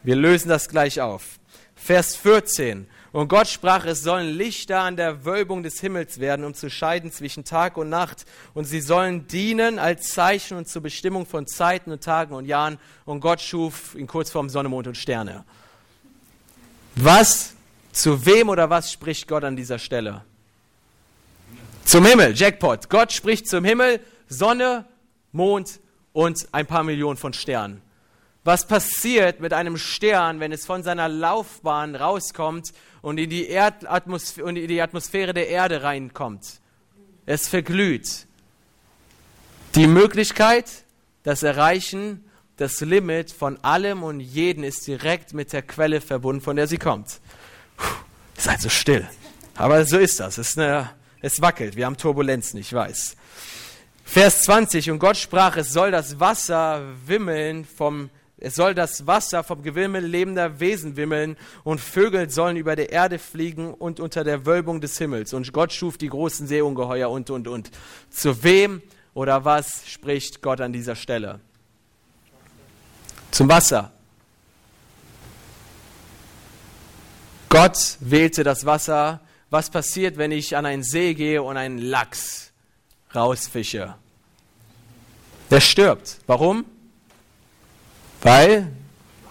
Wir 0.02 0.16
lösen 0.16 0.50
das 0.50 0.70
gleich 0.70 1.02
auf. 1.02 1.40
Vers 1.76 2.16
14. 2.16 2.88
Und 3.12 3.28
Gott 3.28 3.48
sprach, 3.48 3.86
es 3.86 4.04
sollen 4.04 4.38
Lichter 4.38 4.82
an 4.82 4.96
der 4.96 5.26
Wölbung 5.26 5.64
des 5.64 5.80
Himmels 5.80 6.20
werden, 6.20 6.46
um 6.46 6.54
zu 6.54 6.70
scheiden 6.70 7.12
zwischen 7.12 7.44
Tag 7.44 7.78
und 7.78 7.90
Nacht. 7.90 8.26
Und 8.54 8.66
sie 8.66 8.82
sollen 8.82 9.28
dienen 9.28 9.80
als 9.80 10.10
Zeichen 10.10 10.58
und 10.58 10.68
zur 10.68 10.84
Bestimmung 10.84 11.26
von 11.26 11.48
Zeiten 11.48 11.92
und 11.92 12.04
Tagen 12.04 12.36
und 12.36 12.46
Jahren. 12.46 12.78
Und 13.06 13.22
Gott 13.22 13.42
schuf 13.42 13.96
in 13.96 14.06
Kurzform 14.06 14.50
Sonne, 14.50 14.70
Mond 14.70 14.88
und 14.88 14.96
Sterne. 14.96 15.44
Was, 16.96 17.56
zu 17.92 18.26
wem 18.26 18.50
oder 18.50 18.70
was 18.70 18.92
spricht 18.92 19.28
Gott 19.28 19.44
an 19.44 19.56
dieser 19.56 19.80
Stelle? 19.80 20.24
Zum 21.86 22.06
Himmel, 22.06 22.36
Jackpot. 22.36 22.90
Gott 22.90 23.12
spricht 23.12 23.48
zum 23.48 23.64
Himmel, 23.64 24.00
Sonne, 24.28 24.86
Mond 25.32 25.80
und 26.14 26.48
ein 26.52 26.68
paar 26.68 26.84
Millionen 26.84 27.18
von 27.18 27.34
Sternen. 27.34 27.82
Was 28.44 28.68
passiert 28.68 29.42
mit 29.42 29.54
einem 29.54 29.78
Stern, 29.78 30.40
wenn 30.40 30.52
es 30.52 30.66
von 30.66 30.82
seiner 30.82 31.10
Laufbahn 31.10 31.96
rauskommt 31.96 32.72
und 33.02 33.18
in 33.18 33.30
die, 33.30 33.48
Erdatmosphäre, 33.48 34.48
und 34.48 34.56
in 34.56 34.68
die 34.68 34.82
Atmosphäre 34.82 35.34
der 35.34 35.48
Erde 35.50 35.84
reinkommt? 35.84 36.60
Es 37.26 37.48
verglüht. 37.48 38.26
Die 39.76 39.88
Möglichkeit, 39.88 40.84
das 41.24 41.44
Erreichen, 41.44 42.24
das 42.58 42.82
Limit 42.82 43.32
von 43.32 43.64
allem 43.64 44.04
und 44.04 44.20
jeden 44.20 44.64
ist 44.64 44.86
direkt 44.88 45.34
mit 45.34 45.54
der 45.54 45.62
Quelle 45.62 46.02
verbunden, 46.02 46.42
von 46.42 46.56
der 46.56 46.68
sie 46.68 46.78
kommt. 46.78 47.20
Seid 48.38 48.62
so 48.62 48.70
still. 48.70 49.08
Aber 49.56 49.86
so 49.86 49.98
ist 49.98 50.20
das. 50.20 50.38
Es, 50.38 50.58
eine, 50.58 50.90
es 51.22 51.42
wackelt. 51.42 51.76
Wir 51.76 51.86
haben 51.86 51.98
Turbulenzen, 51.98 52.60
ich 52.60 52.74
weiß. 52.74 53.16
Vers 54.04 54.42
20. 54.44 54.92
Und 54.92 55.00
Gott 55.00 55.18
sprach, 55.18 55.56
es 55.58 55.72
soll 55.72 55.92
das 55.92 56.20
Wasser 56.20 56.82
wimmeln 57.06 57.64
vom 57.64 58.10
es 58.42 58.56
soll 58.56 58.74
das 58.74 59.06
Wasser 59.06 59.44
vom 59.44 59.64
Gewimmel 59.64 60.06
lebender 60.06 60.60
Wesen 60.60 60.96
wimmeln 60.96 61.36
und 61.64 61.82
Vögel 61.82 62.30
sollen 62.30 62.56
über 62.56 62.76
der 62.76 62.92
Erde 62.92 63.20
fliegen 63.20 63.74
und 63.74 64.00
unter 64.00 64.24
der 64.24 64.46
Wölbung 64.46 64.80
des 64.80 64.98
Himmels. 64.98 65.34
Und 65.34 65.52
Gott 65.52 65.74
schuf 65.74 65.98
die 65.98 66.08
großen 66.08 66.48
Seeungeheuer 66.48 67.10
und, 67.10 67.30
und, 67.30 67.48
und. 67.50 67.70
Zu 68.10 68.44
wem 68.44 68.82
oder 69.14 69.44
was 69.44 69.88
spricht 69.88 70.42
Gott 70.42 70.62
an 70.62 70.72
dieser 70.72 70.96
Stelle? 70.96 71.42
Zum 73.32 73.50
Wasser. 73.50 73.92
Gott 77.50 77.98
wählte 78.00 78.44
das 78.44 78.66
Wasser. 78.66 79.20
Was 79.50 79.70
passiert, 79.70 80.18
wenn 80.18 80.32
ich 80.32 80.56
an 80.56 80.66
einen 80.66 80.84
See 80.84 81.14
gehe 81.14 81.44
und 81.44 81.58
einen 81.58 81.80
Lachs 81.80 82.52
rausfische? 83.14 83.96
Der 85.50 85.60
stirbt. 85.60 86.20
Warum? 86.28 86.64
Weil 88.22 88.68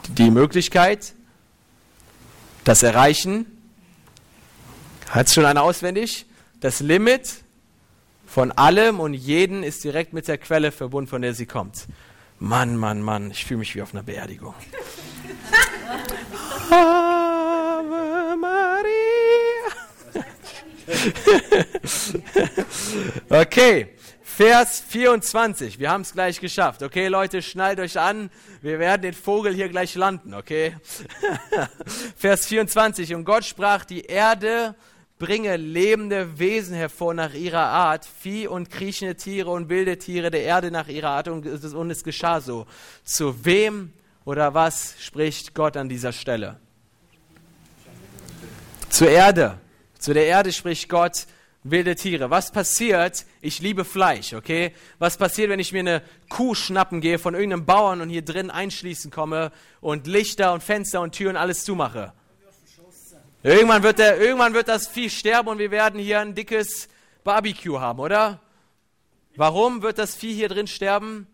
die 0.08 0.30
Möglichkeit, 0.30 1.14
das 2.64 2.82
Erreichen, 2.82 3.46
hat 5.10 5.30
schon 5.30 5.44
einer 5.44 5.62
auswendig, 5.62 6.26
das 6.60 6.80
Limit 6.80 7.44
von 8.26 8.52
allem 8.52 9.00
und 9.00 9.14
jeden 9.14 9.62
ist 9.62 9.84
direkt 9.84 10.12
mit 10.12 10.28
der 10.28 10.38
Quelle 10.38 10.70
verbunden, 10.70 11.08
von 11.08 11.22
der 11.22 11.34
sie 11.34 11.46
kommt. 11.46 11.86
Mann, 12.38 12.76
Mann, 12.76 13.02
Mann, 13.02 13.30
ich 13.30 13.44
fühle 13.44 13.58
mich 13.58 13.74
wie 13.74 13.82
auf 13.82 13.94
einer 13.94 14.02
Beerdigung. 14.02 14.54
Ave 16.70 18.36
Maria. 18.36 18.88
okay, 23.42 23.88
Vers 24.38 24.84
24. 24.86 25.80
Wir 25.80 25.90
haben 25.90 26.02
es 26.02 26.12
gleich 26.12 26.38
geschafft. 26.38 26.84
Okay, 26.84 27.08
Leute, 27.08 27.42
schnallt 27.42 27.80
euch 27.80 27.98
an. 27.98 28.30
Wir 28.62 28.78
werden 28.78 29.02
den 29.02 29.12
Vogel 29.12 29.52
hier 29.52 29.68
gleich 29.68 29.96
landen, 29.96 30.32
okay? 30.32 30.76
Vers 32.16 32.46
24. 32.46 33.16
Und 33.16 33.24
Gott 33.24 33.44
sprach, 33.44 33.84
die 33.84 34.02
Erde 34.02 34.76
bringe 35.18 35.56
lebende 35.56 36.38
Wesen 36.38 36.76
hervor 36.76 37.14
nach 37.14 37.34
ihrer 37.34 37.64
Art, 37.64 38.06
Vieh 38.06 38.46
und 38.46 38.70
kriechende 38.70 39.16
Tiere 39.16 39.50
und 39.50 39.70
wilde 39.70 39.98
Tiere 39.98 40.30
der 40.30 40.42
Erde 40.42 40.70
nach 40.70 40.86
ihrer 40.86 41.10
Art 41.10 41.26
und 41.26 41.44
und 41.44 41.90
es 41.90 42.04
geschah 42.04 42.40
so. 42.40 42.68
Zu 43.02 43.44
wem 43.44 43.92
oder 44.24 44.54
was 44.54 44.94
spricht 45.00 45.52
Gott 45.52 45.76
an 45.76 45.88
dieser 45.88 46.12
Stelle? 46.12 46.60
Zur 48.88 49.10
Erde. 49.10 49.58
Zu 49.98 50.14
der 50.14 50.26
Erde 50.26 50.52
spricht 50.52 50.88
Gott 50.88 51.26
wilde 51.62 51.94
Tiere. 51.96 52.30
Was 52.30 52.52
passiert? 52.52 53.26
Ich 53.40 53.60
liebe 53.60 53.84
Fleisch, 53.84 54.32
okay? 54.34 54.72
Was 54.98 55.16
passiert, 55.16 55.50
wenn 55.50 55.60
ich 55.60 55.72
mir 55.72 55.80
eine 55.80 56.02
Kuh 56.28 56.54
schnappen 56.54 57.00
gehe 57.00 57.18
von 57.18 57.34
irgendeinem 57.34 57.66
Bauern 57.66 58.00
und 58.00 58.08
hier 58.08 58.22
drin 58.22 58.50
einschließen 58.50 59.10
komme 59.10 59.52
und 59.80 60.06
Lichter 60.06 60.52
und 60.52 60.62
Fenster 60.62 61.00
und 61.00 61.12
Türen 61.12 61.36
alles 61.36 61.64
zumache? 61.64 62.12
Irgendwann 63.42 63.82
wird, 63.82 63.98
der, 63.98 64.20
irgendwann 64.20 64.54
wird 64.54 64.68
das 64.68 64.88
Vieh 64.88 65.10
sterben 65.10 65.48
und 65.48 65.58
wir 65.58 65.70
werden 65.70 66.00
hier 66.00 66.20
ein 66.20 66.34
dickes 66.34 66.88
Barbecue 67.22 67.78
haben, 67.78 68.00
oder? 68.00 68.40
Warum 69.36 69.82
wird 69.82 69.98
das 69.98 70.16
Vieh 70.16 70.34
hier 70.34 70.48
drin 70.48 70.66
sterben? 70.66 71.28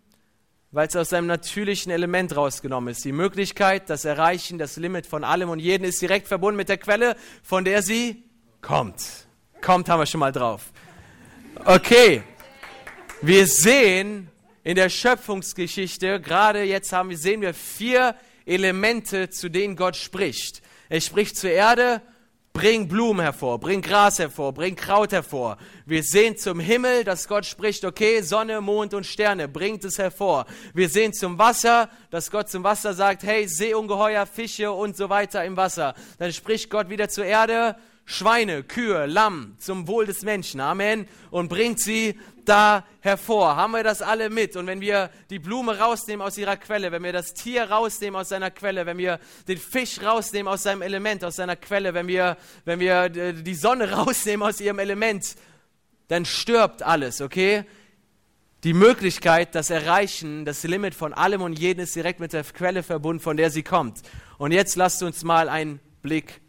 Weil 0.71 0.89
es 0.89 0.97
aus 0.97 1.11
seinem 1.11 1.27
natürlichen 1.27 1.91
Element 1.91 2.37
rausgenommen 2.37 2.91
ist. 2.91 3.05
Die 3.05 3.13
Möglichkeit, 3.13 3.89
das 3.89 4.05
Erreichen, 4.05 4.59
das 4.59 4.77
Limit 4.77 5.07
von 5.07 5.25
allem 5.25 5.49
und 5.49 5.61
jedem 5.61 5.85
ist 5.85 6.03
direkt 6.03 6.29
verbunden 6.29 6.57
mit 6.57 6.69
der 6.69 6.79
Quelle, 6.79 7.17
von 7.43 7.65
der 7.65 7.81
sie 7.81 8.25
kommt. 8.61 9.24
Kommt, 9.65 9.89
haben 9.89 10.01
wir 10.01 10.05
schon 10.07 10.21
mal 10.21 10.31
drauf. 10.31 10.73
Okay, 11.65 12.23
wir 13.23 13.47
sehen 13.47 14.29
in 14.63 14.75
der 14.75 14.91
Schöpfungsgeschichte, 14.91 16.21
gerade 16.21 16.65
jetzt 16.65 16.93
haben 16.93 17.09
wir, 17.09 17.17
sehen 17.17 17.41
wir 17.41 17.55
vier 17.55 18.15
Elemente, 18.45 19.31
zu 19.31 19.49
denen 19.49 19.75
Gott 19.75 19.97
spricht. 19.97 20.61
Er 20.91 21.01
spricht 21.01 21.39
zur 21.39 21.49
Erde, 21.49 22.03
bring 22.53 22.89
Blumen 22.89 23.23
hervor, 23.23 23.59
bring 23.59 23.81
Gras 23.81 24.19
hervor, 24.19 24.53
bring 24.53 24.77
Kraut 24.77 25.13
hervor. 25.13 25.57
Wir 25.87 26.03
sehen 26.03 26.37
zum 26.37 26.61
Himmel, 26.61 27.03
dass 27.03 27.27
Gott 27.27 27.47
spricht, 27.47 27.87
okay, 27.87 28.21
Sonne, 28.21 28.61
Mond 28.61 28.93
und 28.93 29.07
Sterne, 29.07 29.49
bringt 29.49 29.83
es 29.87 29.97
hervor. 29.97 30.45
Wir 30.75 30.91
sehen 30.91 31.15
zum 31.15 31.39
Wasser, 31.39 31.89
dass 32.11 32.31
Gott 32.31 32.51
zum 32.51 32.65
Wasser 32.65 32.93
sagt, 32.93 33.23
hey, 33.23 33.49
Seeungeheuer, 33.49 34.27
Fische 34.27 34.71
und 34.73 34.95
so 34.95 35.09
weiter 35.09 35.43
im 35.43 35.57
Wasser. 35.57 35.95
Dann 36.19 36.35
spricht 36.35 36.69
Gott 36.69 36.91
wieder 36.91 37.09
zur 37.09 37.25
Erde, 37.25 37.77
Schweine, 38.07 38.63
Kühe, 38.63 39.07
Lamm 39.07 39.57
zum 39.59 39.89
Wohl 39.89 40.07
des 40.07 40.23
Menschen. 40.23 40.61
Amen. 40.61 41.09
Und 41.31 41.49
bringt 41.49 41.81
sie 41.81 42.19
da 42.45 42.85
hervor. 43.01 43.57
Haben 43.57 43.73
wir 43.73 43.83
das 43.83 44.03
alle 44.03 44.29
mit? 44.29 44.57
Und 44.57 44.67
wenn 44.67 44.81
wir 44.81 45.11
die 45.31 45.39
Blume 45.39 45.79
rausnehmen 45.79 46.25
aus 46.25 46.37
ihrer 46.37 46.57
Quelle, 46.57 46.93
wenn 46.93 47.03
wir 47.03 47.13
das 47.13 47.33
Tier 47.33 47.71
rausnehmen 47.71 48.21
aus 48.21 48.29
seiner 48.29 48.51
Quelle, 48.51 48.85
wenn 48.85 48.99
wir 48.99 49.19
den 49.49 49.59
Fisch 49.59 50.03
rausnehmen 50.03 50.53
aus 50.53 50.63
seinem 50.63 50.83
Element, 50.83 51.25
aus 51.25 51.37
seiner 51.37 51.57
Quelle, 51.57 51.95
wenn 51.95 52.07
wir, 52.07 52.37
wenn 52.65 52.79
wir 52.79 53.09
die 53.09 53.55
Sonne 53.55 53.91
rausnehmen 53.97 54.47
aus 54.47 54.61
ihrem 54.61 54.79
Element, 54.79 55.37
dann 56.09 56.27
stirbt 56.27 56.83
alles, 56.83 57.23
okay? 57.23 57.65
Die 58.65 58.75
Möglichkeit, 58.75 59.55
das 59.55 59.71
Erreichen, 59.71 60.45
das 60.45 60.63
Limit 60.65 60.95
von 60.95 61.13
allem 61.13 61.43
und 61.43 61.59
jedem 61.59 61.85
ist 61.85 61.95
direkt 61.97 62.21
mit 62.21 62.33
der 62.33 62.45
Quelle 62.45 62.83
verbunden, 62.83 63.21
von 63.21 63.37
der 63.37 63.51
sie 63.51 63.63
kommt. 63.63 64.01
Und 64.39 64.53
jetzt 64.53 64.77
lasst 64.77 65.03
uns 65.03 65.23
mal 65.23 65.49
einen 65.49 65.81
Blick 66.03 66.41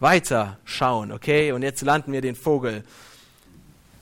weiter 0.00 0.58
schauen, 0.64 1.12
okay? 1.12 1.52
Und 1.52 1.62
jetzt 1.62 1.82
landen 1.82 2.12
wir 2.12 2.20
den 2.20 2.34
Vogel. 2.34 2.84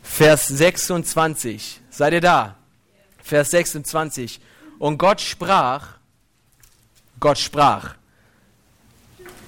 Vers 0.02 0.46
26. 0.46 1.80
Seid 1.90 2.12
ihr 2.14 2.20
da? 2.20 2.56
Vers 3.22 3.50
26. 3.50 4.40
Und 4.78 4.98
Gott 4.98 5.20
sprach, 5.20 5.98
Gott 7.20 7.38
sprach, 7.38 7.96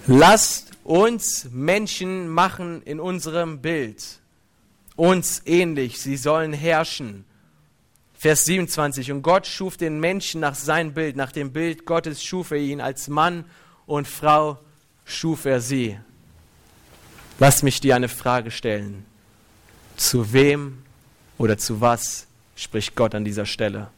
lasst 0.06 0.72
uns 0.84 1.48
Menschen 1.50 2.28
machen 2.28 2.82
in 2.82 2.98
unserem 2.98 3.60
Bild, 3.62 4.20
uns 4.96 5.42
ähnlich, 5.46 6.00
sie 6.00 6.16
sollen 6.16 6.52
herrschen. 6.52 7.24
Vers 8.14 8.44
27. 8.44 9.12
Und 9.12 9.22
Gott 9.22 9.46
schuf 9.46 9.78
den 9.78 9.98
Menschen 9.98 10.42
nach 10.42 10.54
seinem 10.54 10.92
Bild, 10.92 11.16
nach 11.16 11.32
dem 11.32 11.52
Bild 11.52 11.86
Gottes 11.86 12.22
schuf 12.22 12.50
er 12.50 12.58
ihn, 12.58 12.80
als 12.80 13.08
Mann 13.08 13.44
und 13.86 14.06
Frau 14.06 14.58
schuf 15.06 15.46
er 15.46 15.60
sie. 15.60 15.98
Lass 17.40 17.62
mich 17.62 17.81
dir 17.81 17.96
eine 17.96 18.09
Frage 18.09 18.50
stellen. 18.50 19.07
Zu 19.96 20.33
wem 20.33 20.83
oder 21.38 21.57
zu 21.57 21.81
was 21.81 22.26
spricht 22.55 22.94
Gott 22.94 23.14
an 23.14 23.24
dieser 23.24 23.46
Stelle? 23.46 23.88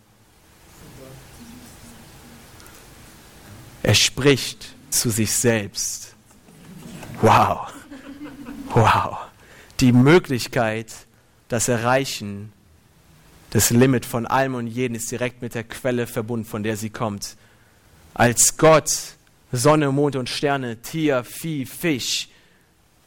Er 3.82 3.94
spricht 3.94 4.74
zu 4.90 5.10
sich 5.10 5.32
selbst. 5.32 6.14
Wow. 7.20 7.72
Wow. 8.70 9.18
Die 9.80 9.90
Möglichkeit, 9.90 10.92
das 11.48 11.66
Erreichen, 11.66 12.52
das 13.50 13.70
Limit 13.70 14.06
von 14.06 14.24
allem 14.24 14.54
und 14.54 14.68
jedem 14.68 14.94
ist 14.94 15.10
direkt 15.10 15.42
mit 15.42 15.56
der 15.56 15.64
Quelle 15.64 16.06
verbunden, 16.06 16.46
von 16.46 16.62
der 16.62 16.76
sie 16.76 16.90
kommt. 16.90 17.36
Als 18.14 18.56
Gott 18.56 19.16
Sonne, 19.50 19.90
Mond 19.90 20.14
und 20.14 20.28
Sterne, 20.28 20.80
Tier, 20.80 21.24
Vieh, 21.24 21.66
Fisch, 21.66 22.28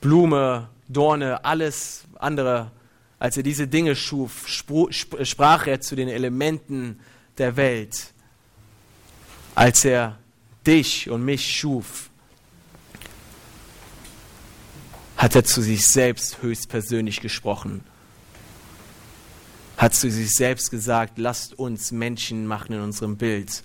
Blume, 0.06 0.70
Dorne, 0.88 1.44
alles 1.44 2.04
andere. 2.20 2.72
Als 3.18 3.38
er 3.38 3.41
diese 3.41 3.68
Dinge 3.68 3.96
schuf, 3.96 4.48
sprach 4.48 5.65
er 5.65 5.82
zu 5.82 5.96
den 5.96 6.10
Elementen 6.10 7.00
der 7.39 7.56
Welt. 7.56 8.13
Als 9.56 9.84
er 9.84 10.20
dich 10.68 11.10
und 11.10 11.26
mich 11.26 11.58
schuf, 11.58 12.12
hat 15.18 15.34
er 15.34 15.44
zu 15.44 15.63
sich 15.63 15.88
selbst 15.88 16.39
höchstpersönlich 16.44 17.20
gesprochen. 17.20 17.84
Hat 19.76 19.96
zu 19.96 20.12
sich 20.12 20.36
selbst 20.36 20.70
gesagt, 20.70 21.18
lasst 21.18 21.58
uns 21.58 21.91
Menschen 21.91 22.46
machen 22.46 22.74
in 22.74 22.82
unserem 22.82 23.18
Bild. 23.18 23.63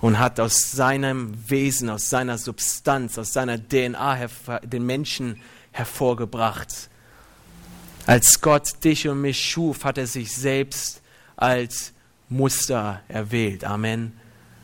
Und 0.00 0.20
hat 0.20 0.38
aus 0.38 0.70
seinem 0.70 1.34
Wesen, 1.50 1.90
aus 1.90 2.08
seiner 2.08 2.38
Substanz, 2.38 3.18
aus 3.18 3.32
seiner 3.32 3.58
DNA 3.58 4.28
den 4.62 4.86
Menschen 4.86 5.40
hervorgebracht. 5.72 6.88
Als 8.06 8.40
Gott 8.40 8.82
dich 8.84 9.08
und 9.08 9.20
mich 9.20 9.40
schuf, 9.40 9.84
hat 9.84 9.98
er 9.98 10.06
sich 10.06 10.34
selbst 10.34 11.02
als 11.36 11.92
Muster 12.28 13.02
erwählt. 13.08 13.64
Amen. 13.64 14.12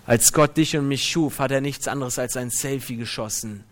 Als 0.07 0.33
Gott 0.33 0.57
dich 0.57 0.77
und 0.77 0.88
mich 0.88 1.05
schuf, 1.05 1.38
hat 1.38 1.51
er 1.51 1.61
nichts 1.61 1.88
anderes 1.88 2.19
als 2.19 2.37
ein 2.37 2.51
Selfie 2.51 2.97
geschossen. 2.97 3.64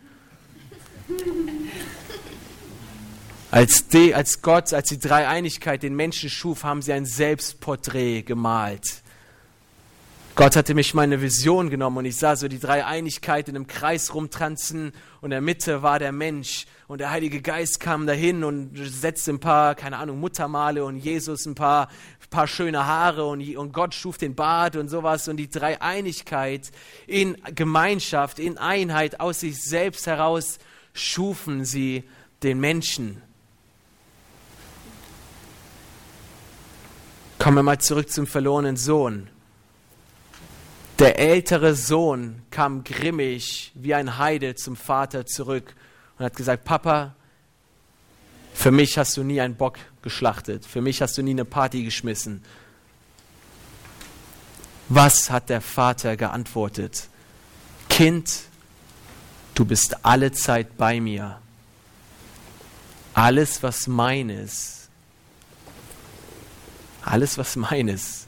Als, 3.51 3.87
die, 3.87 4.15
als 4.15 4.43
Gott, 4.43 4.73
als 4.73 4.89
die 4.89 4.99
Dreieinigkeit 4.99 5.85
den 5.85 5.95
Menschen 5.95 6.29
schuf, 6.29 6.65
haben 6.65 6.83
sie 6.83 6.93
ein 6.93 7.07
Selbstporträt 7.07 8.23
gemalt. 8.23 9.03
Gott 10.35 10.57
hatte 10.57 10.75
mich 10.75 10.95
meine 10.95 11.23
Vision 11.23 11.71
genommen 11.71 11.99
und 11.99 12.05
ich 12.07 12.17
sah 12.17 12.35
so 12.35 12.49
die 12.49 12.59
Dreieinigkeit 12.59 13.49
in 13.49 13.55
einem 13.55 13.69
Kreis 13.69 14.13
rumtanzen 14.13 14.93
und 15.21 15.27
in 15.27 15.31
der 15.31 15.41
Mitte 15.41 15.83
war 15.83 16.01
der 16.01 16.11
Mensch 16.11 16.67
und 16.87 16.99
der 16.99 17.11
Heilige 17.11 17.41
Geist 17.41 17.81
kam 17.81 18.07
dahin 18.07 18.45
und 18.45 18.77
setzte 18.77 19.33
ein 19.33 19.41
paar, 19.41 19.75
keine 19.75 19.97
Ahnung, 19.97 20.21
Muttermale 20.21 20.85
und 20.85 20.97
Jesus 20.99 21.47
ein 21.47 21.55
paar, 21.55 21.89
paar 22.29 22.47
schöne 22.47 22.87
Haare 22.87 23.27
und, 23.27 23.57
und 23.57 23.73
Gott 23.73 23.95
schuf 23.95 24.19
den 24.19 24.35
Bart 24.35 24.77
und 24.77 24.89
sowas 24.89 25.29
und 25.29 25.39
die 25.39 25.49
Dreieinigkeit 25.49 26.71
in 27.07 27.37
Gemeinschaft, 27.55 28.39
in 28.39 28.59
Einheit 28.59 29.21
aus 29.21 29.41
sich 29.41 29.63
selbst 29.63 30.07
heraus 30.07 30.59
schufen 30.93 31.65
sie 31.65 32.05
den 32.43 32.61
Menschen. 32.61 33.23
Kommen 37.39 37.57
wir 37.57 37.63
mal 37.63 37.79
zurück 37.79 38.11
zum 38.11 38.27
verlorenen 38.27 38.77
Sohn. 38.77 39.29
Der 40.99 41.19
ältere 41.19 41.75
Sohn 41.75 42.43
kam 42.51 42.85
grimmig 42.85 43.73
wie 43.75 43.95
ein 43.95 44.19
Heide 44.19 44.55
zum 44.55 44.77
Vater 44.77 45.27
zurück 45.27 45.75
und 46.19 46.25
hat 46.25 46.37
gesagt, 46.37 46.65
Papa, 46.65 47.15
für 48.55 48.71
mich 48.71 48.97
hast 48.99 49.17
du 49.17 49.25
nie 49.25 49.41
einen 49.41 49.57
Bock 49.57 49.79
geschlachtet, 50.03 50.65
für 50.65 50.81
mich 50.81 51.03
hast 51.03 51.19
du 51.19 51.23
nie 51.23 51.33
eine 51.33 51.45
Party 51.45 51.83
geschmissen. 51.83 52.43
Was 54.89 55.31
hat 55.31 55.49
der 55.49 55.61
Vater 55.61 56.17
geantwortet? 56.17 57.09
Kind, 57.89 58.43
du 59.55 59.65
bist 59.65 60.05
alle 60.05 60.33
Zeit 60.33 60.77
bei 60.77 61.01
mir. 61.01 61.39
Alles, 63.15 63.63
was 63.63 63.87
mein 63.87 64.29
ist, 64.29 64.89
alles, 67.03 67.39
was 67.39 67.57
mein 67.57 67.89
ist, 67.89 68.27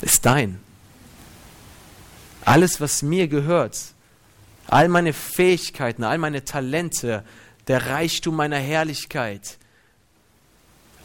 ist 0.00 0.24
dein. 0.24 0.60
Alles, 2.44 2.80
was 2.80 3.02
mir 3.02 3.26
gehört, 3.26 3.76
all 4.68 4.88
meine 4.88 5.12
Fähigkeiten, 5.12 6.04
all 6.04 6.18
meine 6.18 6.44
Talente, 6.44 7.24
der 7.68 7.86
Reichtum 7.86 8.36
meiner 8.36 8.58
Herrlichkeit, 8.58 9.58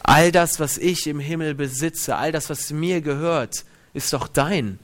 all 0.04 0.32
das, 0.32 0.60
was 0.60 0.78
ich 0.78 1.08
im 1.08 1.20
Himmel 1.20 1.56
besitze, 1.56 2.16
all 2.16 2.32
das, 2.32 2.50
was 2.50 2.72
mir 2.72 3.02
gehört, 3.02 3.66
ist 3.94 4.14
doch 4.14 4.28
dein. 4.28 4.80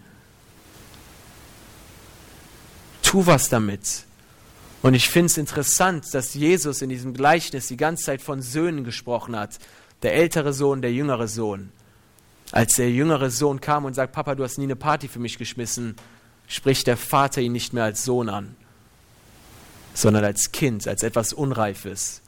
Tu 3.02 3.26
was 3.26 3.50
damit. 3.50 4.06
Und 4.82 4.94
ich 4.94 5.10
finde 5.10 5.28
es 5.28 5.38
interessant, 5.38 6.14
dass 6.14 6.34
Jesus 6.34 6.82
in 6.82 6.90
diesem 6.90 7.14
Gleichnis 7.14 7.68
die 7.68 7.78
ganze 7.78 8.06
Zeit 8.06 8.22
von 8.22 8.42
Söhnen 8.42 8.84
gesprochen 8.84 9.36
hat. 9.36 9.58
Der 10.04 10.14
ältere 10.14 10.54
Sohn, 10.54 10.82
der 10.82 10.94
jüngere 10.94 11.28
Sohn. 11.28 11.72
Als 12.52 12.76
der 12.76 12.92
jüngere 12.92 13.30
Sohn 13.30 13.60
kam 13.60 13.86
und 13.86 13.96
sagt, 13.96 14.14
Papa, 14.14 14.36
du 14.36 14.44
hast 14.44 14.58
nie 14.58 14.66
eine 14.66 14.76
Party 14.76 15.08
für 15.08 15.20
mich 15.20 15.38
geschmissen, 15.38 15.96
spricht 16.48 16.88
der 16.88 16.96
Vater 16.96 17.42
ihn 17.42 17.52
nicht 17.52 17.74
mehr 17.74 17.84
als 17.84 18.06
Sohn 18.06 18.30
an, 18.30 18.56
sondern 19.98 20.24
als 20.24 20.52
Kind, 20.52 20.88
als 20.88 21.02
etwas 21.02 21.34
Unreifes. 21.34 22.22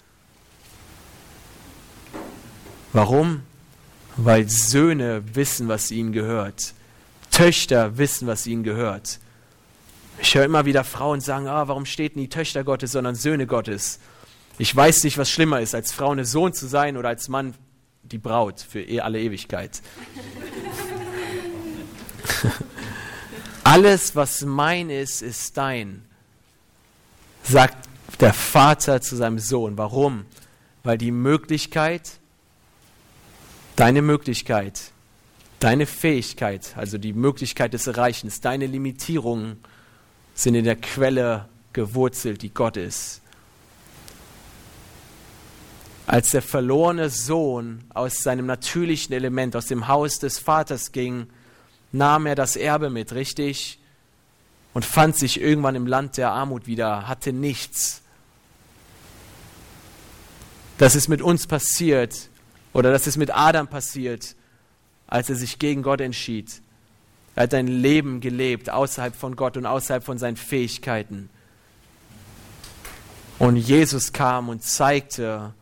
Warum? 2.93 3.43
Weil 4.17 4.49
Söhne 4.49 5.21
wissen, 5.35 5.67
was 5.67 5.91
ihnen 5.91 6.11
gehört. 6.11 6.73
Töchter 7.29 7.99
wissen, 7.99 8.27
was 8.27 8.47
ihnen 8.47 8.63
gehört. 8.63 9.19
Ich 10.19 10.33
höre 10.33 10.45
immer 10.45 10.65
wieder 10.65 10.83
Frauen 10.83 11.21
sagen, 11.21 11.47
ah, 11.47 11.67
warum 11.67 11.85
steht 11.85 12.15
nie 12.15 12.27
Töchter 12.27 12.63
Gottes, 12.63 12.93
sondern 12.93 13.13
Söhne 13.13 13.45
Gottes? 13.45 13.99
Ich 14.57 14.75
weiß 14.75 15.03
nicht, 15.03 15.19
was 15.19 15.29
schlimmer 15.29 15.61
ist, 15.61 15.75
als 15.75 15.91
Frau 15.91 16.09
eine 16.09 16.25
Sohn 16.25 16.53
zu 16.53 16.65
sein 16.65 16.97
oder 16.97 17.09
als 17.09 17.29
Mann 17.29 17.53
die 18.01 18.17
Braut 18.17 18.65
für 18.67 18.81
eh 18.81 19.01
alle 19.01 19.21
Ewigkeit. 19.21 19.83
Alles, 23.63 24.15
was 24.15 24.41
mein 24.41 24.89
ist, 24.89 25.21
ist 25.21 25.55
dein, 25.55 26.08
sagt 27.49 27.89
der 28.19 28.33
Vater 28.33 29.01
zu 29.01 29.15
seinem 29.15 29.39
Sohn. 29.39 29.77
Warum? 29.77 30.25
Weil 30.83 30.97
die 30.97 31.11
Möglichkeit, 31.11 32.19
deine 33.75 34.01
Möglichkeit, 34.01 34.91
deine 35.59 35.85
Fähigkeit, 35.85 36.73
also 36.77 36.97
die 36.97 37.13
Möglichkeit 37.13 37.73
des 37.73 37.87
Erreichens, 37.87 38.39
deine 38.39 38.67
Limitierungen 38.67 39.57
sind 40.35 40.55
in 40.55 40.63
der 40.63 40.75
Quelle 40.75 41.49
gewurzelt, 41.73 42.41
die 42.43 42.53
Gott 42.53 42.77
ist. 42.77 43.21
Als 46.05 46.29
der 46.31 46.41
verlorene 46.41 47.09
Sohn 47.09 47.83
aus 47.93 48.23
seinem 48.23 48.45
natürlichen 48.45 49.13
Element, 49.13 49.55
aus 49.55 49.67
dem 49.67 49.87
Haus 49.87 50.19
des 50.19 50.39
Vaters 50.39 50.91
ging, 50.91 51.27
nahm 51.91 52.25
er 52.25 52.35
das 52.35 52.55
Erbe 52.55 52.89
mit, 52.89 53.13
richtig? 53.13 53.78
Und 54.73 54.85
fand 54.85 55.17
sich 55.17 55.41
irgendwann 55.41 55.75
im 55.75 55.87
Land 55.87 56.17
der 56.17 56.31
Armut 56.31 56.67
wieder, 56.67 57.07
hatte 57.07 57.33
nichts. 57.33 58.01
Das 60.77 60.95
ist 60.95 61.09
mit 61.09 61.21
uns 61.21 61.47
passiert, 61.47 62.29
oder 62.71 62.91
das 62.91 63.07
ist 63.07 63.17
mit 63.17 63.35
Adam 63.35 63.67
passiert, 63.67 64.35
als 65.07 65.29
er 65.29 65.35
sich 65.35 65.59
gegen 65.59 65.81
Gott 65.81 66.01
entschied. 66.01 66.61
Er 67.35 67.43
hat 67.43 67.53
ein 67.53 67.67
Leben 67.67 68.21
gelebt 68.21 68.69
außerhalb 68.69 69.15
von 69.15 69.35
Gott 69.35 69.57
und 69.57 69.65
außerhalb 69.65 70.03
von 70.03 70.17
seinen 70.17 70.37
Fähigkeiten. 70.37 71.29
Und 73.39 73.55
Jesus 73.55 74.11
kam 74.11 74.49
und 74.49 74.63
zeigte, 74.63 75.53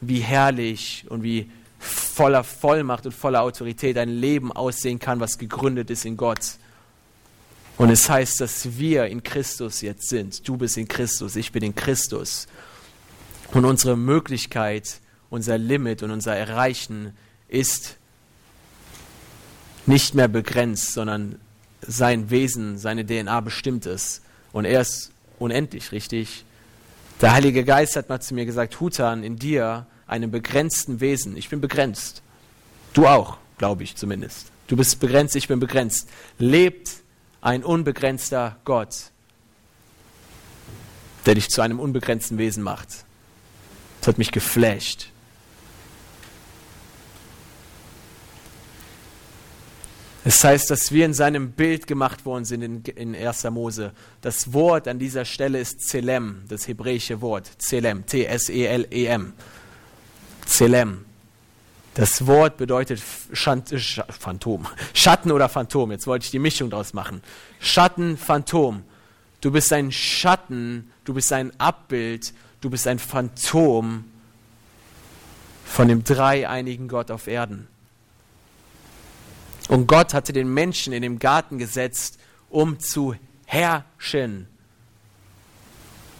wie 0.00 0.20
herrlich 0.20 1.06
und 1.08 1.22
wie 1.22 1.50
voller 1.78 2.44
Vollmacht 2.44 3.06
und 3.06 3.12
voller 3.12 3.42
Autorität 3.42 3.96
ein 3.96 4.08
Leben 4.08 4.52
aussehen 4.52 4.98
kann, 4.98 5.20
was 5.20 5.38
gegründet 5.38 5.90
ist 5.90 6.04
in 6.04 6.16
Gott. 6.16 6.56
Und 7.82 7.90
es 7.90 8.08
heißt, 8.08 8.40
dass 8.40 8.78
wir 8.78 9.06
in 9.06 9.24
Christus 9.24 9.80
jetzt 9.80 10.08
sind. 10.08 10.46
Du 10.46 10.56
bist 10.56 10.76
in 10.76 10.86
Christus, 10.86 11.34
ich 11.34 11.50
bin 11.50 11.64
in 11.64 11.74
Christus. 11.74 12.46
Und 13.50 13.64
unsere 13.64 13.96
Möglichkeit, 13.96 15.00
unser 15.30 15.58
Limit 15.58 16.04
und 16.04 16.12
unser 16.12 16.36
Erreichen 16.36 17.16
ist 17.48 17.96
nicht 19.84 20.14
mehr 20.14 20.28
begrenzt, 20.28 20.92
sondern 20.92 21.40
sein 21.80 22.30
Wesen, 22.30 22.78
seine 22.78 23.04
DNA 23.04 23.40
bestimmt 23.40 23.84
ist. 23.86 24.22
Und 24.52 24.64
er 24.64 24.82
ist 24.82 25.10
unendlich, 25.40 25.90
richtig? 25.90 26.44
Der 27.20 27.32
Heilige 27.32 27.64
Geist 27.64 27.96
hat 27.96 28.08
mal 28.08 28.20
zu 28.20 28.34
mir 28.34 28.46
gesagt, 28.46 28.78
Hutan, 28.78 29.24
in 29.24 29.34
dir 29.34 29.88
einem 30.06 30.30
begrenzten 30.30 31.00
Wesen. 31.00 31.36
Ich 31.36 31.48
bin 31.48 31.60
begrenzt. 31.60 32.22
Du 32.92 33.08
auch, 33.08 33.38
glaube 33.58 33.82
ich 33.82 33.96
zumindest. 33.96 34.52
Du 34.68 34.76
bist 34.76 35.00
begrenzt, 35.00 35.34
ich 35.34 35.48
bin 35.48 35.58
begrenzt. 35.58 36.08
Lebt 36.38 37.01
ein 37.42 37.64
unbegrenzter 37.64 38.56
Gott, 38.64 39.10
der 41.26 41.34
dich 41.34 41.50
zu 41.50 41.60
einem 41.60 41.78
unbegrenzten 41.78 42.38
Wesen 42.38 42.62
macht. 42.62 42.88
Das 44.00 44.08
hat 44.08 44.18
mich 44.18 44.32
geflasht. 44.32 45.08
Es 50.24 50.44
heißt, 50.44 50.70
dass 50.70 50.92
wir 50.92 51.04
in 51.04 51.14
seinem 51.14 51.50
Bild 51.50 51.88
gemacht 51.88 52.24
worden 52.24 52.44
sind 52.44 52.62
in, 52.62 52.82
in 52.84 53.16
1. 53.16 53.42
Mose. 53.50 53.92
Das 54.20 54.52
Wort 54.52 54.86
an 54.86 55.00
dieser 55.00 55.24
Stelle 55.24 55.58
ist 55.58 55.80
Zelem, 55.80 56.44
das 56.48 56.68
hebräische 56.68 57.20
Wort. 57.20 57.50
Zelem, 57.58 58.06
T-S-E-L-E-M. 58.06 59.32
Zelem. 60.46 61.04
Das 61.94 62.26
Wort 62.26 62.56
bedeutet 62.56 63.02
Schand, 63.32 63.68
Sch 63.78 64.00
Phantom. 64.08 64.66
Schatten 64.94 65.30
oder 65.30 65.48
Phantom. 65.48 65.90
Jetzt 65.92 66.06
wollte 66.06 66.24
ich 66.24 66.30
die 66.30 66.38
Mischung 66.38 66.70
draus 66.70 66.94
machen. 66.94 67.22
Schatten, 67.60 68.16
Phantom. 68.16 68.82
Du 69.42 69.50
bist 69.50 69.72
ein 69.72 69.92
Schatten, 69.92 70.90
du 71.04 71.14
bist 71.14 71.32
ein 71.32 71.52
Abbild, 71.60 72.32
du 72.60 72.70
bist 72.70 72.86
ein 72.86 72.98
Phantom 72.98 74.04
von 75.64 75.88
dem 75.88 76.04
dreieinigen 76.04 76.88
Gott 76.88 77.10
auf 77.10 77.26
Erden. 77.26 77.66
Und 79.68 79.86
Gott 79.86 80.14
hatte 80.14 80.32
den 80.32 80.52
Menschen 80.52 80.92
in 80.92 81.02
den 81.02 81.18
Garten 81.18 81.58
gesetzt, 81.58 82.18
um 82.50 82.78
zu 82.78 83.14
herrschen, 83.46 84.48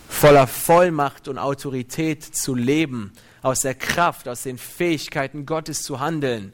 voller 0.08 0.46
Vollmacht 0.46 1.28
und 1.28 1.38
Autorität 1.38 2.22
zu 2.22 2.54
leben, 2.54 3.12
aus 3.42 3.61
der 3.61 3.74
Kraft, 3.74 4.28
aus 4.28 4.44
den 4.44 4.57
Fähigkeiten 4.57 5.44
Gottes 5.46 5.83
zu 5.83 6.00
handeln. 6.00 6.52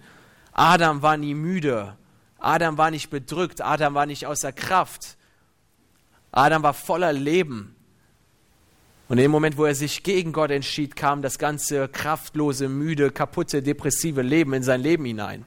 Adam 0.53 1.03
war 1.03 1.17
nie 1.17 1.35
müde. 1.35 1.97
Adam 2.39 2.79
war 2.79 2.91
nicht 2.91 3.11
bedrückt. 3.11 3.61
Adam 3.61 3.95
war 3.95 4.07
nicht 4.07 4.27
außer 4.27 4.53
Kraft. 4.53 5.17
Adam 6.33 6.63
war 6.63 6.75
voller 6.75 7.13
Leben. 7.13 7.75
Und 9.09 9.19
in 9.19 9.23
dem 9.23 9.31
Moment, 9.31 9.57
wo 9.57 9.65
er 9.65 9.75
sich 9.75 10.03
gegen 10.03 10.33
Gott 10.33 10.51
entschied, 10.51 10.95
kam 10.95 11.23
das 11.23 11.39
ganze 11.39 11.89
kraftlose, 11.89 12.69
müde, 12.69 13.11
kaputte, 13.11 13.63
depressive 13.63 14.21
Leben 14.21 14.53
in 14.53 14.63
sein 14.63 14.83
Leben 14.83 15.05
hinein. 15.05 15.47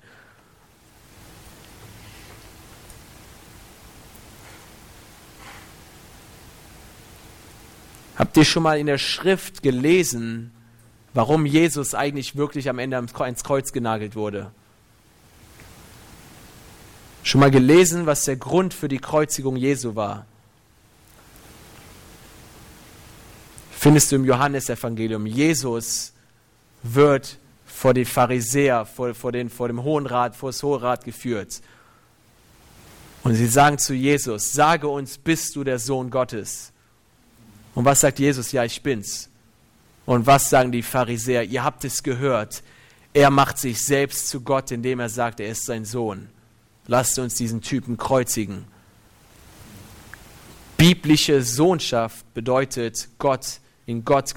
Habt 8.16 8.38
ihr 8.38 8.46
schon 8.46 8.64
mal 8.64 8.80
in 8.80 8.88
der 8.88 8.98
Schrift 8.98 9.64
gelesen, 9.64 10.52
warum 11.14 11.46
Jesus 11.46 11.94
eigentlich 11.94 12.36
wirklich 12.36 12.70
am 12.70 12.80
Ende 12.80 12.98
ans 12.98 13.44
Kreuz 13.44 13.72
genagelt 13.72 14.16
wurde. 14.16 14.52
Schon 17.24 17.42
mal 17.42 17.52
gelesen, 17.52 18.06
was 18.06 18.26
der 18.26 18.36
Grund 18.36 18.74
für 18.74 18.88
die 18.88 18.98
Kreuzigung 18.98 19.56
Jesu 19.56 19.96
war? 19.96 20.26
Findest 23.72 24.12
du 24.12 24.16
im 24.18 24.26
Johannesevangelium. 24.26 25.26
Jesus 25.26 26.14
wird 26.84 27.38
vor 27.66 27.94
die 27.94 28.06
Pharisäer, 28.06 28.86
vor, 28.86 29.14
vor, 29.16 29.32
den, 29.32 29.50
vor 29.50 29.68
dem 29.68 29.84
Hohen 29.84 30.06
Rat, 30.06 30.36
vor 30.36 30.50
das 30.50 30.62
Hohe 30.62 30.82
Rat 30.82 31.04
geführt. 31.04 31.62
Und 33.24 33.36
sie 33.36 33.48
sagen 33.48 33.78
zu 33.78 33.94
Jesus, 33.94 34.54
sage 34.54 34.88
uns, 34.88 35.18
bist 35.18 35.56
du 35.56 35.64
der 35.64 35.80
Sohn 35.80 36.10
Gottes? 36.10 36.72
Und 37.74 37.86
was 37.86 38.02
sagt 38.02 38.20
Jesus? 38.20 38.52
Ja, 38.52 38.64
ich 38.64 38.82
bin's. 38.82 39.31
Und 40.06 40.26
was 40.26 40.50
sagen 40.50 40.72
die 40.72 40.82
Pharisäer? 40.82 41.44
Ihr 41.44 41.64
habt 41.64 41.86
es 41.86 42.04
gehört. 42.04 42.64
Er 43.14 43.30
macht 43.30 43.58
sich 43.58 43.84
selbst 43.86 44.30
zu 44.30 44.42
Gott, 44.42 44.72
indem 44.72 45.00
er 45.00 45.10
sagt, 45.10 45.40
er 45.40 45.50
ist 45.50 45.66
sein 45.66 45.86
Sohn. 45.86 46.30
Lasst 46.88 47.20
uns 47.20 47.36
diesen 47.36 47.62
Typen 47.62 47.98
kreuzigen. 47.98 48.66
Biblische 50.78 51.44
Sohnschaft 51.44 52.34
bedeutet, 52.34 53.10
Gott 53.20 53.60
in 53.86 54.06
Gott 54.06 54.30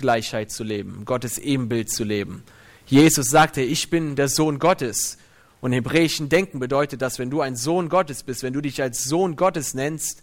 zu 0.49 0.65
leben, 0.65 1.05
Gottes 1.05 1.39
Ebenbild 1.39 1.91
zu 1.91 2.05
leben. 2.05 2.43
Jesus 2.87 3.31
sagte, 3.31 3.63
ich 3.63 3.89
bin 3.89 4.17
der 4.17 4.29
Sohn 4.29 4.59
Gottes. 4.59 5.19
Und 5.61 5.73
hebräischen 5.73 6.29
Denken 6.29 6.59
bedeutet 6.59 7.01
das, 7.01 7.19
wenn 7.19 7.31
du 7.31 7.41
ein 7.41 7.57
Sohn 7.57 7.89
Gottes 7.89 8.23
bist, 8.23 8.43
wenn 8.43 8.53
du 8.53 8.61
dich 8.61 8.83
als 8.83 9.05
Sohn 9.05 9.37
Gottes 9.37 9.73
nennst, 9.73 10.23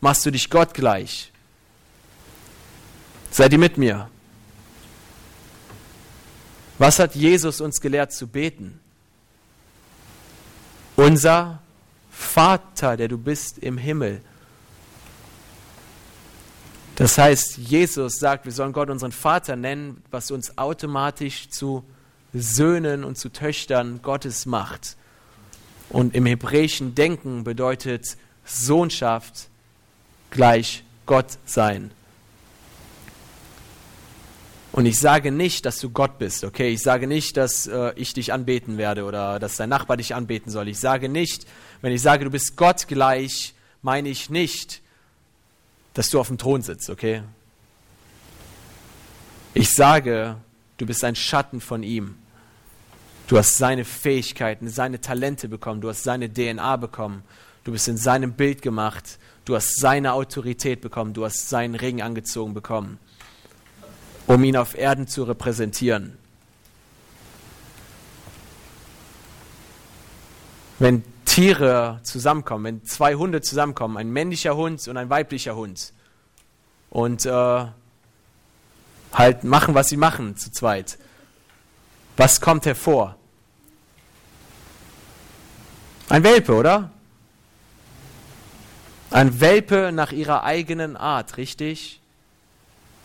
machst 0.00 0.24
du 0.24 0.30
dich 0.30 0.48
Gott 0.48 0.72
gleich. 0.72 1.30
Seid 3.30 3.52
ihr 3.52 3.58
mit 3.58 3.76
mir? 3.76 4.08
Was 6.82 6.98
hat 6.98 7.14
Jesus 7.14 7.60
uns 7.60 7.80
gelehrt 7.80 8.12
zu 8.12 8.26
beten? 8.26 8.80
Unser 10.96 11.62
Vater, 12.10 12.96
der 12.96 13.06
du 13.06 13.18
bist 13.18 13.58
im 13.58 13.78
Himmel. 13.78 14.20
Das 16.96 17.18
heißt, 17.18 17.56
Jesus 17.58 18.14
sagt, 18.18 18.46
wir 18.46 18.52
sollen 18.52 18.72
Gott 18.72 18.90
unseren 18.90 19.12
Vater 19.12 19.54
nennen, 19.54 20.02
was 20.10 20.32
uns 20.32 20.58
automatisch 20.58 21.50
zu 21.50 21.84
Söhnen 22.32 23.04
und 23.04 23.16
zu 23.16 23.28
Töchtern 23.28 24.02
Gottes 24.02 24.44
macht. 24.44 24.96
Und 25.88 26.16
im 26.16 26.26
hebräischen 26.26 26.96
Denken 26.96 27.44
bedeutet 27.44 28.16
Sohnschaft 28.44 29.46
gleich 30.32 30.82
Gott 31.06 31.38
sein. 31.44 31.92
Und 34.72 34.86
ich 34.86 34.98
sage 34.98 35.30
nicht, 35.30 35.66
dass 35.66 35.80
du 35.80 35.90
Gott 35.90 36.18
bist, 36.18 36.44
okay? 36.44 36.70
Ich 36.70 36.82
sage 36.82 37.06
nicht, 37.06 37.36
dass 37.36 37.66
äh, 37.66 37.92
ich 37.94 38.14
dich 38.14 38.32
anbeten 38.32 38.78
werde 38.78 39.04
oder 39.04 39.38
dass 39.38 39.56
dein 39.56 39.68
Nachbar 39.68 39.98
dich 39.98 40.14
anbeten 40.14 40.50
soll. 40.50 40.66
Ich 40.68 40.78
sage 40.78 41.10
nicht, 41.10 41.46
wenn 41.82 41.92
ich 41.92 42.00
sage, 42.00 42.24
du 42.24 42.30
bist 42.30 42.56
Gott 42.56 42.88
gleich, 42.88 43.54
meine 43.82 44.08
ich 44.08 44.30
nicht, 44.30 44.80
dass 45.92 46.08
du 46.08 46.18
auf 46.18 46.28
dem 46.28 46.38
Thron 46.38 46.62
sitzt, 46.62 46.88
okay? 46.88 47.22
Ich 49.52 49.74
sage, 49.74 50.36
du 50.78 50.86
bist 50.86 51.04
ein 51.04 51.16
Schatten 51.16 51.60
von 51.60 51.82
ihm. 51.82 52.14
Du 53.26 53.36
hast 53.36 53.58
seine 53.58 53.84
Fähigkeiten, 53.84 54.68
seine 54.68 55.02
Talente 55.02 55.48
bekommen, 55.48 55.82
du 55.82 55.90
hast 55.90 56.02
seine 56.02 56.32
DNA 56.32 56.76
bekommen, 56.76 57.22
du 57.64 57.72
bist 57.72 57.88
in 57.88 57.98
seinem 57.98 58.32
Bild 58.32 58.62
gemacht, 58.62 59.18
du 59.44 59.54
hast 59.54 59.78
seine 59.78 60.14
Autorität 60.14 60.80
bekommen, 60.80 61.12
du 61.12 61.24
hast 61.26 61.50
seinen 61.50 61.74
Ring 61.74 62.00
angezogen 62.00 62.54
bekommen, 62.54 62.98
um 64.26 64.44
ihn 64.44 64.56
auf 64.56 64.76
Erden 64.76 65.06
zu 65.06 65.24
repräsentieren. 65.24 66.18
Wenn 70.78 71.04
Tiere 71.24 72.00
zusammenkommen, 72.02 72.64
wenn 72.64 72.84
zwei 72.84 73.14
Hunde 73.14 73.40
zusammenkommen, 73.40 73.96
ein 73.96 74.10
männlicher 74.10 74.56
Hund 74.56 74.86
und 74.88 74.96
ein 74.96 75.08
weiblicher 75.10 75.56
Hund, 75.56 75.92
und 76.92 77.24
äh, 77.24 77.66
halt 79.14 79.44
machen, 79.44 79.74
was 79.74 79.88
sie 79.88 79.96
machen 79.96 80.36
zu 80.36 80.52
zweit, 80.52 80.98
was 82.18 82.42
kommt 82.42 82.66
hervor? 82.66 83.16
Ein 86.10 86.22
Welpe, 86.22 86.54
oder? 86.54 86.90
Ein 89.10 89.40
Welpe 89.40 89.90
nach 89.92 90.12
ihrer 90.12 90.44
eigenen 90.44 90.98
Art, 90.98 91.38
richtig? 91.38 92.01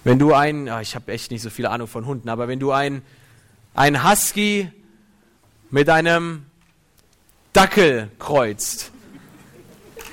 Wenn 0.08 0.20
du 0.20 0.34
ein, 0.34 0.72
ich 0.82 0.96
habe 0.96 1.12
echt 1.12 1.32
nicht 1.32 1.42
so 1.42 1.50
viel 1.50 1.66
Ahnung 1.66 1.90
von 1.90 2.06
Hunden, 2.06 2.30
aber 2.30 2.48
wenn 2.48 2.62
du 2.62 2.72
ein, 2.72 3.02
ein 3.74 4.10
Husky 4.10 4.72
mit 5.70 5.90
einem 5.90 6.46
Dackel 7.52 8.10
kreuzt, 8.18 8.94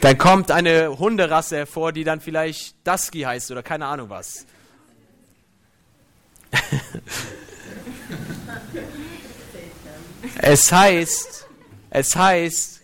dann 0.00 0.18
kommt 0.18 0.50
eine 0.50 0.98
Hunderasse 0.98 1.58
hervor, 1.58 1.92
die 1.92 2.02
dann 2.02 2.20
vielleicht 2.20 2.74
Dusky 2.84 3.20
heißt 3.20 3.52
oder 3.52 3.62
keine 3.62 3.86
Ahnung 3.86 4.10
was. 4.10 4.46
es 10.38 10.72
heißt, 10.72 11.46
es 11.90 12.16
heißt, 12.16 12.80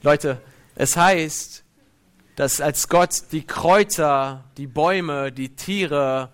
Leute, 0.00 0.40
es 0.76 0.96
heißt, 0.96 1.62
dass 2.36 2.62
als 2.62 2.88
Gott 2.88 3.24
die 3.32 3.46
Kräuter, 3.46 4.44
die 4.56 4.66
Bäume, 4.66 5.30
die 5.30 5.54
Tiere, 5.54 6.30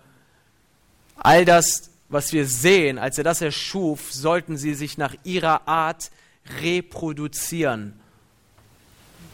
all 1.15 1.45
das, 1.45 1.89
was 2.09 2.33
wir 2.33 2.45
sehen, 2.45 2.97
als 2.97 3.17
er 3.17 3.23
das 3.23 3.41
erschuf, 3.41 4.11
sollten 4.11 4.57
sie 4.57 4.73
sich 4.73 4.97
nach 4.97 5.15
ihrer 5.23 5.67
Art 5.67 6.11
reproduzieren. 6.61 7.99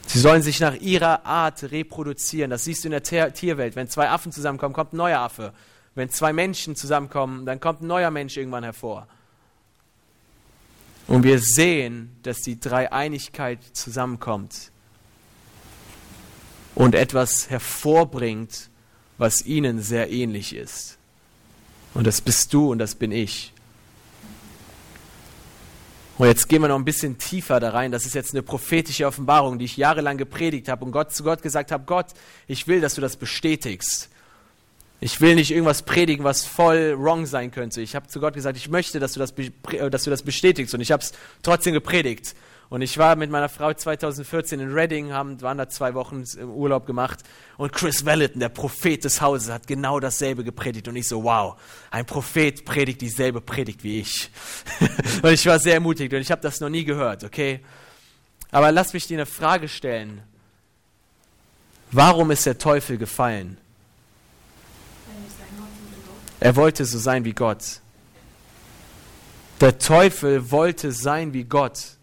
Sie 0.07 0.19
sollen 0.19 0.41
sich 0.41 0.59
nach 0.59 0.75
ihrer 0.75 1.25
Art 1.25 1.63
reproduzieren. 1.71 2.49
Das 2.49 2.65
siehst 2.65 2.83
du 2.83 2.89
in 2.89 2.91
der 2.91 3.33
Tierwelt. 3.33 3.75
Wenn 3.75 3.87
zwei 3.87 4.09
Affen 4.09 4.31
zusammenkommen, 4.31 4.73
kommt 4.73 4.93
ein 4.93 4.97
neuer 4.97 5.19
Affe. 5.19 5.53
Wenn 5.95 6.09
zwei 6.09 6.33
Menschen 6.33 6.75
zusammenkommen, 6.75 7.45
dann 7.45 7.59
kommt 7.59 7.81
ein 7.81 7.87
neuer 7.87 8.11
Mensch 8.11 8.37
irgendwann 8.37 8.63
hervor. 8.63 9.07
Und 11.07 11.23
wir 11.23 11.39
sehen, 11.39 12.15
dass 12.23 12.41
die 12.41 12.59
Dreieinigkeit 12.59 13.59
zusammenkommt 13.73 14.71
und 16.75 16.95
etwas 16.95 17.49
hervorbringt, 17.49 18.69
was 19.17 19.45
ihnen 19.45 19.81
sehr 19.81 20.09
ähnlich 20.09 20.55
ist. 20.55 20.97
Und 21.93 22.07
das 22.07 22.21
bist 22.21 22.53
du 22.53 22.71
und 22.71 22.79
das 22.79 22.95
bin 22.95 23.11
ich. 23.11 23.53
Und 26.17 26.27
jetzt 26.27 26.47
gehen 26.47 26.61
wir 26.61 26.67
noch 26.67 26.75
ein 26.75 26.85
bisschen 26.85 27.17
tiefer 27.17 27.59
da 27.59 27.71
rein. 27.71 27.91
Das 27.91 28.05
ist 28.05 28.13
jetzt 28.13 28.33
eine 28.33 28.43
prophetische 28.43 29.07
Offenbarung, 29.07 29.57
die 29.57 29.65
ich 29.65 29.75
jahrelang 29.75 30.17
gepredigt 30.17 30.69
habe 30.69 30.85
und 30.85 30.91
Gott 30.91 31.11
zu 31.11 31.23
Gott 31.23 31.41
gesagt 31.41 31.71
habe, 31.71 31.83
Gott, 31.85 32.07
ich 32.47 32.67
will, 32.67 32.79
dass 32.79 32.93
du 32.93 33.01
das 33.01 33.17
bestätigst. 33.17 34.09
Ich 34.99 35.19
will 35.19 35.33
nicht 35.33 35.49
irgendwas 35.49 35.81
predigen, 35.81 36.23
was 36.23 36.45
voll 36.45 36.95
wrong 36.95 37.25
sein 37.25 37.49
könnte. 37.49 37.81
Ich 37.81 37.95
habe 37.95 38.07
zu 38.07 38.19
Gott 38.19 38.35
gesagt, 38.35 38.55
ich 38.55 38.69
möchte, 38.69 38.99
dass 38.99 39.13
du 39.13 39.19
das, 39.19 39.33
dass 39.33 40.03
du 40.03 40.09
das 40.11 40.21
bestätigst. 40.21 40.75
Und 40.75 40.81
ich 40.81 40.91
habe 40.91 41.01
es 41.01 41.11
trotzdem 41.41 41.73
gepredigt. 41.73 42.35
Und 42.71 42.81
ich 42.81 42.97
war 42.97 43.17
mit 43.17 43.29
meiner 43.29 43.49
Frau 43.49 43.73
2014 43.73 44.61
in 44.61 44.71
Reading, 44.71 45.11
haben, 45.11 45.41
waren 45.41 45.57
da 45.57 45.67
zwei 45.67 45.93
Wochen 45.93 46.23
im 46.37 46.49
Urlaub 46.51 46.85
gemacht. 46.85 47.19
Und 47.57 47.73
Chris 47.73 48.05
Vallotton, 48.05 48.39
der 48.39 48.47
Prophet 48.47 49.03
des 49.03 49.19
Hauses, 49.19 49.51
hat 49.51 49.67
genau 49.67 49.99
dasselbe 49.99 50.45
gepredigt. 50.45 50.87
Und 50.87 50.95
ich 50.95 51.05
so, 51.05 51.25
wow, 51.25 51.59
ein 51.91 52.05
Prophet 52.05 52.63
predigt 52.63 53.01
dieselbe 53.01 53.41
Predigt 53.41 53.83
wie 53.83 53.99
ich. 53.99 54.31
und 55.21 55.31
ich 55.33 55.45
war 55.47 55.59
sehr 55.59 55.73
ermutigt 55.73 56.13
und 56.13 56.21
ich 56.21 56.31
habe 56.31 56.41
das 56.41 56.61
noch 56.61 56.69
nie 56.69 56.85
gehört, 56.85 57.25
okay? 57.25 57.59
Aber 58.51 58.71
lass 58.71 58.93
mich 58.93 59.05
dir 59.05 59.17
eine 59.17 59.25
Frage 59.25 59.67
stellen. 59.67 60.23
Warum 61.91 62.31
ist 62.31 62.45
der 62.45 62.57
Teufel 62.57 62.97
gefallen? 62.97 63.57
Er 66.39 66.55
wollte 66.55 66.85
so 66.85 66.99
sein 66.99 67.25
wie 67.25 67.33
Gott. 67.33 67.81
Der 69.59 69.77
Teufel 69.77 70.51
wollte 70.51 70.93
sein 70.93 71.33
wie 71.33 71.43
Gott. 71.43 71.97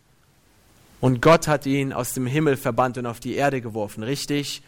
Und 1.00 1.22
Gott 1.22 1.46
hat 1.46 1.66
ihn 1.66 1.92
aus 1.92 2.12
dem 2.12 2.26
Himmel 2.26 2.56
verbannt 2.56 2.98
und 2.98 3.06
auf 3.06 3.20
die 3.20 3.34
Erde 3.34 3.60
geworfen, 3.60 4.02
richtig? 4.02 4.62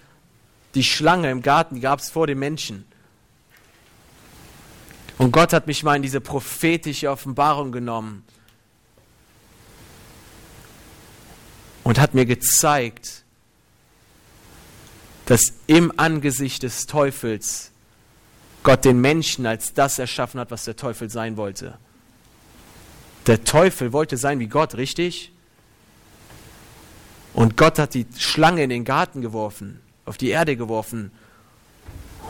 Die 0.74 0.84
Schlange 0.84 1.30
im 1.30 1.42
Garten 1.42 1.80
gab 1.80 1.98
es 1.98 2.10
vor 2.10 2.26
den 2.26 2.38
Menschen. 2.38 2.84
Und 5.18 5.32
Gott 5.32 5.52
hat 5.52 5.66
mich 5.66 5.82
mal 5.82 5.96
in 5.96 6.02
diese 6.02 6.20
prophetische 6.20 7.10
Offenbarung 7.10 7.72
genommen 7.72 8.24
und 11.82 11.98
hat 11.98 12.14
mir 12.14 12.24
gezeigt, 12.24 13.24
dass 15.26 15.52
im 15.66 15.92
Angesicht 15.98 16.62
des 16.62 16.86
Teufels 16.86 17.70
Gott 18.62 18.84
den 18.84 19.00
Menschen 19.00 19.46
als 19.46 19.74
das 19.74 19.98
erschaffen 19.98 20.40
hat, 20.40 20.50
was 20.50 20.64
der 20.64 20.76
Teufel 20.76 21.10
sein 21.10 21.36
wollte. 21.36 21.78
Der 23.26 23.44
Teufel 23.44 23.92
wollte 23.92 24.16
sein 24.16 24.38
wie 24.38 24.46
Gott, 24.46 24.76
richtig? 24.76 25.32
Und 27.32 27.56
Gott 27.56 27.78
hat 27.78 27.94
die 27.94 28.06
Schlange 28.18 28.62
in 28.62 28.70
den 28.70 28.84
Garten 28.84 29.22
geworfen, 29.22 29.80
auf 30.04 30.16
die 30.16 30.30
Erde 30.30 30.56
geworfen 30.56 31.12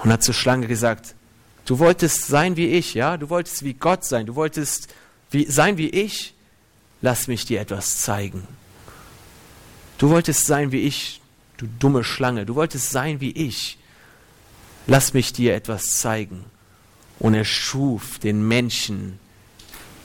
und 0.02 0.12
hat 0.12 0.22
zur 0.22 0.34
Schlange 0.34 0.66
gesagt, 0.66 1.14
du 1.64 1.78
wolltest 1.78 2.26
sein 2.26 2.56
wie 2.56 2.66
ich, 2.66 2.94
ja? 2.94 3.16
Du 3.16 3.30
wolltest 3.30 3.64
wie 3.64 3.74
Gott 3.74 4.04
sein, 4.04 4.26
du 4.26 4.34
wolltest 4.34 4.88
wie, 5.30 5.46
sein 5.46 5.78
wie 5.78 5.88
ich. 5.88 6.34
Lass 7.02 7.28
mich 7.28 7.46
dir 7.46 7.60
etwas 7.60 8.02
zeigen. 8.02 8.46
Du 9.96 10.10
wolltest 10.10 10.46
sein 10.46 10.72
wie 10.72 10.80
ich, 10.80 11.20
du 11.56 11.66
dumme 11.78 12.04
Schlange. 12.04 12.46
Du 12.46 12.54
wolltest 12.54 12.90
sein 12.90 13.20
wie 13.20 13.32
ich. 13.32 13.78
Lass 14.86 15.14
mich 15.14 15.32
dir 15.32 15.54
etwas 15.54 15.84
zeigen. 16.00 16.44
Und 17.18 17.34
er 17.34 17.44
schuf 17.44 18.18
den 18.18 18.46
Menschen 18.46 19.18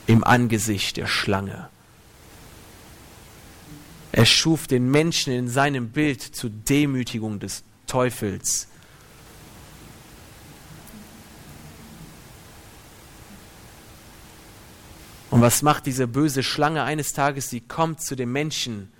im 0.06 0.22
Angesicht 0.22 0.96
der 0.96 1.06
Schlange. 1.06 1.68
Er 4.16 4.24
schuf 4.24 4.66
den 4.66 4.90
Menschen 4.90 5.30
in 5.30 5.46
seinem 5.46 5.90
Bild 5.90 6.22
zur 6.22 6.48
Demütigung 6.48 7.38
des 7.38 7.62
Teufels. 7.86 8.66
Und 15.30 15.42
was 15.42 15.60
macht 15.60 15.84
diese 15.84 16.08
böse 16.08 16.42
Schlange 16.42 16.82
eines 16.82 17.12
Tages? 17.12 17.50
Sie 17.50 17.60
kommt 17.60 18.00
zu 18.00 18.16
den 18.16 18.32
Menschen. 18.32 18.90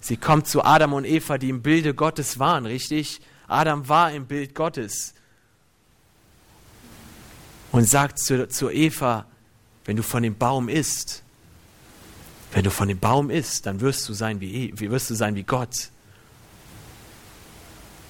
Sie 0.00 0.16
kommt 0.16 0.48
zu 0.48 0.64
Adam 0.64 0.94
und 0.94 1.04
Eva, 1.04 1.38
die 1.38 1.50
im 1.50 1.62
Bilde 1.62 1.94
Gottes 1.94 2.40
waren, 2.40 2.66
richtig? 2.66 3.20
Adam 3.46 3.88
war 3.88 4.10
im 4.10 4.26
Bild 4.26 4.56
Gottes. 4.56 5.14
Und 7.70 7.84
sagt 7.84 8.18
zu, 8.18 8.48
zu 8.48 8.68
Eva, 8.68 9.26
wenn 9.84 9.96
du 9.96 10.02
von 10.02 10.24
dem 10.24 10.36
Baum 10.36 10.68
isst, 10.68 11.22
Wenn 12.56 12.64
du 12.64 12.70
von 12.70 12.88
dem 12.88 12.98
Baum 12.98 13.28
isst, 13.28 13.66
dann 13.66 13.82
wirst 13.82 14.08
du 14.08 14.14
sein 14.14 14.40
wie, 14.40 14.72
wie 14.76 14.90
wirst 14.90 15.10
du 15.10 15.14
sein 15.14 15.34
wie 15.34 15.42
Gott. 15.42 15.90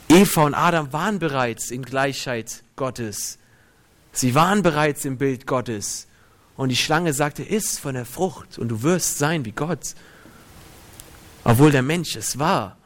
Eva 0.09 0.45
und 0.45 0.55
Adam 0.55 0.93
waren 0.93 1.19
bereits 1.19 1.73
in 1.73 1.83
Gleichheit 1.83 2.63
Gottes. 2.77 3.39
Sie 4.13 4.37
waren 4.37 4.63
bereits 4.63 5.05
im 5.05 5.19
Bild 5.19 5.49
Gottes. 5.49 6.07
Und 6.57 6.69
die 6.69 6.77
Schlange 6.77 7.13
sagte, 7.13 7.43
iss 7.43 7.81
von 7.81 7.95
der 7.97 8.07
Frucht 8.07 8.57
und 8.57 8.69
du 8.69 8.85
wirst 8.85 9.19
sein 9.19 9.45
wie 9.45 9.51
Gott. 9.51 9.97
Obwohl 11.43 11.73
der 11.73 11.83
Mensch 11.83 12.15
es 12.15 12.39
war. 12.39 12.77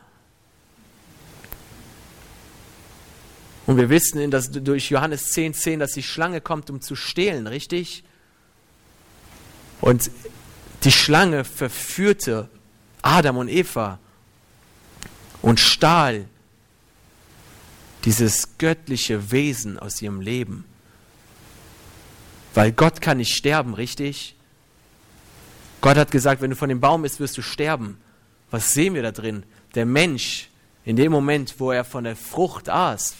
Und 3.66 3.76
wir 3.76 3.90
wissen 3.90 4.30
dass 4.30 4.50
durch 4.50 4.88
Johannes 4.88 5.32
10, 5.32 5.52
10, 5.52 5.80
dass 5.80 5.92
die 5.92 6.02
Schlange 6.02 6.40
kommt, 6.40 6.70
um 6.70 6.80
zu 6.80 6.96
stehlen, 6.96 7.46
richtig? 7.46 8.02
Und 9.82 10.10
die 10.84 10.92
Schlange 10.92 11.44
verführte 11.44 12.48
Adam 13.02 13.36
und 13.36 13.48
Eva 13.48 13.98
und 15.42 15.60
stahl 15.60 16.26
dieses 18.04 18.58
göttliche 18.58 19.30
Wesen 19.30 19.78
aus 19.78 20.00
ihrem 20.00 20.20
Leben. 20.20 20.64
Weil 22.54 22.72
Gott 22.72 23.00
kann 23.00 23.18
nicht 23.18 23.34
sterben, 23.34 23.74
richtig? 23.74 24.36
Gott 25.80 25.96
hat 25.96 26.10
gesagt, 26.10 26.42
wenn 26.42 26.50
du 26.50 26.56
von 26.56 26.68
dem 26.68 26.80
Baum 26.80 27.04
isst, 27.04 27.20
wirst 27.20 27.38
du 27.38 27.42
sterben. 27.42 27.98
Was 28.50 28.74
sehen 28.74 28.94
wir 28.94 29.02
da 29.02 29.12
drin? 29.12 29.44
Der 29.74 29.86
Mensch, 29.86 30.48
in 30.84 30.96
dem 30.96 31.12
Moment, 31.12 31.54
wo 31.58 31.70
er 31.70 31.84
von 31.84 32.04
der 32.04 32.16
Frucht 32.16 32.68
aß, 32.68 33.14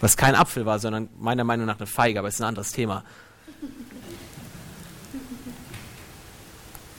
was 0.00 0.16
kein 0.16 0.34
Apfel 0.34 0.66
war, 0.66 0.78
sondern 0.78 1.08
meiner 1.18 1.44
Meinung 1.44 1.66
nach 1.66 1.78
eine 1.78 1.86
Feige, 1.86 2.18
aber 2.18 2.28
ist 2.28 2.40
ein 2.40 2.48
anderes 2.48 2.72
Thema. 2.72 3.04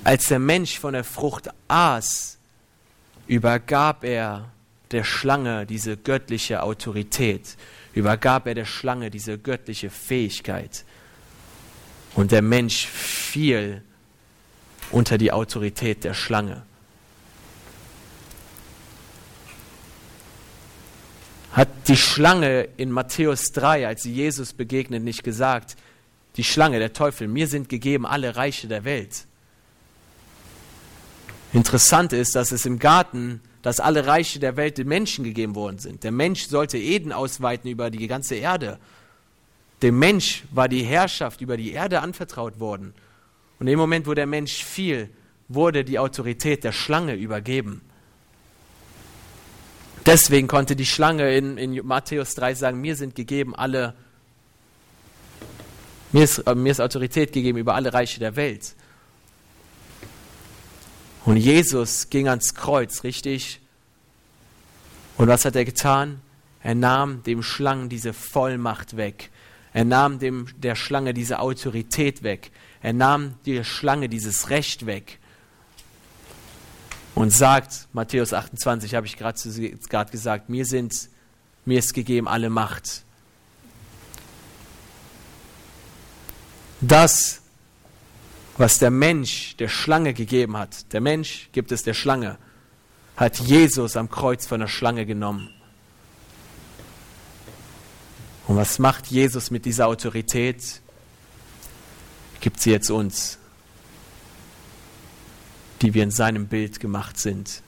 Als 0.04 0.26
der 0.26 0.39
Mensch 0.39 0.80
von 0.80 0.93
der 0.93 1.04
Frucht 1.04 1.50
aß, 1.68 2.38
übergab 3.28 4.04
er 4.04 4.52
der 4.91 5.04
Schlange 5.04 5.66
diese 5.66 5.98
göttliche 5.98 6.64
Autorität, 6.64 7.58
übergab 7.93 8.48
er 8.48 8.56
der 8.56 8.66
Schlange 8.66 9.10
diese 9.10 9.38
göttliche 9.38 9.89
Fähigkeit. 9.89 10.86
Und 12.16 12.32
der 12.32 12.41
Mensch 12.41 12.88
fiel 12.88 13.84
unter 14.91 15.18
die 15.18 15.32
Autorität 15.32 16.04
der 16.04 16.14
Schlange. 16.14 16.64
Hat 21.52 21.70
die 21.88 21.98
Schlange 21.98 22.70
in 22.78 22.91
Matthäus 22.91 23.52
3, 23.52 23.88
als 23.88 24.04
sie 24.04 24.14
Jesus 24.14 24.54
begegnet, 24.54 25.04
nicht 25.04 25.24
gesagt, 25.24 25.76
die 26.38 26.43
Schlange, 26.43 26.78
der 26.78 26.93
Teufel, 26.93 27.28
mir 27.28 27.48
sind 27.48 27.68
gegeben 27.68 28.06
alle 28.06 28.36
Reiche 28.36 28.68
der 28.68 28.84
Welt. 28.86 29.26
Interessant 31.54 32.14
ist, 32.14 32.36
dass 32.36 32.52
es 32.52 32.66
im 32.66 32.80
Garten, 32.80 33.41
dass 33.62 33.80
alle 33.80 34.06
Reiche 34.06 34.39
der 34.39 34.58
Welt 34.58 34.78
den 34.78 34.88
Menschen 34.88 35.24
gegeben 35.24 35.56
worden 35.56 35.80
sind. 35.80 36.04
Der 36.04 36.12
Mensch 36.12 36.48
sollte 36.48 36.78
Eden 36.78 37.12
ausweiten 37.12 37.70
über 37.70 37.89
die 37.89 38.08
ganze 38.08 38.36
Erde. 38.36 38.80
Dem 39.82 40.00
Mensch 40.00 40.43
war 40.52 40.68
die 40.68 40.84
Herrschaft 40.84 41.41
über 41.41 41.58
die 41.58 41.72
Erde 41.72 42.02
anvertraut 42.02 42.60
worden. 42.60 42.93
Und 43.60 43.68
im 43.68 43.80
Moment, 43.80 44.08
wo 44.08 44.14
der 44.14 44.28
Mensch 44.28 44.64
fiel, 44.64 45.10
wurde 45.48 45.84
die 45.84 46.00
Autorität 46.00 46.64
der 46.64 46.72
Schlange 46.72 47.16
übergeben. 47.16 47.82
Deswegen 50.06 50.48
konnte 50.48 50.76
die 50.76 50.86
Schlange 50.86 51.36
in, 51.36 51.58
in 51.58 51.86
Matthäus 51.86 52.36
3 52.36 52.56
sagen, 52.56 52.82
mir 52.82 52.95
sind 52.95 53.16
gegeben 53.16 53.56
alle, 53.56 53.93
mir 56.12 56.24
ist, 56.24 56.39
äh, 56.39 56.56
mir 56.56 56.72
ist 56.72 56.80
Autorität 56.80 57.34
gegeben 57.34 57.58
über 57.58 57.76
alle 57.76 57.93
Reiche 57.93 58.20
der 58.20 58.36
Welt. 58.36 58.76
Und 61.28 61.36
Jesus 61.36 62.10
ging 62.10 62.30
ans 62.30 62.56
Kreuz, 62.56 63.04
richtig? 63.04 63.60
Und 65.18 65.28
was 65.28 65.44
hat 65.44 65.58
er 65.58 65.66
getan? 65.66 66.22
Er 66.64 66.74
nahm 66.74 67.22
dem 67.24 67.44
Schlangen 67.44 67.90
diese 67.90 68.14
Vollmacht 68.14 68.96
weg. 68.96 69.30
Er 69.74 69.84
nahm 69.84 70.20
dem, 70.20 70.48
der 70.56 70.76
Schlange 70.76 71.14
diese 71.14 71.40
Autorität 71.40 72.24
weg. 72.24 72.50
Er 72.82 72.94
nahm 72.94 73.34
der 73.46 73.66
Schlange 73.66 74.08
dieses 74.08 74.52
Recht 74.52 74.86
weg. 74.86 75.20
Und 77.14 77.32
sagt, 77.32 77.90
Matthäus 77.92 78.32
28 78.32 78.96
habe 78.96 79.06
ich 79.06 79.18
gerade 79.18 80.12
gesagt, 80.12 80.48
mir, 80.48 80.66
sind, 80.66 81.10
mir 81.66 81.80
ist 81.80 81.94
gegeben 81.94 82.30
alle 82.30 82.50
Macht. 82.50 83.04
Das, 86.80 87.42
was 88.58 88.80
der 88.80 88.91
Mensch 88.91 89.55
der 89.58 89.68
Schlange 89.68 90.14
gegeben 90.14 90.58
hat, 90.58 90.91
der 90.93 91.01
Mensch 91.01 91.49
gibt 91.51 91.72
es 91.72 91.84
der 91.84 91.93
Schlange, 91.93 92.38
hat 93.16 93.38
Jesus 93.39 93.95
am 93.95 94.10
Kreuz 94.10 94.45
von 94.45 94.60
der 94.60 94.68
Schlange 94.68 95.05
genommen. 95.05 95.49
Und 98.47 98.55
was 98.55 98.80
macht 98.80 99.08
Jesus 99.08 99.51
mit 99.51 99.66
dieser 99.66 99.88
Autorität? 99.88 100.82
Gibt 102.39 102.62
sie 102.62 102.72
jetzt 102.72 102.89
uns, 102.89 103.38
die 105.82 105.93
wir 105.93 106.03
in 106.03 106.12
seinem 106.12 106.47
Bild 106.47 106.80
gemacht 106.80 107.20
sind. 107.20 107.62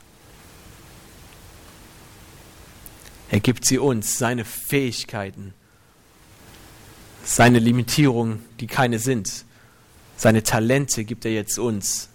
Er 3.30 3.40
gibt 3.40 3.66
sie 3.66 3.78
uns, 3.78 4.18
seine 4.18 4.46
Fähigkeiten, 4.46 5.54
seine 7.24 7.60
Limitierungen, 7.60 8.44
die 8.60 8.68
keine 8.68 8.98
sind. 8.98 9.46
Seine 10.20 10.44
Talente 10.44 11.06
gibt 11.06 11.24
er 11.24 11.32
jetzt 11.32 11.58
uns, 11.58 12.10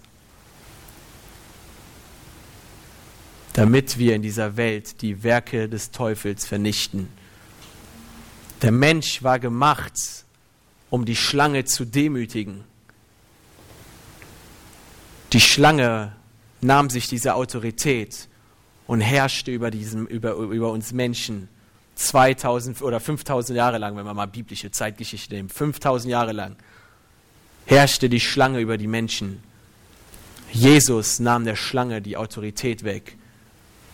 damit 3.53 3.97
wir 3.97 4.13
in 4.13 4.21
dieser 4.21 4.57
Welt 4.57 5.01
die 5.01 5.23
Werke 5.23 5.67
des 5.67 5.89
Teufels 5.89 6.45
vernichten. 6.45 7.07
Der 8.61 8.71
Mensch 8.71 9.23
war 9.23 9.39
gemacht, 9.39 9.95
um 10.91 11.05
die 11.05 11.15
Schlange 11.15 11.65
zu 11.65 11.83
demütigen. 11.83 12.63
Die 15.33 15.41
Schlange 15.41 16.15
nahm 16.61 16.91
sich 16.91 17.07
diese 17.07 17.33
Autorität 17.33 18.27
und 18.85 19.01
herrschte 19.01 19.49
über, 19.49 19.71
diesem, 19.71 20.05
über, 20.05 20.33
über 20.33 20.69
uns 20.69 20.93
Menschen 20.93 21.49
2000 21.95 22.83
oder 22.83 22.99
5000 22.99 23.57
Jahre 23.57 23.79
lang, 23.79 23.97
wenn 23.97 24.05
wir 24.05 24.13
mal 24.13 24.27
biblische 24.27 24.69
Zeitgeschichte 24.69 25.33
nehmen, 25.33 25.49
5000 25.49 26.11
Jahre 26.11 26.33
lang 26.33 26.55
herrschte 27.65 28.09
die 28.09 28.19
Schlange 28.19 28.59
über 28.59 28.77
die 28.77 28.87
Menschen. 28.87 29.43
Jesus 30.51 31.19
nahm 31.19 31.45
der 31.45 31.55
Schlange 31.55 32.01
die 32.01 32.17
Autorität 32.17 32.83
weg 32.83 33.17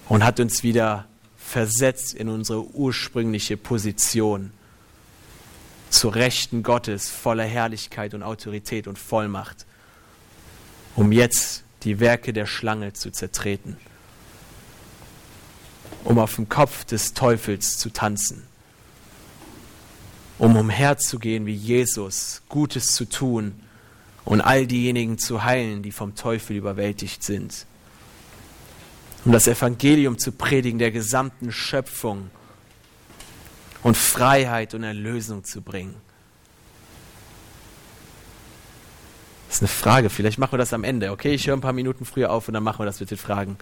und 0.09 0.23
hat 0.23 0.39
uns 0.39 0.63
wieder 0.63 1.07
versetzt 1.37 2.13
in 2.13 2.29
unsere 2.29 2.65
ursprüngliche 2.75 3.57
Position 3.57 4.51
zur 5.89 6.15
Rechten 6.15 6.63
Gottes 6.63 7.09
voller 7.09 7.43
Herrlichkeit 7.43 8.13
und 8.13 8.23
Autorität 8.23 8.87
und 8.87 8.97
Vollmacht, 8.97 9.65
um 10.95 11.11
jetzt 11.11 11.63
die 11.83 11.99
Werke 11.99 12.31
der 12.31 12.45
Schlange 12.45 12.93
zu 12.93 13.11
zertreten, 13.11 13.77
um 16.03 16.19
auf 16.19 16.35
dem 16.35 16.47
Kopf 16.47 16.85
des 16.85 17.13
Teufels 17.13 17.77
zu 17.77 17.89
tanzen, 17.89 18.43
um 20.41 20.55
umherzugehen 20.55 21.45
wie 21.45 21.53
Jesus, 21.53 22.41
Gutes 22.49 22.95
zu 22.95 23.05
tun 23.05 23.53
und 24.25 24.41
all 24.41 24.65
diejenigen 24.65 25.19
zu 25.19 25.43
heilen, 25.43 25.83
die 25.83 25.91
vom 25.91 26.15
Teufel 26.15 26.55
überwältigt 26.55 27.21
sind, 27.21 27.67
um 29.23 29.33
das 29.33 29.45
Evangelium 29.45 30.17
zu 30.17 30.31
predigen 30.31 30.79
der 30.79 30.89
gesamten 30.89 31.51
Schöpfung 31.51 32.31
und 33.83 33.95
Freiheit 33.95 34.73
und 34.73 34.81
Erlösung 34.81 35.43
zu 35.43 35.61
bringen? 35.61 35.93
Das 39.47 39.57
ist 39.57 39.61
eine 39.61 39.67
Frage. 39.67 40.09
Vielleicht 40.09 40.39
machen 40.39 40.53
wir 40.53 40.57
das 40.57 40.73
am 40.73 40.83
Ende. 40.83 41.11
Okay, 41.11 41.35
ich 41.35 41.45
höre 41.45 41.55
ein 41.55 41.61
paar 41.61 41.71
Minuten 41.71 42.03
früher 42.03 42.31
auf 42.31 42.47
und 42.47 42.55
dann 42.55 42.63
machen 42.63 42.79
wir 42.79 42.87
das 42.87 42.99
mit 42.99 43.11
den 43.11 43.19
Fragen. 43.19 43.57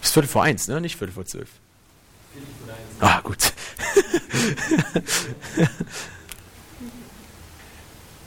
Es 0.00 0.08
ist 0.08 0.14
Viertel 0.14 0.28
vor 0.28 0.44
eins, 0.44 0.66
ne? 0.66 0.80
Nicht 0.80 0.96
Viertel 0.96 1.12
vor 1.12 1.26
zwölf. 1.26 1.50
Ah, 3.00 3.20
gut. 3.20 3.52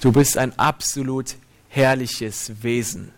du 0.01 0.11
bist 0.11 0.37
ein 0.37 0.57
absolut 0.57 1.35
herrliches 1.69 2.63
Wesen. 2.63 3.11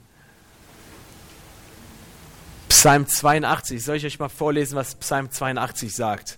Psalm 2.69 3.07
82, 3.07 3.81
soll 3.83 3.95
ich 3.95 4.05
euch 4.05 4.19
mal 4.19 4.29
vorlesen, 4.29 4.75
was 4.75 4.95
Psalm 4.95 5.31
82 5.31 5.93
sagt? 5.93 6.37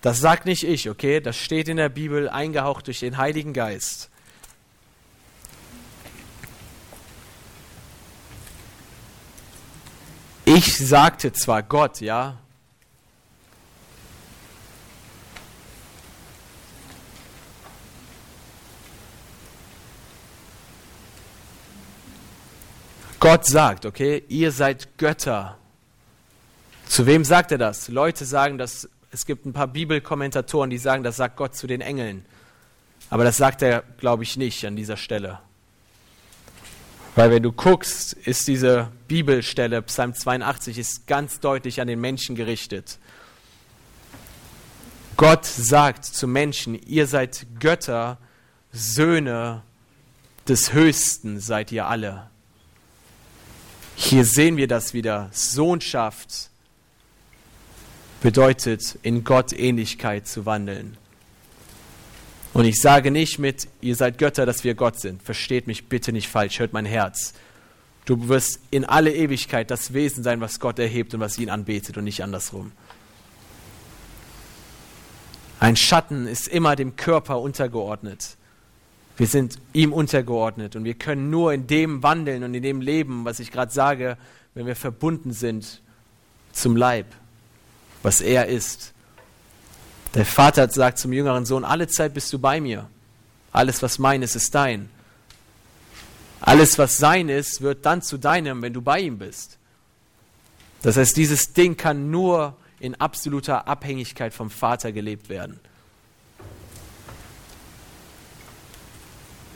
Das 0.00 0.18
sagt 0.18 0.46
nicht 0.46 0.64
ich, 0.64 0.88
okay? 0.88 1.20
Das 1.20 1.36
steht 1.36 1.68
in 1.68 1.76
der 1.76 1.90
Bibel 1.90 2.28
eingehaucht 2.28 2.86
durch 2.86 3.00
den 3.00 3.18
Heiligen 3.18 3.52
Geist. 3.52 4.10
Ich 10.44 10.76
sagte 10.76 11.32
zwar 11.32 11.62
Gott, 11.62 12.00
ja, 12.00 12.39
Gott 23.20 23.44
sagt, 23.44 23.84
okay, 23.84 24.24
ihr 24.28 24.50
seid 24.50 24.96
Götter. 24.96 25.58
Zu 26.86 27.06
wem 27.06 27.22
sagt 27.22 27.52
er 27.52 27.58
das? 27.58 27.88
Leute 27.88 28.24
sagen 28.24 28.56
das, 28.56 28.88
es 29.12 29.26
gibt 29.26 29.44
ein 29.44 29.52
paar 29.52 29.68
Bibelkommentatoren, 29.68 30.70
die 30.70 30.78
sagen, 30.78 31.04
das 31.04 31.16
sagt 31.16 31.36
Gott 31.36 31.54
zu 31.54 31.66
den 31.66 31.82
Engeln. 31.82 32.24
Aber 33.10 33.24
das 33.24 33.36
sagt 33.36 33.60
er, 33.60 33.82
glaube 33.98 34.22
ich, 34.22 34.38
nicht 34.38 34.64
an 34.64 34.74
dieser 34.74 34.96
Stelle. 34.96 35.38
Weil 37.14 37.30
wenn 37.30 37.42
du 37.42 37.52
guckst, 37.52 38.14
ist 38.14 38.48
diese 38.48 38.90
Bibelstelle, 39.06 39.82
Psalm 39.82 40.14
82, 40.14 40.78
ist 40.78 41.06
ganz 41.06 41.40
deutlich 41.40 41.82
an 41.82 41.88
den 41.88 42.00
Menschen 42.00 42.36
gerichtet. 42.36 42.98
Gott 45.18 45.44
sagt 45.44 46.06
zu 46.06 46.26
Menschen, 46.26 46.74
ihr 46.86 47.06
seid 47.06 47.46
Götter, 47.58 48.16
Söhne 48.72 49.62
des 50.48 50.72
Höchsten 50.72 51.38
seid 51.38 51.70
ihr 51.72 51.86
alle. 51.86 52.29
Hier 54.10 54.24
sehen 54.24 54.56
wir 54.56 54.66
das 54.66 54.92
wieder. 54.92 55.28
Sohnschaft 55.30 56.50
bedeutet, 58.20 58.98
in 59.04 59.22
Gott 59.22 59.52
Ähnlichkeit 59.52 60.26
zu 60.26 60.46
wandeln. 60.46 60.96
Und 62.52 62.64
ich 62.64 62.80
sage 62.80 63.12
nicht 63.12 63.38
mit, 63.38 63.68
ihr 63.80 63.94
seid 63.94 64.18
Götter, 64.18 64.46
dass 64.46 64.64
wir 64.64 64.74
Gott 64.74 64.98
sind. 64.98 65.22
Versteht 65.22 65.68
mich 65.68 65.88
bitte 65.88 66.10
nicht 66.10 66.26
falsch, 66.26 66.58
hört 66.58 66.72
mein 66.72 66.86
Herz. 66.86 67.34
Du 68.04 68.26
wirst 68.26 68.58
in 68.72 68.84
alle 68.84 69.14
Ewigkeit 69.14 69.70
das 69.70 69.92
Wesen 69.92 70.24
sein, 70.24 70.40
was 70.40 70.58
Gott 70.58 70.80
erhebt 70.80 71.14
und 71.14 71.20
was 71.20 71.38
ihn 71.38 71.48
anbetet 71.48 71.96
und 71.96 72.02
nicht 72.02 72.24
andersrum. 72.24 72.72
Ein 75.60 75.76
Schatten 75.76 76.26
ist 76.26 76.48
immer 76.48 76.74
dem 76.74 76.96
Körper 76.96 77.38
untergeordnet. 77.38 78.38
Wir 79.20 79.26
sind 79.26 79.58
ihm 79.74 79.92
untergeordnet 79.92 80.76
und 80.76 80.84
wir 80.84 80.94
können 80.94 81.28
nur 81.28 81.52
in 81.52 81.66
dem 81.66 82.02
wandeln 82.02 82.42
und 82.42 82.54
in 82.54 82.62
dem 82.62 82.80
leben, 82.80 83.26
was 83.26 83.38
ich 83.38 83.52
gerade 83.52 83.70
sage, 83.70 84.16
wenn 84.54 84.64
wir 84.64 84.74
verbunden 84.74 85.34
sind 85.34 85.82
zum 86.52 86.74
Leib, 86.74 87.04
was 88.02 88.22
er 88.22 88.46
ist. 88.46 88.94
Der 90.14 90.24
Vater 90.24 90.66
sagt 90.70 90.96
zum 90.96 91.12
jüngeren 91.12 91.44
Sohn, 91.44 91.64
alle 91.66 91.86
Zeit 91.86 92.14
bist 92.14 92.32
du 92.32 92.38
bei 92.38 92.62
mir. 92.62 92.88
Alles, 93.52 93.82
was 93.82 93.98
mein 93.98 94.22
ist, 94.22 94.36
ist 94.36 94.54
dein. 94.54 94.88
Alles, 96.40 96.78
was 96.78 96.96
sein 96.96 97.28
ist, 97.28 97.60
wird 97.60 97.84
dann 97.84 98.00
zu 98.00 98.16
deinem, 98.16 98.62
wenn 98.62 98.72
du 98.72 98.80
bei 98.80 99.00
ihm 99.00 99.18
bist. 99.18 99.58
Das 100.80 100.96
heißt, 100.96 101.14
dieses 101.14 101.52
Ding 101.52 101.76
kann 101.76 102.10
nur 102.10 102.56
in 102.78 102.94
absoluter 102.94 103.68
Abhängigkeit 103.68 104.32
vom 104.32 104.48
Vater 104.48 104.92
gelebt 104.92 105.28
werden. 105.28 105.60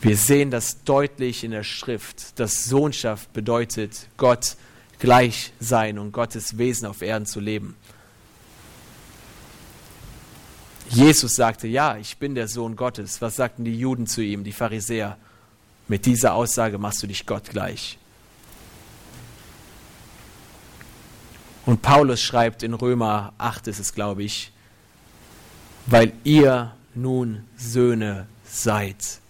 Wir 0.05 0.19
sehen 0.19 0.51
das 0.51 0.85
deutlich 0.85 1.45
in 1.45 1.51
der 1.51 1.63
Schrift, 1.63 2.39
dass 2.39 2.67
Sohnschaft 2.67 3.33
bedeutet, 3.33 4.07
Gott 4.19 4.59
gleich 4.99 5.55
sein 5.61 5.99
und 5.99 6.13
Gottes 6.13 6.59
Wesen 6.59 6.87
auf 6.87 7.01
Erden 7.01 7.25
zu 7.25 7.41
leben. 7.41 7.75
Jesus 10.91 11.37
sagte, 11.37 11.69
ja, 11.69 11.97
ich 11.97 12.19
bin 12.19 12.35
der 12.35 12.49
Sohn 12.49 12.77
Gottes. 12.77 13.23
Was 13.23 13.37
sagten 13.37 13.65
die 13.65 13.79
Juden 13.79 14.07
zu 14.07 14.21
ihm, 14.21 14.45
die 14.45 14.53
Pharisäer? 14.53 15.17
Mit 15.89 16.05
dieser 16.05 16.35
Aussage 16.35 16.77
machst 16.77 17.03
du 17.03 17.07
dich 17.07 17.25
Gott 17.25 17.49
gleich. 17.49 17.99
Und 21.65 21.81
Paulus 21.81 22.21
schreibt 22.21 22.63
in 22.63 22.75
Römer 22.75 23.33
8 23.39 23.69
ist 23.69 23.79
es, 23.79 23.95
glaube 23.95 24.23
ich, 24.23 24.53
weil 25.87 26.13
ihr 26.25 26.75
nun 26.95 27.45
Söhne 27.57 28.27
seid. 28.47 29.24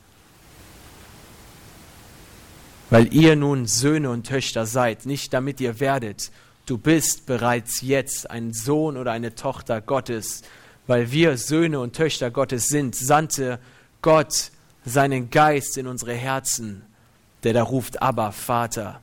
Weil 2.95 3.13
ihr 3.13 3.35
nun 3.35 3.67
Söhne 3.67 4.09
und 4.09 4.25
Töchter 4.25 4.67
seid, 4.67 5.05
nicht 5.05 5.33
damit 5.33 5.61
ihr 5.61 5.81
werdet. 5.81 6.31
Du 6.65 6.79
bist 6.79 7.27
bereits 7.27 7.81
jetzt 7.81 8.31
ein 8.31 8.53
Sohn 8.53 8.97
oder 8.97 9.11
eine 9.11 9.35
Tochter 9.35 9.81
Gottes, 9.81 10.43
weil 10.87 11.11
wir 11.11 11.37
Söhne 11.37 11.81
und 11.81 11.97
Töchter 11.97 12.31
Gottes 12.31 12.69
sind, 12.69 12.95
sandte 12.95 13.59
Gott 14.01 14.53
seinen 14.85 15.31
Geist 15.31 15.77
in 15.77 15.89
unsere 15.89 16.15
Herzen, 16.15 16.85
der 17.43 17.53
da 17.53 17.65
ruft, 17.65 18.01
aber 18.01 18.31
Vater. 18.31 19.01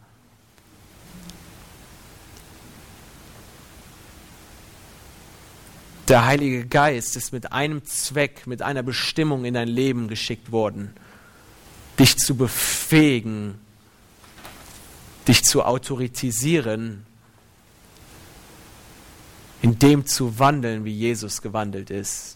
Der 6.08 6.26
Heilige 6.26 6.66
Geist 6.66 7.18
ist 7.18 7.34
mit 7.34 7.52
einem 7.52 7.84
Zweck, 7.84 8.48
mit 8.48 8.62
einer 8.62 8.84
Bestimmung 8.84 9.44
in 9.44 9.54
dein 9.54 9.68
Leben 9.68 10.08
geschickt 10.08 10.54
worden, 10.54 10.94
dich 12.00 12.16
zu 12.16 12.38
befähigen, 12.38 13.60
dich 15.32 15.46
zu 15.46 15.64
autorisieren, 15.64 17.06
in 19.62 19.80
dem 19.80 20.06
zu 20.06 20.40
wandeln, 20.40 20.84
wie 20.84 20.94
Jesus 20.94 21.42
gewandelt 21.42 21.90
ist. 21.90 22.36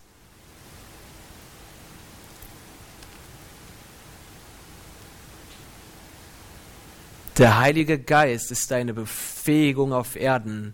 Der 7.38 7.60
Heilige 7.60 8.00
Geist 8.00 8.50
ist 8.52 8.72
deine 8.72 8.94
Befähigung 8.94 9.92
auf 9.92 10.16
Erden, 10.16 10.74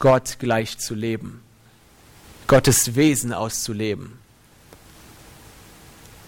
Gott 0.00 0.40
gleich 0.40 0.78
zu 0.78 0.96
leben, 0.96 1.40
Gottes 2.48 2.96
Wesen 2.96 3.32
auszuleben. 3.32 4.18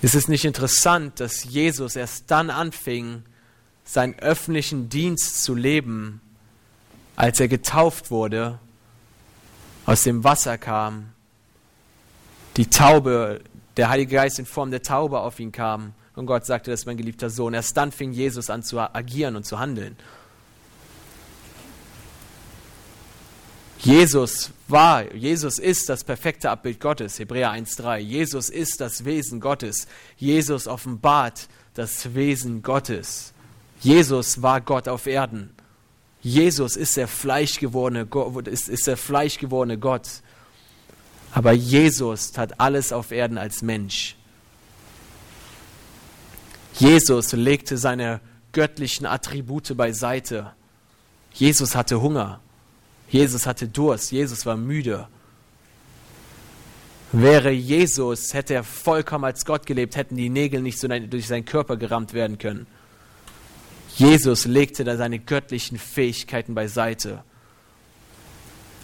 Ist 0.03 0.15
es 0.15 0.29
nicht 0.29 0.45
interessant, 0.45 1.19
dass 1.19 1.43
Jesus 1.43 1.97
erst 1.97 2.31
dann 2.31 2.49
anfing, 2.49 3.25
seinen 3.87 4.19
öffentlichen 4.19 4.91
Dienst 4.91 5.45
zu 5.45 5.55
leben, 5.55 6.21
als 7.15 7.41
er 7.41 7.49
getauft 7.49 8.11
wurde 8.11 8.59
aus 9.87 10.03
dem 10.03 10.25
Wasser 10.25 10.59
kam, 10.59 11.13
die 12.57 12.69
Taube, 12.69 13.41
der 13.77 13.89
Heilige 13.89 14.17
Geist 14.17 14.39
in 14.39 14.47
Form 14.47 14.71
der 14.71 14.83
Taube 14.83 15.21
auf 15.21 15.39
ihn 15.39 15.53
kam 15.53 15.95
und 16.17 16.27
Gott 16.27 16.45
sagte, 16.45 16.71
das 16.71 16.81
ist 16.81 16.87
mein 16.87 16.97
geliebter 16.97 17.31
Sohn. 17.31 17.55
Erst 17.55 17.77
dann 17.77 17.93
fing 17.93 18.13
Jesus 18.13 18.51
an 18.51 18.63
zu 18.63 18.81
agieren 18.81 19.37
und 19.37 19.45
zu 19.45 19.59
handeln. 19.59 19.97
Jesus 23.79 24.51
war, 24.67 25.15
Jesus 25.15 25.59
ist 25.59 25.89
das 25.89 26.03
perfekte 26.03 26.51
Abbild 26.51 26.81
Gottes, 26.81 27.19
Hebräer 27.19 27.53
1.3. 27.53 27.99
Jesus 27.99 28.49
ist 28.49 28.81
das 28.81 29.05
Wesen 29.05 29.39
Gottes. 29.39 29.87
Jesus 30.17 30.67
offenbart 30.67 31.49
das 31.75 32.15
Wesen 32.15 32.63
Gottes. 32.63 33.35
Jesus 33.81 34.43
war 34.43 34.61
Gott 34.61 34.89
auf 34.89 35.07
Erden. 35.07 35.51
Jesus 36.23 36.77
ist 36.77 36.97
der 36.97 37.09
fleischgewordene 37.09 38.07
Gott, 38.07 38.49
ist, 38.49 38.69
ist 38.69 38.87
der 38.87 38.97
fleischgewordene 38.97 39.79
Gott. 39.79 40.09
Aber 41.33 41.53
Jesus 41.53 42.33
tat 42.33 42.59
alles 42.59 42.93
auf 42.93 43.13
Erden 43.13 43.39
als 43.39 43.63
Mensch. 43.63 44.17
Jesus 46.75 47.33
legte 47.33 47.79
seine 47.79 48.21
göttlichen 48.53 49.07
Attribute 49.07 49.77
beiseite. 49.77 50.53
Jesus 51.33 51.77
hatte 51.77 52.01
Hunger. 52.01 52.41
Jesus 53.09 53.47
hatte 53.47 53.69
Durst. 53.69 54.11
Jesus 54.13 54.47
war 54.47 54.57
müde. 54.57 55.09
Wäre 57.13 57.51
Jesus, 57.51 58.35
hätte 58.35 58.55
er 58.55 58.65
vollkommen 58.65 59.25
als 59.25 59.45
Gott 59.45 59.65
gelebt, 59.65 59.97
hätten 59.97 60.17
die 60.17 60.29
Nägel 60.29 60.61
nicht 60.61 60.79
so 60.79 60.89
durch 60.89 61.29
seinen 61.29 61.45
Körper 61.45 61.77
gerammt 61.77 62.15
werden 62.15 62.37
können. 62.37 62.67
Jesus 63.97 64.45
legte 64.45 64.85
da 64.85 64.97
seine 64.97 65.19
göttlichen 65.19 65.79
Fähigkeiten 65.79 66.55
beiseite 66.55 67.25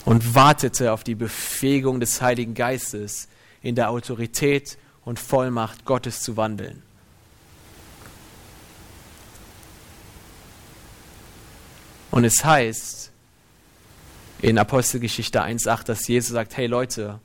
und 0.06 0.34
wartete 0.34 0.92
auf 0.92 1.04
die 1.04 1.14
Befähigung 1.14 2.00
des 2.00 2.20
Heiligen 2.22 2.54
Geistes, 2.54 3.28
in 3.60 3.74
der 3.74 3.90
Autorität 3.90 4.78
und 5.04 5.18
Vollmacht 5.18 5.84
Gottes 5.84 6.22
zu 6.22 6.36
wandeln. 6.36 6.82
Und 12.10 12.24
es 12.24 12.44
heißt 12.44 13.10
in 14.40 14.58
Apostelgeschichte 14.58 15.42
1.8, 15.42 15.84
dass 15.84 16.08
Jesus 16.08 16.32
sagt, 16.32 16.56
hey 16.56 16.66
Leute, 16.66 17.20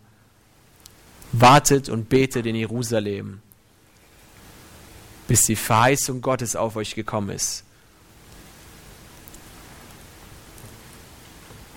wartet 1.31 1.89
und 1.89 2.09
betet 2.09 2.45
in 2.45 2.55
Jerusalem, 2.55 3.41
bis 5.27 5.41
die 5.41 5.55
Verheißung 5.55 6.21
Gottes 6.21 6.55
auf 6.55 6.75
euch 6.75 6.93
gekommen 6.93 7.31
ist. 7.31 7.63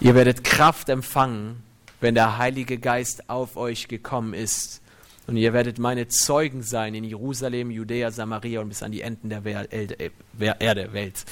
Ihr 0.00 0.14
werdet 0.14 0.44
Kraft 0.44 0.88
empfangen, 0.88 1.62
wenn 2.00 2.14
der 2.14 2.38
Heilige 2.38 2.78
Geist 2.78 3.28
auf 3.28 3.58
euch 3.58 3.86
gekommen 3.86 4.32
ist. 4.32 4.80
Und 5.26 5.36
ihr 5.36 5.52
werdet 5.52 5.78
meine 5.78 6.08
Zeugen 6.08 6.62
sein 6.62 6.94
in 6.94 7.04
Jerusalem, 7.04 7.70
Judäa, 7.70 8.10
Samaria 8.10 8.60
und 8.60 8.70
bis 8.70 8.82
an 8.82 8.92
die 8.92 9.02
Enden 9.02 9.28
der 9.28 9.44
Erde, 9.44 10.92
Welt. 10.94 11.24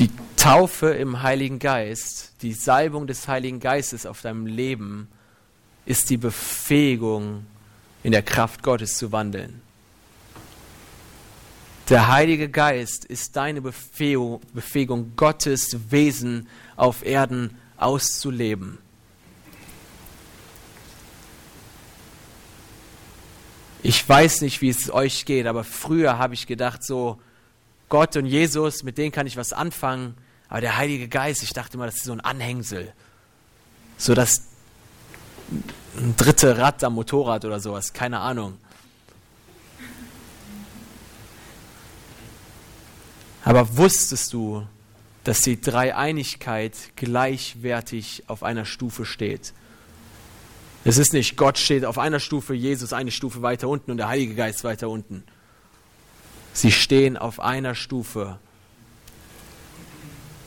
Die 0.00 0.10
Taufe 0.36 0.88
im 0.88 1.22
Heiligen 1.22 1.60
Geist, 1.60 2.32
die 2.42 2.54
Salbung 2.54 3.06
des 3.06 3.28
Heiligen 3.28 3.60
Geistes 3.60 4.04
auf 4.04 4.20
deinem 4.20 4.46
Leben 4.46 5.06
ist 5.86 6.10
die 6.10 6.16
Befähigung, 6.16 7.46
in 8.02 8.10
der 8.10 8.22
Kraft 8.22 8.64
Gottes 8.64 8.96
zu 8.96 9.12
wandeln. 9.12 9.61
Der 11.92 12.08
Heilige 12.08 12.48
Geist 12.48 13.04
ist 13.04 13.36
deine 13.36 13.60
Befähigung, 13.60 15.12
Gottes 15.14 15.76
Wesen 15.90 16.48
auf 16.74 17.04
Erden 17.04 17.58
auszuleben. 17.76 18.78
Ich 23.82 24.08
weiß 24.08 24.40
nicht, 24.40 24.62
wie 24.62 24.70
es 24.70 24.90
euch 24.90 25.26
geht, 25.26 25.46
aber 25.46 25.64
früher 25.64 26.16
habe 26.16 26.32
ich 26.32 26.46
gedacht, 26.46 26.82
so 26.82 27.20
Gott 27.90 28.16
und 28.16 28.24
Jesus, 28.24 28.84
mit 28.84 28.96
denen 28.96 29.12
kann 29.12 29.26
ich 29.26 29.36
was 29.36 29.52
anfangen, 29.52 30.14
aber 30.48 30.62
der 30.62 30.78
Heilige 30.78 31.08
Geist, 31.08 31.42
ich 31.42 31.52
dachte 31.52 31.74
immer, 31.74 31.84
das 31.84 31.96
ist 31.96 32.04
so 32.04 32.12
ein 32.12 32.22
Anhängsel. 32.22 32.94
So 33.98 34.14
das 34.14 34.44
dritte 36.16 36.56
Rad 36.56 36.82
am 36.84 36.94
Motorrad 36.94 37.44
oder 37.44 37.60
sowas, 37.60 37.92
keine 37.92 38.20
Ahnung. 38.20 38.56
Aber 43.44 43.76
wusstest 43.76 44.32
du, 44.32 44.66
dass 45.24 45.40
die 45.40 45.60
Dreieinigkeit 45.60 46.74
gleichwertig 46.96 48.24
auf 48.26 48.42
einer 48.42 48.64
Stufe 48.64 49.04
steht? 49.04 49.52
Es 50.84 50.98
ist 50.98 51.12
nicht, 51.12 51.36
Gott 51.36 51.58
steht 51.58 51.84
auf 51.84 51.98
einer 51.98 52.18
Stufe, 52.18 52.54
Jesus 52.54 52.92
eine 52.92 53.10
Stufe 53.10 53.42
weiter 53.42 53.68
unten 53.68 53.92
und 53.92 53.98
der 53.98 54.08
Heilige 54.08 54.34
Geist 54.34 54.64
weiter 54.64 54.88
unten. 54.88 55.22
Sie 56.52 56.72
stehen 56.72 57.16
auf 57.16 57.40
einer 57.40 57.74
Stufe. 57.74 58.38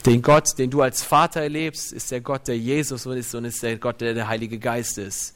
Den 0.05 0.21
Gott, 0.21 0.59
den 0.59 0.69
du 0.69 0.81
als 0.81 1.01
Vater 1.01 1.41
erlebst, 1.41 1.91
ist 1.91 2.11
der 2.11 2.21
Gott, 2.21 2.47
der 2.47 2.57
Jesus 2.57 3.05
ist 3.05 3.33
und 3.33 3.45
ist 3.45 3.63
der 3.63 3.77
Gott, 3.77 4.01
der 4.01 4.13
der 4.13 4.27
Heilige 4.27 4.59
Geist 4.59 4.97
ist. 4.97 5.33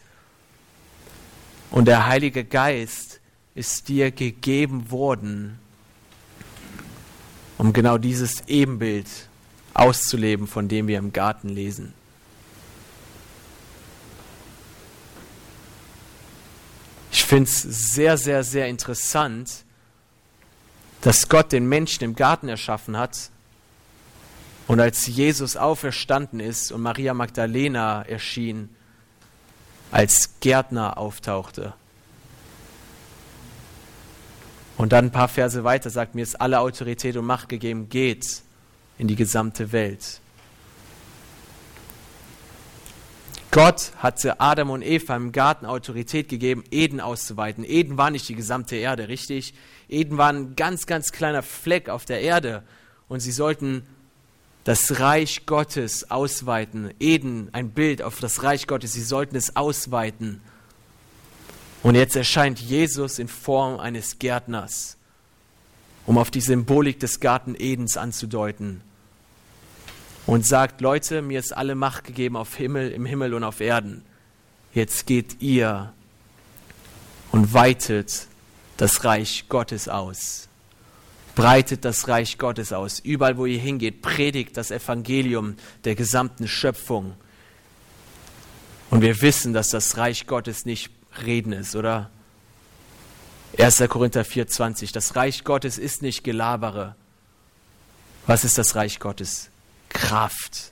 Und 1.72 1.86
der 1.86 2.05
Heilige 2.05 2.43
Geist 2.43 3.20
ist 3.55 3.88
dir 3.88 4.12
gegeben 4.12 4.91
worden, 4.91 5.60
um 7.60 7.74
genau 7.74 7.97
dieses 7.97 8.47
Ebenbild 8.47 9.07
auszuleben, 9.74 10.47
von 10.47 10.70
dem 10.70 10.88
wir 10.88 10.97
im 10.97 11.12
Garten 11.12 11.49
lesen. 11.49 11.93
Ich 17.12 17.26
finde 17.26 17.49
es 17.49 17.62
sehr, 17.62 18.18
sehr, 18.18 18.43
sehr 18.43 18.68
interessant, 18.68 19.66
dass 21.01 21.28
Gott 21.28 21.51
den 21.51 21.68
Menschen 21.68 22.05
im 22.05 22.16
Garten 22.16 22.47
erschaffen 22.47 22.97
hat 22.97 23.30
und 24.68 24.80
als 24.80 25.05
Jesus 25.07 25.57
auferstanden 25.57 26.39
ist 26.39 26.72
und 26.72 26.82
Maria 26.82 27.14
Magdalena 27.14 28.03
erschien, 28.03 28.70
als 29.91 30.39
Gärtner 30.39 30.97
auftauchte. 30.97 31.74
Und 34.80 34.94
dann 34.94 35.08
ein 35.08 35.12
paar 35.12 35.28
Verse 35.28 35.66
weiter 35.66 35.90
sagt, 35.90 36.16
mir 36.16 36.22
ist 36.22 36.40
alle 36.40 36.62
Autorität 36.62 37.18
und 37.18 37.26
Macht 37.26 37.50
gegeben, 37.50 37.90
geht 37.90 38.44
in 38.98 39.10
die 39.10 39.18
gesamte 39.18 39.74
Welt. 39.74 40.22
Gott 43.52 43.92
hatte 43.98 44.40
Adam 44.40 44.70
und 44.70 44.82
Eva 44.82 45.18
im 45.18 45.34
Garten 45.34 45.66
Autorität 45.66 46.30
gegeben, 46.30 46.64
Eden 46.72 47.02
auszuweiten. 47.02 47.66
Eden 47.66 47.98
war 47.98 48.10
nicht 48.10 48.30
die 48.30 48.36
gesamte 48.36 48.78
Erde, 48.78 49.10
richtig? 49.10 49.54
Eden 49.90 50.18
war 50.18 50.32
ein 50.32 50.56
ganz, 50.56 50.86
ganz 50.86 51.12
kleiner 51.12 51.44
Fleck 51.44 51.90
auf 51.90 52.06
der 52.06 52.22
Erde 52.22 52.64
und 53.10 53.20
sie 53.20 53.34
sollten 53.34 53.86
das 54.64 55.02
Reich 55.02 55.46
Gottes 55.46 56.10
ausweiten. 56.10 56.94
Eden, 57.02 57.50
ein 57.52 57.72
Bild 57.72 58.02
auf 58.02 58.22
das 58.22 58.44
Reich 58.44 58.66
Gottes, 58.66 58.94
sie 58.94 59.04
sollten 59.04 59.36
es 59.36 59.58
ausweiten. 59.58 60.40
Und 61.82 61.96
jetzt 61.96 62.16
erscheint 62.16 62.60
Jesus 62.60 63.20
in 63.20 63.28
Form 63.28 63.80
eines 63.80 64.20
Gärtners, 64.20 64.98
um 66.06 66.18
auf 66.18 66.30
die 66.30 66.42
Symbolik 66.42 67.00
des 67.00 67.20
Garten 67.20 67.56
Edens 67.58 67.98
anzudeuten. 67.98 68.82
Und 70.26 70.46
sagt, 70.46 70.82
Leute, 70.82 71.22
mir 71.22 71.40
ist 71.40 71.56
alle 71.56 71.76
Macht 71.76 72.04
gegeben 72.04 72.36
auf 72.36 72.56
Himmel, 72.56 72.92
im 72.92 73.06
Himmel 73.06 73.34
und 73.34 73.44
auf 73.44 73.62
Erden. 73.62 74.04
Jetzt 74.74 75.08
geht 75.08 75.42
ihr 75.42 75.94
und 77.32 77.54
weitet 77.54 78.28
das 78.78 79.04
Reich 79.04 79.46
Gottes 79.50 79.88
aus. 79.88 80.48
Breitet 81.36 81.86
das 81.86 82.08
Reich 82.08 82.38
Gottes 82.38 82.74
aus. 82.74 83.00
Überall, 83.00 83.38
wo 83.38 83.46
ihr 83.46 83.60
hingeht, 83.60 84.02
predigt 84.02 84.58
das 84.58 84.72
Evangelium 84.72 85.56
der 85.86 85.96
gesamten 85.96 86.48
Schöpfung. 86.48 87.16
Und 88.90 89.02
wir 89.02 89.22
wissen, 89.22 89.54
dass 89.54 89.70
das 89.70 89.98
Reich 89.98 90.28
Gottes 90.28 90.66
nicht 90.66 90.99
Reden 91.24 91.53
ist, 91.53 91.76
oder? 91.76 92.10
1. 93.57 93.84
Korinther 93.89 94.24
4,20. 94.24 94.93
Das 94.93 95.16
Reich 95.16 95.43
Gottes 95.43 95.78
ist 95.78 96.01
nicht 96.01 96.24
Gelabere. 96.24 96.95
Was 98.28 98.43
ist 98.43 98.57
das 98.57 98.76
Reich 98.76 98.99
Gottes? 98.99 99.49
Kraft. 99.89 100.72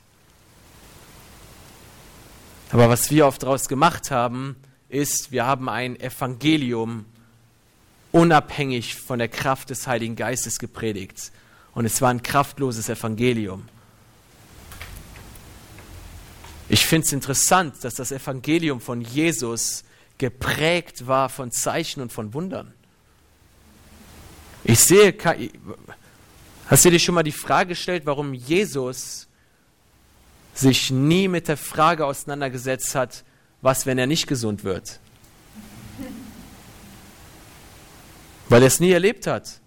Aber 2.71 2.89
was 2.89 3.09
wir 3.09 3.25
oft 3.25 3.43
daraus 3.43 3.67
gemacht 3.67 4.11
haben, 4.11 4.55
ist, 4.89 5.31
wir 5.31 5.45
haben 5.45 5.69
ein 5.69 5.99
Evangelium 5.99 7.05
unabhängig 8.11 8.95
von 8.95 9.19
der 9.19 9.27
Kraft 9.27 9.69
des 9.69 9.87
Heiligen 9.87 10.15
Geistes 10.15 10.59
gepredigt. 10.59 11.31
Und 11.73 11.85
es 11.85 12.01
war 12.01 12.09
ein 12.09 12.23
kraftloses 12.23 12.89
Evangelium. 12.89 13.67
Ich 16.69 16.85
finde 16.85 17.05
es 17.05 17.13
interessant, 17.13 17.75
dass 17.83 17.95
das 17.95 18.11
Evangelium 18.11 18.81
von 18.81 19.01
Jesus 19.01 19.83
geprägt 20.17 21.07
war 21.07 21.29
von 21.29 21.51
Zeichen 21.51 22.01
und 22.01 22.11
von 22.11 22.33
Wundern. 22.33 22.73
Ich 24.63 24.79
sehe, 24.79 25.15
hast 26.67 26.85
du 26.85 26.89
dir 26.89 26.99
schon 26.99 27.15
mal 27.15 27.23
die 27.23 27.31
Frage 27.31 27.69
gestellt, 27.69 28.05
warum 28.05 28.33
Jesus 28.33 29.27
sich 30.53 30.91
nie 30.91 31.27
mit 31.27 31.47
der 31.47 31.57
Frage 31.57 32.05
auseinandergesetzt 32.05 32.95
hat, 32.95 33.23
was, 33.61 33.85
wenn 33.85 33.97
er 33.97 34.07
nicht 34.07 34.27
gesund 34.27 34.63
wird? 34.63 34.99
Weil 38.49 38.61
er 38.61 38.67
es 38.67 38.79
nie 38.79 38.91
erlebt 38.91 39.27
hat. 39.27 39.59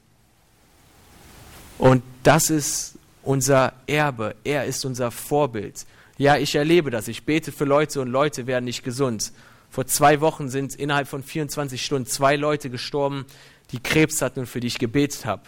Und 1.78 2.02
das 2.22 2.50
ist 2.50 2.98
unser 3.22 3.72
Erbe. 3.86 4.34
Er 4.44 4.64
ist 4.64 4.84
unser 4.84 5.10
Vorbild. 5.10 5.86
Ja, 6.18 6.36
ich 6.36 6.54
erlebe 6.54 6.90
das. 6.90 7.08
Ich 7.08 7.24
bete 7.24 7.52
für 7.52 7.64
Leute 7.64 8.00
und 8.00 8.08
Leute 8.08 8.46
werden 8.46 8.64
nicht 8.64 8.82
gesund. 8.82 9.32
Vor 9.70 9.86
zwei 9.86 10.20
Wochen 10.20 10.48
sind 10.48 10.74
innerhalb 10.74 11.06
von 11.06 11.22
24 11.22 11.82
Stunden 11.82 12.06
zwei 12.06 12.34
Leute 12.34 12.70
gestorben, 12.70 13.24
die 13.70 13.78
Krebs 13.78 14.20
hatten 14.20 14.40
und 14.40 14.46
für 14.46 14.58
die 14.58 14.66
ich 14.66 14.78
gebetet 14.78 15.24
habe, 15.24 15.42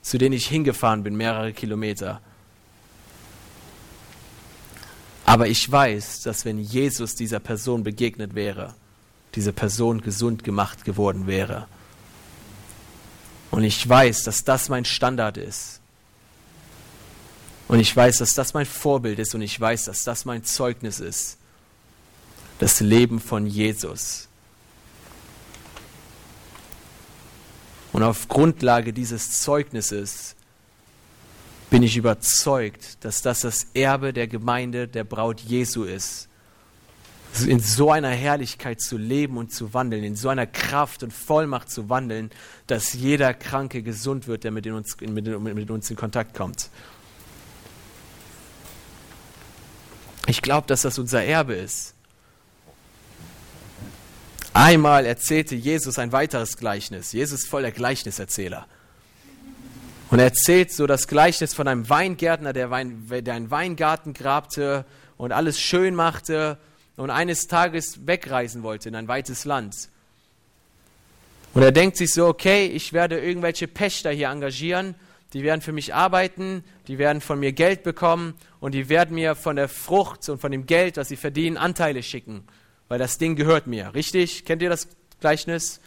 zu 0.00 0.16
denen 0.16 0.32
ich 0.32 0.46
hingefahren 0.46 1.02
bin, 1.02 1.16
mehrere 1.16 1.52
Kilometer. 1.52 2.22
Aber 5.26 5.48
ich 5.48 5.70
weiß, 5.70 6.22
dass 6.22 6.46
wenn 6.46 6.58
Jesus 6.58 7.14
dieser 7.14 7.40
Person 7.40 7.84
begegnet 7.84 8.34
wäre, 8.34 8.74
diese 9.34 9.52
Person 9.52 10.00
gesund 10.00 10.44
gemacht 10.44 10.84
geworden 10.84 11.26
wäre. 11.26 11.68
Und 13.50 13.64
ich 13.64 13.86
weiß, 13.86 14.24
dass 14.24 14.44
das 14.44 14.70
mein 14.70 14.86
Standard 14.86 15.36
ist. 15.36 15.80
Und 17.68 17.80
ich 17.80 17.94
weiß, 17.94 18.18
dass 18.18 18.34
das 18.34 18.54
mein 18.54 18.66
Vorbild 18.66 19.18
ist 19.18 19.34
und 19.34 19.42
ich 19.42 19.58
weiß, 19.58 19.84
dass 19.84 20.04
das 20.04 20.24
mein 20.24 20.42
Zeugnis 20.42 21.00
ist 21.00 21.38
das 22.62 22.78
Leben 22.78 23.18
von 23.18 23.44
Jesus. 23.44 24.28
Und 27.92 28.04
auf 28.04 28.28
Grundlage 28.28 28.92
dieses 28.92 29.40
Zeugnisses 29.42 30.36
bin 31.70 31.82
ich 31.82 31.96
überzeugt, 31.96 33.04
dass 33.04 33.20
das 33.20 33.40
das 33.40 33.66
Erbe 33.74 34.12
der 34.12 34.28
Gemeinde 34.28 34.86
der 34.86 35.02
Braut 35.02 35.40
Jesu 35.40 35.82
ist. 35.82 36.28
In 37.44 37.58
so 37.58 37.90
einer 37.90 38.10
Herrlichkeit 38.10 38.80
zu 38.80 38.96
leben 38.96 39.38
und 39.38 39.52
zu 39.52 39.74
wandeln, 39.74 40.04
in 40.04 40.14
so 40.14 40.28
einer 40.28 40.46
Kraft 40.46 41.02
und 41.02 41.12
Vollmacht 41.12 41.68
zu 41.68 41.88
wandeln, 41.88 42.30
dass 42.68 42.92
jeder 42.92 43.34
Kranke 43.34 43.82
gesund 43.82 44.28
wird, 44.28 44.44
der 44.44 44.52
mit 44.52 44.68
uns, 44.68 44.96
mit, 45.00 45.26
mit 45.26 45.68
uns 45.68 45.90
in 45.90 45.96
Kontakt 45.96 46.36
kommt. 46.36 46.70
Ich 50.28 50.42
glaube, 50.42 50.68
dass 50.68 50.82
das 50.82 51.00
unser 51.00 51.24
Erbe 51.24 51.54
ist. 51.54 51.91
Einmal 54.54 55.06
erzählte 55.06 55.54
Jesus 55.54 55.98
ein 55.98 56.12
weiteres 56.12 56.58
Gleichnis. 56.58 57.12
Jesus 57.12 57.40
ist 57.40 57.48
voll 57.48 57.62
der 57.62 57.72
Gleichniserzähler. 57.72 58.66
Und 60.10 60.18
er 60.18 60.26
erzählt 60.26 60.70
so 60.70 60.86
das 60.86 61.08
Gleichnis 61.08 61.54
von 61.54 61.66
einem 61.66 61.88
Weingärtner, 61.88 62.52
der, 62.52 62.70
Wein, 62.70 63.06
der 63.08 63.32
einen 63.32 63.50
Weingarten 63.50 64.12
grabte 64.12 64.84
und 65.16 65.32
alles 65.32 65.58
schön 65.58 65.94
machte 65.94 66.58
und 66.96 67.08
eines 67.08 67.46
Tages 67.46 68.06
wegreisen 68.06 68.62
wollte 68.62 68.90
in 68.90 68.94
ein 68.94 69.08
weites 69.08 69.46
Land. 69.46 69.88
Und 71.54 71.62
er 71.62 71.72
denkt 71.72 71.96
sich 71.96 72.12
so, 72.12 72.26
okay, 72.26 72.66
ich 72.66 72.92
werde 72.92 73.18
irgendwelche 73.18 73.68
Pächter 73.68 74.10
hier 74.10 74.28
engagieren, 74.28 74.94
die 75.32 75.44
werden 75.44 75.62
für 75.62 75.72
mich 75.72 75.94
arbeiten, 75.94 76.62
die 76.88 76.98
werden 76.98 77.22
von 77.22 77.40
mir 77.40 77.52
Geld 77.52 77.84
bekommen 77.84 78.34
und 78.60 78.72
die 78.74 78.90
werden 78.90 79.14
mir 79.14 79.34
von 79.34 79.56
der 79.56 79.68
Frucht 79.68 80.28
und 80.28 80.42
von 80.42 80.52
dem 80.52 80.66
Geld, 80.66 80.98
was 80.98 81.08
sie 81.08 81.16
verdienen, 81.16 81.56
Anteile 81.56 82.02
schicken 82.02 82.46
weil 82.92 82.98
das 82.98 83.16
Ding 83.16 83.36
gehört 83.36 83.66
mir. 83.66 83.94
Richtig? 83.94 84.44
Kennt 84.44 84.60
ihr 84.60 84.68
das 84.68 84.86
Gleichnis. 85.18 85.80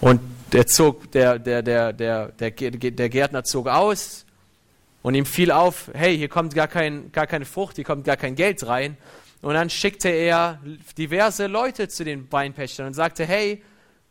Und 0.00 0.20
der, 0.50 0.66
zog, 0.66 1.12
der, 1.12 1.38
der, 1.38 1.62
der, 1.62 1.92
der, 1.92 2.32
der, 2.32 2.50
der 2.50 3.08
Gärtner 3.08 3.44
zog 3.44 3.68
aus 3.68 4.26
und 5.02 5.14
ihm 5.14 5.26
fiel 5.26 5.52
auf, 5.52 5.92
hey, 5.94 6.18
hier 6.18 6.28
kommt 6.28 6.56
gar, 6.56 6.66
kein, 6.66 7.12
gar 7.12 7.28
keine 7.28 7.44
Frucht, 7.44 7.76
hier 7.76 7.84
kommt 7.84 8.04
gar 8.04 8.16
kein 8.16 8.34
Geld 8.34 8.66
rein. 8.66 8.96
Und 9.42 9.54
dann 9.54 9.70
schickte 9.70 10.08
er 10.08 10.58
diverse 10.98 11.46
Leute 11.46 11.86
zu 11.86 12.02
den 12.02 12.26
Weinpächtern 12.32 12.88
und 12.88 12.94
sagte, 12.94 13.24
hey, 13.24 13.62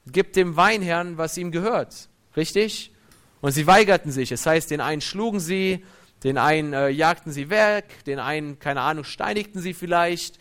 gib 0.07 0.31
dem 0.31 0.55
Weinherrn, 0.55 1.17
was 1.17 1.37
ihm 1.37 1.51
gehört. 1.51 2.07
Richtig? 2.37 2.93
Und 3.41 3.51
sie 3.51 3.67
weigerten 3.67 4.13
sich. 4.13 4.29
Das 4.29 4.45
heißt, 4.45 4.71
den 4.71 4.79
einen 4.79 5.01
schlugen 5.01 5.41
sie, 5.41 5.83
den 6.23 6.37
einen 6.37 6.71
äh, 6.71 6.87
jagten 6.87 7.33
sie 7.33 7.49
weg, 7.49 8.05
den 8.05 8.19
einen, 8.19 8.59
keine 8.59 8.79
Ahnung, 8.79 9.03
steinigten 9.03 9.59
sie 9.59 9.73
vielleicht. 9.73 10.39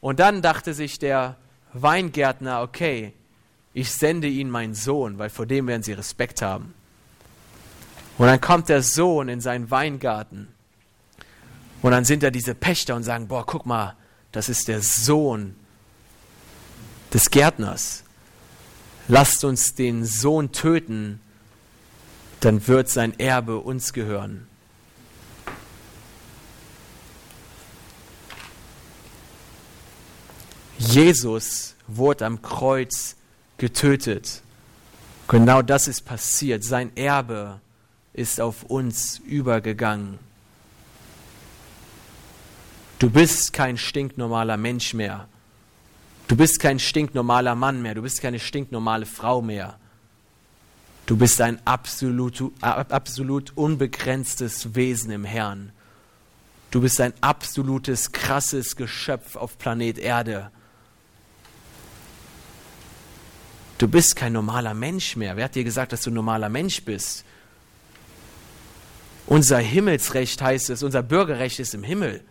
Und 0.00 0.20
dann 0.20 0.42
dachte 0.42 0.74
sich 0.74 0.98
der 0.98 1.36
Weingärtner, 1.72 2.62
okay, 2.62 3.12
ich 3.74 3.92
sende 3.92 4.28
ihnen 4.28 4.50
meinen 4.50 4.74
Sohn, 4.74 5.18
weil 5.18 5.30
vor 5.30 5.46
dem 5.46 5.66
werden 5.66 5.82
sie 5.82 5.92
Respekt 5.92 6.42
haben. 6.42 6.74
Und 8.16 8.26
dann 8.26 8.40
kommt 8.40 8.68
der 8.68 8.82
Sohn 8.82 9.28
in 9.28 9.40
seinen 9.40 9.70
Weingarten. 9.70 10.48
Und 11.82 11.92
dann 11.92 12.04
sind 12.04 12.22
da 12.22 12.30
diese 12.30 12.54
Pächter 12.54 12.96
und 12.96 13.04
sagen, 13.04 13.28
boah, 13.28 13.46
guck 13.46 13.66
mal, 13.66 13.94
das 14.32 14.48
ist 14.48 14.68
der 14.68 14.82
Sohn 14.82 15.54
des 17.12 17.30
Gärtners. 17.30 18.02
Lasst 19.06 19.44
uns 19.44 19.74
den 19.74 20.04
Sohn 20.04 20.52
töten, 20.52 21.20
dann 22.40 22.66
wird 22.66 22.88
sein 22.88 23.18
Erbe 23.18 23.58
uns 23.58 23.92
gehören. 23.92 24.48
Jesus 30.78 31.74
wurde 31.86 32.24
am 32.24 32.40
Kreuz 32.40 33.16
getötet. 33.58 34.42
Genau 35.26 35.60
das 35.62 35.88
ist 35.88 36.04
passiert. 36.04 36.64
Sein 36.64 36.96
Erbe 36.96 37.60
ist 38.14 38.40
auf 38.40 38.62
uns 38.64 39.18
übergegangen. 39.18 40.18
Du 42.98 43.10
bist 43.10 43.52
kein 43.52 43.76
stinknormaler 43.76 44.56
Mensch 44.56 44.94
mehr. 44.94 45.28
Du 46.26 46.36
bist 46.36 46.60
kein 46.60 46.78
stinknormaler 46.78 47.54
Mann 47.54 47.82
mehr. 47.82 47.94
Du 47.94 48.02
bist 48.02 48.20
keine 48.20 48.38
stinknormale 48.38 49.06
Frau 49.06 49.42
mehr. 49.42 49.78
Du 51.06 51.16
bist 51.16 51.40
ein 51.40 51.58
absolut, 51.64 52.42
absolut 52.60 53.56
unbegrenztes 53.56 54.74
Wesen 54.74 55.10
im 55.10 55.24
Herrn. 55.24 55.72
Du 56.70 56.82
bist 56.82 57.00
ein 57.00 57.14
absolutes, 57.22 58.12
krasses 58.12 58.76
Geschöpf 58.76 59.36
auf 59.36 59.58
Planet 59.58 59.98
Erde. 59.98 60.50
Du 63.78 63.86
bist 63.86 64.16
kein 64.16 64.32
normaler 64.32 64.74
Mensch 64.74 65.14
mehr. 65.14 65.36
Wer 65.36 65.44
hat 65.44 65.54
dir 65.54 65.62
gesagt, 65.62 65.92
dass 65.92 66.02
du 66.02 66.10
ein 66.10 66.14
normaler 66.14 66.48
Mensch 66.48 66.82
bist? 66.82 67.24
Unser 69.26 69.58
Himmelsrecht 69.58 70.42
heißt 70.42 70.70
es, 70.70 70.82
unser 70.82 71.02
Bürgerrecht 71.02 71.60
ist 71.60 71.74
im 71.74 71.84
Himmel. 71.84 72.22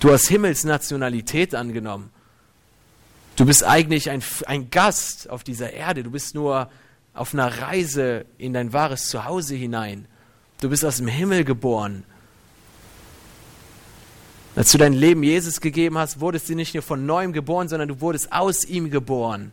Du 0.00 0.10
hast 0.10 0.26
Himmelsnationalität 0.26 1.54
angenommen. 1.54 2.10
Du 3.36 3.46
bist 3.46 3.62
eigentlich 3.62 4.10
ein, 4.10 4.22
ein 4.46 4.70
Gast 4.70 5.30
auf 5.30 5.44
dieser 5.44 5.72
Erde. 5.72 6.02
Du 6.02 6.10
bist 6.10 6.34
nur 6.34 6.68
auf 7.14 7.32
einer 7.32 7.60
Reise 7.60 8.26
in 8.38 8.54
dein 8.54 8.72
wahres 8.72 9.08
Zuhause 9.08 9.54
hinein. 9.54 10.08
Du 10.60 10.68
bist 10.68 10.84
aus 10.84 10.96
dem 10.96 11.06
Himmel 11.06 11.44
geboren. 11.44 12.02
Als 14.56 14.72
du 14.72 14.78
dein 14.78 14.94
Leben 14.94 15.22
Jesus 15.22 15.60
gegeben 15.60 15.96
hast, 15.98 16.18
wurdest 16.18 16.48
du 16.48 16.54
nicht 16.54 16.74
nur 16.74 16.82
von 16.82 17.06
neuem 17.06 17.32
geboren, 17.32 17.68
sondern 17.68 17.88
du 17.88 18.00
wurdest 18.00 18.32
aus 18.32 18.64
ihm 18.64 18.90
geboren 18.90 19.52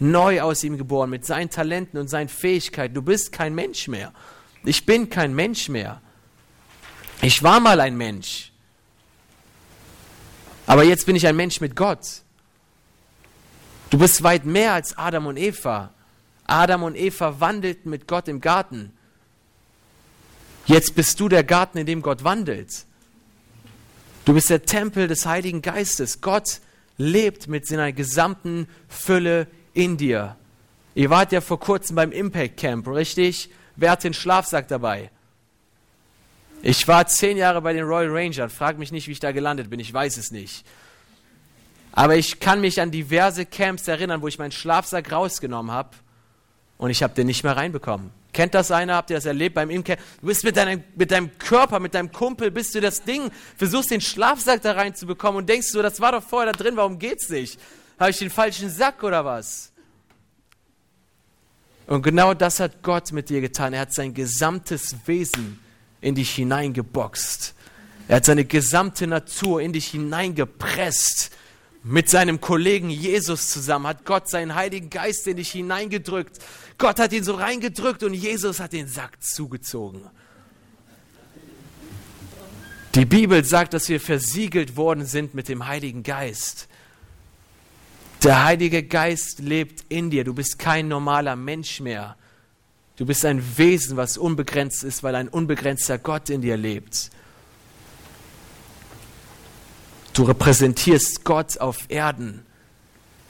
neu 0.00 0.40
aus 0.40 0.64
ihm 0.64 0.78
geboren, 0.78 1.10
mit 1.10 1.24
seinen 1.24 1.50
Talenten 1.50 1.98
und 1.98 2.08
seinen 2.08 2.28
Fähigkeiten. 2.28 2.94
Du 2.94 3.02
bist 3.02 3.32
kein 3.32 3.54
Mensch 3.54 3.88
mehr. 3.88 4.12
Ich 4.64 4.86
bin 4.86 5.10
kein 5.10 5.34
Mensch 5.34 5.68
mehr. 5.68 6.00
Ich 7.22 7.42
war 7.42 7.60
mal 7.60 7.80
ein 7.80 7.96
Mensch. 7.96 8.52
Aber 10.66 10.84
jetzt 10.84 11.06
bin 11.06 11.16
ich 11.16 11.26
ein 11.26 11.36
Mensch 11.36 11.60
mit 11.60 11.76
Gott. 11.76 12.22
Du 13.90 13.98
bist 13.98 14.22
weit 14.22 14.44
mehr 14.44 14.72
als 14.72 14.96
Adam 14.96 15.26
und 15.26 15.36
Eva. 15.36 15.92
Adam 16.46 16.84
und 16.84 16.96
Eva 16.96 17.40
wandelten 17.40 17.90
mit 17.90 18.06
Gott 18.06 18.28
im 18.28 18.40
Garten. 18.40 18.92
Jetzt 20.66 20.94
bist 20.94 21.18
du 21.18 21.28
der 21.28 21.44
Garten, 21.44 21.78
in 21.78 21.86
dem 21.86 22.02
Gott 22.02 22.22
wandelt. 22.22 22.84
Du 24.24 24.34
bist 24.34 24.50
der 24.50 24.62
Tempel 24.62 25.08
des 25.08 25.26
Heiligen 25.26 25.62
Geistes. 25.62 26.20
Gott 26.20 26.60
lebt 26.96 27.48
mit 27.48 27.66
seiner 27.66 27.92
gesamten 27.92 28.68
Fülle 28.88 29.48
in 29.80 29.96
dir. 29.96 30.36
Ihr 30.94 31.10
wart 31.10 31.32
ja 31.32 31.40
vor 31.40 31.58
kurzem 31.58 31.96
beim 31.96 32.12
Impact 32.12 32.56
Camp, 32.58 32.86
richtig? 32.88 33.50
Wer 33.76 33.92
hat 33.92 34.04
den 34.04 34.14
Schlafsack 34.14 34.68
dabei? 34.68 35.10
Ich 36.62 36.86
war 36.86 37.06
zehn 37.06 37.38
Jahre 37.38 37.62
bei 37.62 37.72
den 37.72 37.84
Royal 37.84 38.10
Rangers. 38.10 38.52
Frag 38.52 38.78
mich 38.78 38.92
nicht, 38.92 39.08
wie 39.08 39.12
ich 39.12 39.20
da 39.20 39.32
gelandet 39.32 39.70
bin. 39.70 39.80
Ich 39.80 39.92
weiß 39.92 40.18
es 40.18 40.30
nicht. 40.30 40.66
Aber 41.92 42.16
ich 42.16 42.38
kann 42.38 42.60
mich 42.60 42.80
an 42.80 42.90
diverse 42.90 43.46
Camps 43.46 43.88
erinnern, 43.88 44.20
wo 44.20 44.28
ich 44.28 44.38
meinen 44.38 44.52
Schlafsack 44.52 45.10
rausgenommen 45.10 45.72
habe 45.72 45.90
und 46.76 46.90
ich 46.90 47.02
habe 47.02 47.14
den 47.14 47.26
nicht 47.26 47.42
mehr 47.42 47.56
reinbekommen. 47.56 48.10
Kennt 48.32 48.54
das 48.54 48.70
einer? 48.70 48.94
Habt 48.94 49.10
ihr 49.10 49.16
das 49.16 49.24
erlebt 49.24 49.56
beim 49.56 49.70
Imker? 49.70 49.96
Du 50.20 50.26
bist 50.26 50.44
mit 50.44 50.56
deinem, 50.56 50.84
mit 50.94 51.10
deinem 51.10 51.36
Körper, 51.38 51.80
mit 51.80 51.94
deinem 51.94 52.12
Kumpel, 52.12 52.50
bist 52.50 52.74
du 52.74 52.80
das 52.80 53.02
Ding, 53.02 53.30
versuchst 53.56 53.90
den 53.90 54.00
Schlafsack 54.00 54.62
da 54.62 54.72
reinzubekommen 54.72 55.38
und 55.38 55.48
denkst 55.48 55.72
du, 55.72 55.82
das 55.82 56.00
war 56.00 56.12
doch 56.12 56.22
vorher 56.22 56.52
da 56.52 56.62
drin, 56.62 56.76
warum 56.76 56.98
geht's 56.98 57.28
nicht? 57.28 57.58
Habe 58.00 58.10
ich 58.10 58.18
den 58.18 58.30
falschen 58.30 58.70
Sack 58.70 59.02
oder 59.02 59.26
was? 59.26 59.72
Und 61.86 62.02
genau 62.02 62.32
das 62.32 62.58
hat 62.58 62.82
Gott 62.82 63.12
mit 63.12 63.28
dir 63.28 63.42
getan. 63.42 63.74
Er 63.74 63.80
hat 63.80 63.92
sein 63.92 64.14
gesamtes 64.14 64.96
Wesen 65.04 65.60
in 66.00 66.14
dich 66.14 66.30
hineingeboxt. 66.30 67.54
Er 68.08 68.16
hat 68.16 68.24
seine 68.24 68.46
gesamte 68.46 69.06
Natur 69.06 69.60
in 69.60 69.74
dich 69.74 69.88
hineingepresst. 69.88 71.30
Mit 71.82 72.08
seinem 72.08 72.40
Kollegen 72.40 72.88
Jesus 72.88 73.48
zusammen 73.48 73.86
hat 73.86 74.06
Gott 74.06 74.30
seinen 74.30 74.54
Heiligen 74.54 74.88
Geist 74.88 75.26
in 75.26 75.36
dich 75.36 75.50
hineingedrückt. 75.50 76.38
Gott 76.78 76.98
hat 76.98 77.12
ihn 77.12 77.24
so 77.24 77.34
reingedrückt 77.34 78.02
und 78.02 78.14
Jesus 78.14 78.60
hat 78.60 78.72
den 78.72 78.88
Sack 78.88 79.22
zugezogen. 79.22 80.08
Die 82.94 83.04
Bibel 83.04 83.44
sagt, 83.44 83.74
dass 83.74 83.90
wir 83.90 84.00
versiegelt 84.00 84.76
worden 84.76 85.04
sind 85.04 85.34
mit 85.34 85.48
dem 85.48 85.66
Heiligen 85.66 86.02
Geist. 86.02 86.69
Der 88.22 88.44
Heilige 88.44 88.82
Geist 88.82 89.38
lebt 89.38 89.84
in 89.88 90.10
dir. 90.10 90.24
Du 90.24 90.34
bist 90.34 90.58
kein 90.58 90.88
normaler 90.88 91.36
Mensch 91.36 91.80
mehr. 91.80 92.16
Du 92.96 93.06
bist 93.06 93.24
ein 93.24 93.42
Wesen, 93.56 93.96
was 93.96 94.18
unbegrenzt 94.18 94.84
ist, 94.84 95.02
weil 95.02 95.14
ein 95.14 95.28
unbegrenzter 95.28 95.96
Gott 95.96 96.28
in 96.28 96.42
dir 96.42 96.58
lebt. 96.58 97.10
Du 100.12 100.24
repräsentierst 100.24 101.24
Gott 101.24 101.58
auf 101.58 101.86
Erden. 101.88 102.44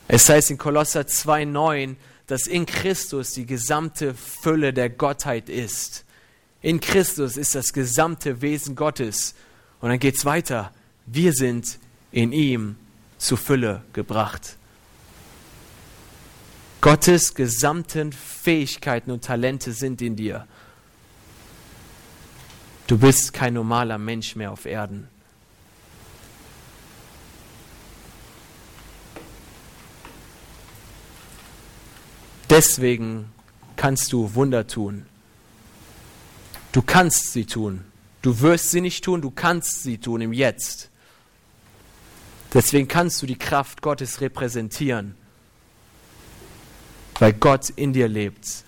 Es 0.08 0.28
heißt 0.28 0.50
in 0.50 0.58
Kolosser 0.58 1.02
2,9, 1.02 1.94
dass 2.26 2.48
in 2.48 2.66
Christus 2.66 3.32
die 3.34 3.46
gesamte 3.46 4.14
Fülle 4.14 4.72
der 4.72 4.90
Gottheit 4.90 5.48
ist. 5.48 6.04
In 6.62 6.80
Christus 6.80 7.36
ist 7.36 7.54
das 7.54 7.72
gesamte 7.72 8.42
Wesen 8.42 8.74
Gottes. 8.74 9.36
Und 9.80 9.90
dann 9.90 10.00
geht 10.00 10.16
es 10.16 10.24
weiter. 10.24 10.72
Wir 11.06 11.32
sind 11.32 11.78
in 12.10 12.32
ihm 12.32 12.74
zu 13.18 13.36
Fülle 13.36 13.82
gebracht. 13.92 14.56
Gottes 16.80 17.34
gesamten 17.34 18.12
Fähigkeiten 18.12 19.10
und 19.10 19.22
Talente 19.22 19.72
sind 19.72 20.00
in 20.00 20.16
dir. 20.16 20.46
Du 22.86 22.96
bist 22.96 23.34
kein 23.34 23.54
normaler 23.54 23.98
Mensch 23.98 24.34
mehr 24.34 24.50
auf 24.50 24.64
Erden. 24.64 25.08
Deswegen 32.48 33.30
kannst 33.76 34.12
du 34.12 34.34
Wunder 34.34 34.66
tun. 34.66 35.06
Du 36.72 36.82
kannst 36.82 37.32
sie 37.32 37.44
tun. 37.44 37.84
Du 38.22 38.40
wirst 38.40 38.70
sie 38.70 38.80
nicht 38.80 39.04
tun, 39.04 39.20
du 39.20 39.30
kannst 39.30 39.82
sie 39.82 39.98
tun 39.98 40.22
im 40.22 40.32
Jetzt. 40.32 40.90
Deswegen 42.52 42.88
kannst 42.88 43.20
du 43.22 43.26
die 43.26 43.38
Kraft 43.38 43.82
Gottes 43.82 44.20
repräsentieren 44.20 45.19
weil 47.20 47.34
Gott 47.34 47.70
in 47.70 47.92
dir 47.92 48.08
lebt. 48.08 48.64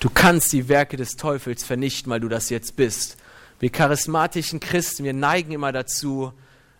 Du 0.00 0.10
kannst 0.10 0.52
die 0.52 0.68
Werke 0.68 0.96
des 0.96 1.16
Teufels 1.16 1.64
vernichten, 1.64 2.10
weil 2.10 2.20
du 2.20 2.28
das 2.28 2.50
jetzt 2.50 2.76
bist. 2.76 3.16
Wir 3.60 3.70
charismatischen 3.70 4.60
Christen, 4.60 5.04
wir 5.04 5.14
neigen 5.14 5.52
immer 5.52 5.72
dazu, 5.72 6.32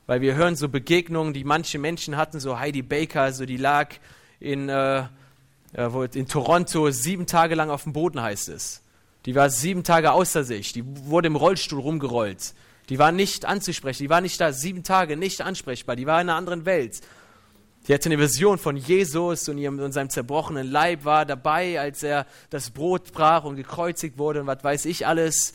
weil 0.06 0.20
wir 0.20 0.34
hören 0.34 0.56
so 0.56 0.68
Begegnungen, 0.68 1.32
die 1.32 1.44
manche 1.44 1.78
Menschen 1.78 2.16
hatten, 2.16 2.40
so 2.40 2.58
Heidi 2.58 2.82
Baker, 2.82 3.32
so 3.32 3.46
die 3.46 3.56
lag 3.56 3.94
in, 4.38 4.68
äh, 4.68 5.04
in 6.12 6.28
Toronto 6.28 6.90
sieben 6.90 7.26
Tage 7.26 7.54
lang 7.54 7.70
auf 7.70 7.84
dem 7.84 7.92
Boden, 7.92 8.20
heißt 8.20 8.50
es. 8.50 8.82
Die 9.24 9.34
war 9.34 9.50
sieben 9.50 9.82
Tage 9.82 10.12
außer 10.12 10.44
sich, 10.44 10.72
die 10.72 10.84
wurde 10.84 11.28
im 11.28 11.36
Rollstuhl 11.36 11.80
rumgerollt. 11.80 12.54
Die 12.88 12.98
war 12.98 13.10
nicht 13.10 13.44
anzusprechen, 13.44 14.04
die 14.04 14.10
war 14.10 14.20
nicht 14.20 14.40
da, 14.40 14.52
sieben 14.52 14.84
Tage 14.84 15.16
nicht 15.16 15.40
ansprechbar, 15.40 15.96
die 15.96 16.06
war 16.06 16.20
in 16.20 16.28
einer 16.28 16.38
anderen 16.38 16.66
Welt. 16.66 17.00
Die 17.86 17.94
hatte 17.94 18.08
eine 18.08 18.18
Vision 18.18 18.58
von 18.58 18.76
Jesus 18.76 19.48
und 19.48 19.58
in 19.58 19.92
seinem 19.92 20.10
zerbrochenen 20.10 20.68
Leib 20.68 21.04
war 21.04 21.24
dabei, 21.24 21.80
als 21.80 22.02
er 22.02 22.26
das 22.50 22.70
Brot 22.70 23.12
brach 23.12 23.44
und 23.44 23.56
gekreuzigt 23.56 24.18
wurde 24.18 24.40
und 24.40 24.46
was 24.46 24.64
weiß 24.64 24.84
ich 24.86 25.06
alles. 25.06 25.54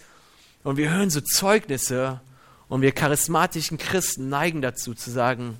Und 0.63 0.77
wir 0.77 0.91
hören 0.91 1.09
so 1.09 1.19
Zeugnisse 1.19 2.21
und 2.69 2.81
wir 2.81 2.93
charismatischen 2.93 3.77
Christen 3.77 4.29
neigen 4.29 4.61
dazu 4.61 4.93
zu 4.93 5.11
sagen, 5.11 5.57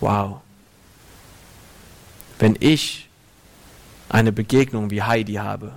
wow, 0.00 0.40
wenn 2.38 2.56
ich 2.58 3.10
eine 4.08 4.32
Begegnung 4.32 4.90
wie 4.90 5.02
Heidi 5.02 5.34
habe, 5.34 5.72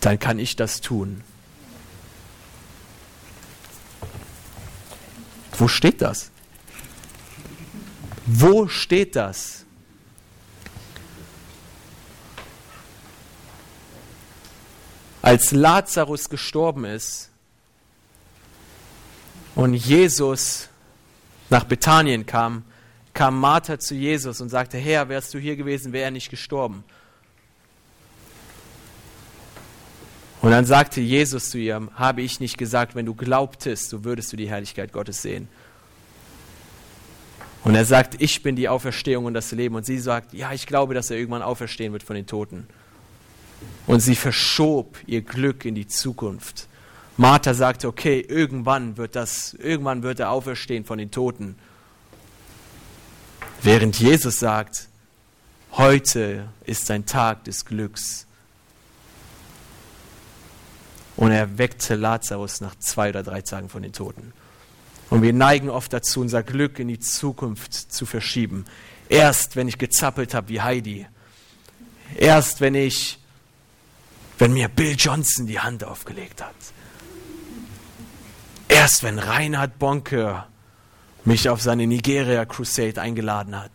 dann 0.00 0.20
kann 0.20 0.38
ich 0.38 0.54
das 0.54 0.80
tun. 0.80 1.22
Wo 5.56 5.66
steht 5.66 6.00
das? 6.00 6.30
Wo 8.30 8.68
steht 8.68 9.16
das? 9.16 9.64
Als 15.22 15.52
Lazarus 15.52 16.28
gestorben 16.28 16.84
ist 16.84 17.30
und 19.54 19.72
Jesus 19.72 20.68
nach 21.48 21.64
Bethanien 21.64 22.26
kam, 22.26 22.64
kam 23.14 23.40
Martha 23.40 23.78
zu 23.78 23.94
Jesus 23.94 24.42
und 24.42 24.50
sagte, 24.50 24.76
Herr, 24.76 25.08
wärst 25.08 25.32
du 25.32 25.38
hier 25.38 25.56
gewesen, 25.56 25.94
wäre 25.94 26.04
er 26.04 26.10
nicht 26.10 26.28
gestorben. 26.28 26.84
Und 30.42 30.50
dann 30.50 30.66
sagte 30.66 31.00
Jesus 31.00 31.48
zu 31.48 31.58
ihr, 31.58 31.88
habe 31.94 32.20
ich 32.20 32.40
nicht 32.40 32.58
gesagt, 32.58 32.94
wenn 32.94 33.06
du 33.06 33.14
glaubtest, 33.14 33.88
so 33.88 34.04
würdest 34.04 34.32
du 34.34 34.36
die 34.36 34.50
Herrlichkeit 34.50 34.92
Gottes 34.92 35.22
sehen. 35.22 35.48
Und 37.64 37.74
er 37.74 37.84
sagt, 37.84 38.20
ich 38.20 38.42
bin 38.42 38.56
die 38.56 38.68
Auferstehung 38.68 39.24
und 39.24 39.34
das 39.34 39.52
Leben. 39.52 39.74
Und 39.74 39.84
sie 39.84 39.98
sagt, 39.98 40.32
ja, 40.32 40.52
ich 40.52 40.66
glaube, 40.66 40.94
dass 40.94 41.10
er 41.10 41.16
irgendwann 41.16 41.42
auferstehen 41.42 41.92
wird 41.92 42.02
von 42.02 42.16
den 42.16 42.26
Toten. 42.26 42.66
Und 43.86 44.00
sie 44.00 44.14
verschob 44.14 44.98
ihr 45.06 45.22
Glück 45.22 45.64
in 45.64 45.74
die 45.74 45.86
Zukunft. 45.86 46.68
Martha 47.16 47.52
sagte, 47.52 47.88
okay, 47.88 48.20
irgendwann 48.20 48.96
wird 48.96 49.16
das, 49.16 49.54
irgendwann 49.54 50.02
wird 50.02 50.20
er 50.20 50.30
auferstehen 50.30 50.84
von 50.84 50.98
den 50.98 51.10
Toten. 51.10 51.56
Während 53.60 53.98
Jesus 53.98 54.38
sagt, 54.38 54.88
heute 55.72 56.48
ist 56.64 56.90
ein 56.92 57.06
Tag 57.06 57.44
des 57.44 57.64
Glücks. 57.64 58.26
Und 61.16 61.32
er 61.32 61.58
weckte 61.58 61.96
Lazarus 61.96 62.60
nach 62.60 62.76
zwei 62.76 63.08
oder 63.08 63.24
drei 63.24 63.42
Tagen 63.42 63.68
von 63.68 63.82
den 63.82 63.92
Toten. 63.92 64.32
Und 65.10 65.22
wir 65.22 65.32
neigen 65.32 65.70
oft 65.70 65.92
dazu, 65.92 66.20
unser 66.20 66.42
Glück 66.42 66.78
in 66.78 66.88
die 66.88 67.00
Zukunft 67.00 67.72
zu 67.72 68.04
verschieben. 68.04 68.64
Erst 69.08 69.56
wenn 69.56 69.68
ich 69.68 69.78
gezappelt 69.78 70.34
habe 70.34 70.48
wie 70.48 70.60
Heidi. 70.60 71.06
Erst 72.16 72.60
wenn 72.60 72.74
ich, 72.74 73.18
wenn 74.38 74.52
mir 74.52 74.68
Bill 74.68 74.96
Johnson 74.98 75.46
die 75.46 75.60
Hand 75.60 75.82
aufgelegt 75.82 76.42
hat. 76.42 76.54
Erst 78.68 79.02
wenn 79.02 79.18
Reinhard 79.18 79.78
Bonke 79.78 80.44
mich 81.24 81.48
auf 81.48 81.62
seine 81.62 81.86
Nigeria 81.86 82.44
Crusade 82.44 83.00
eingeladen 83.00 83.58
hat. 83.58 83.72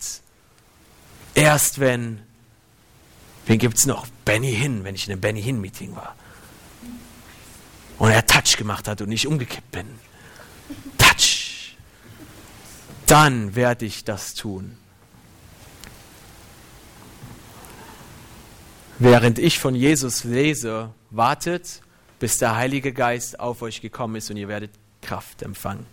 Erst 1.34 1.80
wenn, 1.80 2.22
wen 3.48 3.58
gibt 3.58 3.78
es 3.78 3.88
noch? 3.88 4.06
Benny 4.24 4.54
Hinn, 4.54 4.84
wenn 4.84 4.94
ich 4.94 5.08
in 5.08 5.14
einem 5.14 5.22
Benny 5.22 5.42
Hinn 5.42 5.60
Meeting 5.60 5.96
war. 5.96 6.16
Und 7.98 8.12
er 8.12 8.26
Touch 8.26 8.56
gemacht 8.56 8.88
hat 8.88 9.02
und 9.02 9.12
ich 9.12 9.26
umgekippt 9.26 9.72
bin 9.72 9.88
dann 13.08 13.56
werde 13.56 13.86
ich 13.86 14.04
das 14.04 14.34
tun. 14.34 14.78
Während 19.00 19.40
ich 19.40 19.60
von 19.60 19.76
Jesus 19.76 20.24
lese, 20.24 20.92
wartet, 21.10 21.82
bis 22.20 22.38
der 22.38 22.56
Heilige 22.56 22.94
Geist 22.94 23.40
auf 23.40 23.62
euch 23.62 23.82
gekommen 23.82 24.16
ist 24.16 24.30
und 24.32 24.38
ihr 24.38 24.48
werdet 24.48 24.72
Kraft 25.02 25.42
empfangen. 25.42 25.86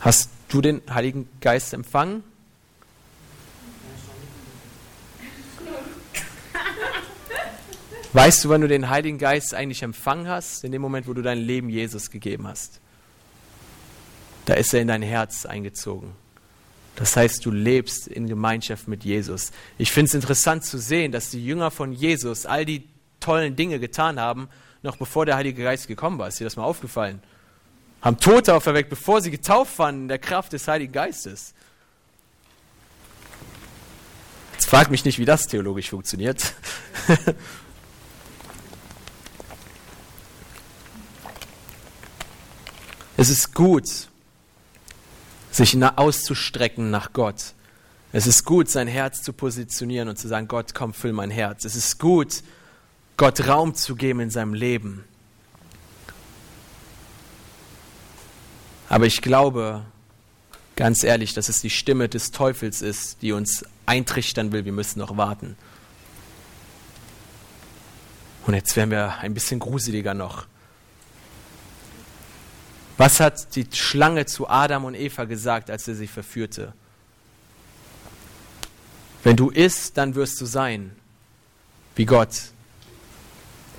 Hast 0.00 0.30
du 0.48 0.62
den 0.62 0.80
Heiligen 0.88 1.28
Geist 1.40 1.74
empfangen? 1.74 2.24
Weißt 8.12 8.44
du, 8.44 8.48
wann 8.48 8.60
du 8.60 8.68
den 8.68 8.90
Heiligen 8.90 9.18
Geist 9.18 9.54
eigentlich 9.54 9.82
empfangen 9.82 10.26
hast? 10.26 10.64
In 10.64 10.72
dem 10.72 10.82
Moment, 10.82 11.06
wo 11.06 11.12
du 11.12 11.22
dein 11.22 11.38
Leben 11.38 11.68
Jesus 11.68 12.10
gegeben 12.10 12.46
hast. 12.48 12.80
Da 14.46 14.54
ist 14.54 14.74
er 14.74 14.80
in 14.80 14.88
dein 14.88 15.02
Herz 15.02 15.46
eingezogen. 15.46 16.12
Das 16.96 17.16
heißt, 17.16 17.46
du 17.46 17.52
lebst 17.52 18.08
in 18.08 18.26
Gemeinschaft 18.26 18.88
mit 18.88 19.04
Jesus. 19.04 19.52
Ich 19.78 19.92
finde 19.92 20.08
es 20.08 20.14
interessant 20.14 20.64
zu 20.64 20.78
sehen, 20.78 21.12
dass 21.12 21.30
die 21.30 21.44
Jünger 21.44 21.70
von 21.70 21.92
Jesus 21.92 22.46
all 22.46 22.64
die 22.64 22.88
tollen 23.20 23.54
Dinge 23.54 23.78
getan 23.78 24.18
haben, 24.18 24.48
noch 24.82 24.96
bevor 24.96 25.24
der 25.24 25.36
Heilige 25.36 25.62
Geist 25.62 25.86
gekommen 25.86 26.18
war. 26.18 26.28
Ist 26.28 26.40
dir 26.40 26.44
das 26.44 26.56
mal 26.56 26.64
aufgefallen? 26.64 27.22
Haben 28.02 28.18
Tote 28.18 28.54
auferweckt, 28.54 28.90
bevor 28.90 29.20
sie 29.20 29.30
getauft 29.30 29.78
waren 29.78 30.02
in 30.02 30.08
der 30.08 30.18
Kraft 30.18 30.52
des 30.52 30.66
Heiligen 30.66 30.92
Geistes. 30.92 31.54
Jetzt 34.54 34.68
frag 34.68 34.90
mich 34.90 35.04
nicht, 35.04 35.18
wie 35.18 35.24
das 35.24 35.46
theologisch 35.46 35.90
funktioniert. 35.90 36.54
Es 43.20 43.28
ist 43.28 43.54
gut, 43.54 44.08
sich 45.50 45.76
auszustrecken 45.84 46.90
nach 46.90 47.12
Gott. 47.12 47.52
Es 48.12 48.26
ist 48.26 48.46
gut, 48.46 48.70
sein 48.70 48.88
Herz 48.88 49.22
zu 49.22 49.34
positionieren 49.34 50.08
und 50.08 50.16
zu 50.16 50.26
sagen, 50.26 50.48
Gott, 50.48 50.74
komm, 50.74 50.94
füll 50.94 51.12
mein 51.12 51.30
Herz. 51.30 51.66
Es 51.66 51.76
ist 51.76 51.98
gut, 51.98 52.42
Gott 53.18 53.46
Raum 53.46 53.74
zu 53.74 53.94
geben 53.94 54.20
in 54.20 54.30
seinem 54.30 54.54
Leben. 54.54 55.04
Aber 58.88 59.04
ich 59.04 59.20
glaube, 59.20 59.84
ganz 60.74 61.04
ehrlich, 61.04 61.34
dass 61.34 61.50
es 61.50 61.60
die 61.60 61.68
Stimme 61.68 62.08
des 62.08 62.30
Teufels 62.30 62.80
ist, 62.80 63.20
die 63.20 63.32
uns 63.32 63.66
eintrichtern 63.84 64.50
will, 64.50 64.64
wir 64.64 64.72
müssen 64.72 64.98
noch 64.98 65.18
warten. 65.18 65.58
Und 68.46 68.54
jetzt 68.54 68.74
werden 68.76 68.90
wir 68.90 69.18
ein 69.18 69.34
bisschen 69.34 69.60
gruseliger 69.60 70.14
noch. 70.14 70.46
Was 73.00 73.18
hat 73.18 73.56
die 73.56 73.66
Schlange 73.72 74.26
zu 74.26 74.46
Adam 74.46 74.84
und 74.84 74.94
Eva 74.94 75.24
gesagt, 75.24 75.70
als 75.70 75.88
er 75.88 75.94
sie 75.94 76.06
verführte? 76.06 76.74
Wenn 79.22 79.36
du 79.36 79.48
isst, 79.48 79.96
dann 79.96 80.14
wirst 80.14 80.38
du 80.38 80.44
sein 80.44 80.94
wie 81.96 82.04
Gott. 82.04 82.28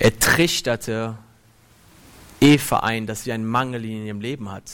Er 0.00 0.18
trichterte 0.18 1.16
Eva 2.40 2.80
ein, 2.80 3.06
dass 3.06 3.22
sie 3.22 3.30
einen 3.30 3.46
Mangel 3.46 3.84
in 3.84 4.06
ihrem 4.06 4.20
Leben 4.20 4.50
hat. 4.50 4.64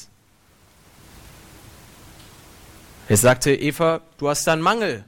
Er 3.07 3.18
sagte, 3.18 3.55
Eva, 3.55 4.01
du 4.16 4.30
hast 4.30 4.46
da 4.46 4.55
einen 4.55 4.62
Mangel. 4.62 5.05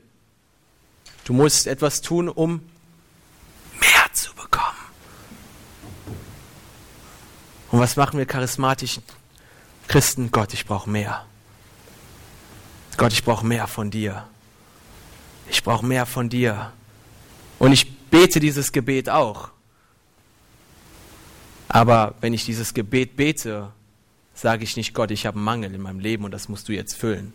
Du 1.25 1.33
musst 1.33 1.67
etwas 1.67 2.03
tun, 2.03 2.29
um 2.29 2.61
mehr 3.81 4.13
zu 4.13 4.35
bekommen. 4.35 4.77
Und 7.71 7.81
was 7.81 7.97
machen 7.97 8.19
wir 8.19 8.27
charismatischen 8.27 9.03
Christen, 9.91 10.31
Gott, 10.31 10.55
ich 10.55 10.67
brauche 10.67 10.89
mehr. 10.89 11.27
Gott, 12.97 13.13
ich 13.13 13.25
brauche 13.25 13.45
mehr 13.45 13.67
von 13.67 13.91
dir. 13.91 14.25
Ich 15.51 15.65
brauche 15.65 15.85
mehr 15.85 16.07
von 16.07 16.29
dir. 16.29 16.71
Und 17.59 17.73
ich 17.73 17.99
bete 18.09 18.39
dieses 18.39 18.71
Gebet 18.71 19.11
auch. 19.11 19.49
Aber 21.67 22.15
wenn 22.21 22.33
ich 22.33 22.45
dieses 22.45 22.73
Gebet 22.73 23.17
bete, 23.17 23.73
sage 24.33 24.63
ich 24.63 24.77
nicht, 24.77 24.95
Gott, 24.95 25.11
ich 25.11 25.27
habe 25.27 25.39
einen 25.39 25.45
Mangel 25.45 25.75
in 25.75 25.81
meinem 25.81 25.99
Leben 25.99 26.23
und 26.23 26.31
das 26.31 26.49
musst 26.49 26.69
du 26.69 26.73
jetzt 26.73 26.95
füllen. 26.95 27.35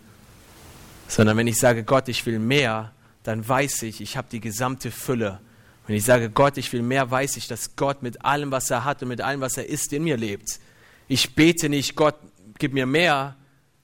Sondern 1.10 1.36
wenn 1.36 1.48
ich 1.48 1.60
sage, 1.60 1.84
Gott, 1.84 2.08
ich 2.08 2.26
will 2.26 2.40
mehr, 2.40 2.94
dann 3.24 3.46
weiß 3.46 3.82
ich, 3.82 4.00
ich 4.00 4.16
habe 4.16 4.30
die 4.32 4.40
gesamte 4.40 4.92
Fülle. 4.92 5.42
Wenn 5.88 5.98
ich 5.98 6.06
sage, 6.06 6.30
Gott, 6.30 6.56
ich 6.56 6.72
will 6.72 6.84
mehr, 6.84 7.12
weiß 7.12 7.36
ich, 7.36 7.50
dass 7.50 7.76
Gott 7.76 8.02
mit 8.02 8.24
allem, 8.24 8.52
was 8.52 8.72
er 8.72 8.86
hat 8.86 9.02
und 9.04 9.10
mit 9.10 9.20
allem, 9.20 9.42
was 9.42 9.58
er 9.58 9.68
ist, 9.68 9.92
in 9.92 10.06
mir 10.06 10.16
lebt. 10.16 10.62
Ich 11.10 11.36
bete 11.36 11.68
nicht, 11.68 11.98
Gott, 11.98 12.16
gib 12.58 12.74
mir 12.74 12.86
mehr 12.86 13.36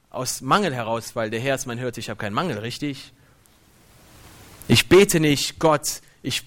aus 0.09 0.41
Mangel 0.41 0.73
heraus, 0.73 1.15
weil 1.15 1.29
der 1.29 1.39
Herr 1.39 1.55
ist 1.55 1.65
mein 1.65 1.79
Hört, 1.79 1.97
ich 1.97 2.09
habe 2.09 2.19
keinen 2.19 2.33
Mangel, 2.33 2.59
richtig? 2.59 3.13
Ich 4.67 4.87
bete 4.89 5.19
nicht, 5.19 5.59
Gott, 5.59 6.01
ich, 6.21 6.43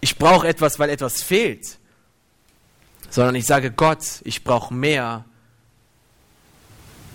ich 0.00 0.18
brauche 0.18 0.46
etwas, 0.46 0.78
weil 0.78 0.90
etwas 0.90 1.22
fehlt, 1.22 1.78
sondern 3.10 3.34
ich 3.34 3.46
sage, 3.46 3.70
Gott, 3.70 4.20
ich 4.24 4.44
brauche 4.44 4.74
mehr 4.74 5.24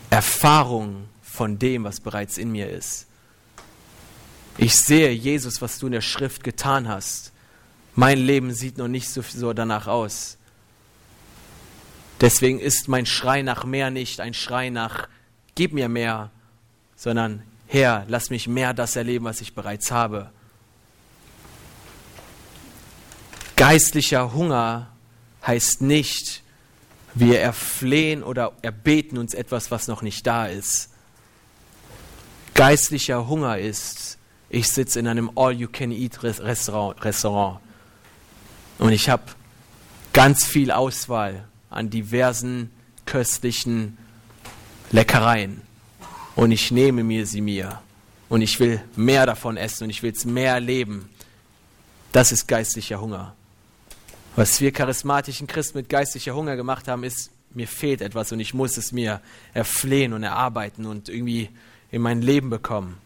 Erfahrung 0.09 1.07
von 1.21 1.59
dem, 1.59 1.83
was 1.83 1.99
bereits 1.99 2.37
in 2.37 2.51
mir 2.51 2.69
ist. 2.69 3.07
Ich 4.57 4.75
sehe, 4.75 5.11
Jesus, 5.11 5.61
was 5.61 5.79
du 5.79 5.87
in 5.87 5.93
der 5.93 6.01
Schrift 6.01 6.43
getan 6.43 6.87
hast. 6.87 7.31
Mein 7.95 8.19
Leben 8.19 8.53
sieht 8.53 8.77
noch 8.77 8.87
nicht 8.87 9.09
so 9.09 9.53
danach 9.53 9.87
aus. 9.87 10.37
Deswegen 12.21 12.59
ist 12.59 12.87
mein 12.87 13.07
Schrei 13.07 13.41
nach 13.41 13.65
mehr 13.65 13.89
nicht 13.89 14.19
ein 14.19 14.35
Schrei 14.35 14.69
nach, 14.69 15.09
gib 15.55 15.73
mir 15.73 15.89
mehr, 15.89 16.29
sondern 16.95 17.41
Herr, 17.65 18.05
lass 18.07 18.29
mich 18.29 18.47
mehr 18.47 18.73
das 18.75 18.95
erleben, 18.95 19.25
was 19.25 19.41
ich 19.41 19.55
bereits 19.55 19.91
habe. 19.91 20.29
Geistlicher 23.55 24.33
Hunger 24.33 24.87
heißt 25.45 25.81
nicht, 25.81 26.43
wir 27.13 27.39
erflehen 27.41 28.23
oder 28.23 28.53
erbeten 28.61 29.17
uns 29.17 29.33
etwas, 29.33 29.71
was 29.71 29.87
noch 29.87 30.01
nicht 30.01 30.25
da 30.27 30.45
ist. 30.45 30.89
Geistlicher 32.53 33.27
Hunger 33.27 33.57
ist, 33.57 34.19
ich 34.49 34.67
sitze 34.67 34.99
in 34.99 35.07
einem 35.07 35.31
All-You-Can-Eat-Restaurant 35.35 37.03
Restaurant, 37.03 37.59
und 38.77 38.91
ich 38.91 39.09
habe 39.09 39.23
ganz 40.13 40.45
viel 40.45 40.71
Auswahl 40.71 41.47
an 41.71 41.89
diversen 41.89 42.69
köstlichen 43.05 43.97
Leckereien. 44.91 45.61
Und 46.35 46.51
ich 46.51 46.71
nehme 46.71 47.03
mir 47.03 47.25
sie 47.25 47.41
mir. 47.41 47.81
Und 48.29 48.41
ich 48.41 48.59
will 48.59 48.81
mehr 48.95 49.25
davon 49.25 49.57
essen 49.57 49.85
und 49.85 49.89
ich 49.89 50.03
will 50.03 50.11
es 50.11 50.23
mehr 50.23 50.53
erleben. 50.53 51.09
Das 52.11 52.31
ist 52.31 52.47
geistlicher 52.47 53.01
Hunger. 53.01 53.35
Was 54.35 54.61
wir 54.61 54.71
charismatischen 54.71 55.47
Christen 55.47 55.79
mit 55.79 55.89
geistlicher 55.89 56.35
Hunger 56.35 56.55
gemacht 56.55 56.87
haben, 56.87 57.03
ist, 57.03 57.31
mir 57.53 57.67
fehlt 57.67 58.01
etwas 58.01 58.31
und 58.31 58.39
ich 58.39 58.53
muss 58.53 58.77
es 58.77 58.93
mir 58.93 59.19
erflehen 59.53 60.13
und 60.13 60.23
erarbeiten 60.23 60.85
und 60.85 61.09
irgendwie 61.09 61.49
in 61.89 62.01
mein 62.01 62.21
Leben 62.21 62.49
bekommen. 62.49 62.97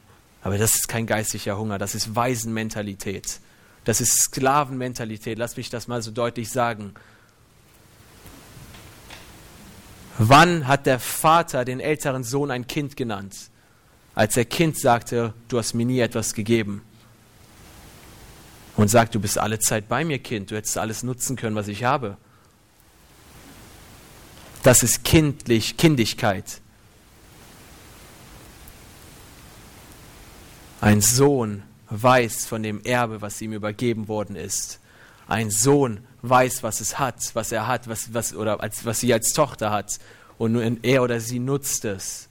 Aber 0.44 0.60
das 0.60 0.76
ist 0.76 0.88
kein 0.88 1.08
geistlicher 1.08 1.58
Hunger, 1.58 1.80
das 1.80 1.96
ist 1.96 2.16
Waisenmentalität. 2.16 3.40
Das 3.84 4.02
ist 4.02 4.18
Sklavenmentalität, 4.18 5.40
lass 5.40 5.58
mich 5.58 5.70
das 5.72 5.88
mal 5.88 6.04
so 6.04 6.12
deutlich 6.12 6.52
sagen. 6.52 6.94
Wann 10.18 10.68
hat 10.68 10.86
der 10.86 11.00
Vater 11.00 11.66
den 11.66 11.80
älteren 11.80 12.24
Sohn 12.24 12.52
ein 12.52 12.68
Kind 12.68 12.96
genannt? 12.96 13.36
Als 14.14 14.36
der 14.36 14.46
Kind 14.46 14.80
sagte, 14.80 15.34
du 15.50 15.58
hast 15.58 15.74
mir 15.74 15.86
nie 15.86 16.00
etwas 16.00 16.34
gegeben. 16.34 16.82
Und 18.78 18.88
sagt, 18.90 19.16
du 19.16 19.20
bist 19.20 19.38
alle 19.38 19.60
Zeit 19.60 19.90
bei 19.90 20.06
mir, 20.06 20.20
Kind, 20.20 20.52
du 20.52 20.56
hättest 20.56 20.78
alles 20.78 21.04
nutzen 21.04 21.36
können, 21.36 21.56
was 21.56 21.68
ich 21.68 21.84
habe. 21.84 22.18
Das 24.64 24.84
ist 24.84 25.04
kindlich, 25.04 25.78
Kindigkeit. 25.78 26.62
Ein 30.82 31.02
Sohn 31.02 31.64
weiß 31.90 32.46
von 32.46 32.64
dem 32.64 32.82
Erbe, 32.84 33.22
was 33.22 33.42
ihm 33.42 33.54
übergeben 33.54 34.08
worden 34.08 34.36
ist. 34.36 34.80
Ein 35.28 35.52
Sohn 35.52 36.06
weiß, 36.30 36.64
was 36.64 36.82
es 36.82 37.00
hat, 37.00 37.32
was 37.34 37.52
er 37.52 37.68
hat, 37.68 37.88
was, 37.88 38.14
was, 38.14 38.34
oder 38.36 38.62
als, 38.62 38.86
was 38.86 39.00
sie 39.00 39.14
als 39.14 39.34
Tochter 39.34 39.72
hat. 39.72 40.00
Und 40.38 40.84
er 40.84 41.04
oder 41.04 41.20
sie 41.20 41.40
nutzt 41.40 41.86
es. 41.86 42.28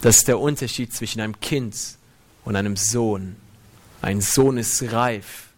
Das 0.00 0.18
ist 0.18 0.28
der 0.28 0.38
Unterschied 0.38 0.94
zwischen 0.94 1.20
einem 1.20 1.40
Kind 1.40 1.74
und 2.44 2.56
einem 2.56 2.76
Sohn. 2.76 3.36
Ein 4.00 4.20
Sohn 4.20 4.58
ist 4.58 4.92
reif 4.92 5.48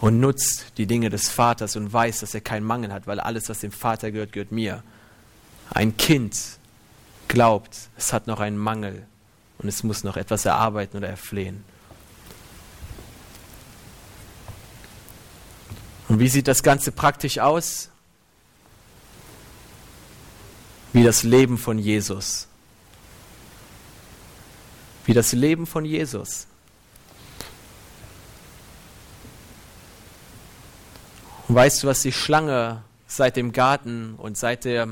und 0.00 0.20
nutzt 0.20 0.72
die 0.76 0.86
Dinge 0.86 1.10
des 1.10 1.28
Vaters 1.28 1.76
und 1.76 1.92
weiß, 1.92 2.20
dass 2.20 2.34
er 2.34 2.40
keinen 2.40 2.64
Mangel 2.64 2.92
hat, 2.92 3.06
weil 3.06 3.20
alles, 3.20 3.48
was 3.48 3.60
dem 3.60 3.72
Vater 3.72 4.12
gehört, 4.12 4.32
gehört 4.32 4.52
mir. 4.52 4.82
Ein 5.70 5.96
Kind 5.96 6.36
glaubt, 7.28 7.76
es 7.96 8.12
hat 8.12 8.26
noch 8.26 8.40
einen 8.40 8.56
Mangel 8.56 9.06
und 9.58 9.68
es 9.68 9.82
muss 9.82 10.04
noch 10.04 10.16
etwas 10.16 10.44
erarbeiten 10.44 10.96
oder 10.96 11.08
erflehen. 11.08 11.64
Und 16.10 16.18
wie 16.18 16.26
sieht 16.26 16.48
das 16.48 16.64
Ganze 16.64 16.90
praktisch 16.90 17.38
aus? 17.38 17.88
Wie 20.92 21.04
das 21.04 21.22
Leben 21.22 21.56
von 21.56 21.78
Jesus. 21.78 22.48
Wie 25.04 25.14
das 25.14 25.30
Leben 25.30 25.68
von 25.68 25.84
Jesus. 25.84 26.48
Und 31.46 31.54
weißt 31.54 31.84
du, 31.84 31.86
was 31.86 32.02
die 32.02 32.10
Schlange 32.10 32.82
seit 33.06 33.36
dem 33.36 33.52
Garten 33.52 34.14
und 34.16 34.36
seit 34.36 34.64
der, 34.64 34.88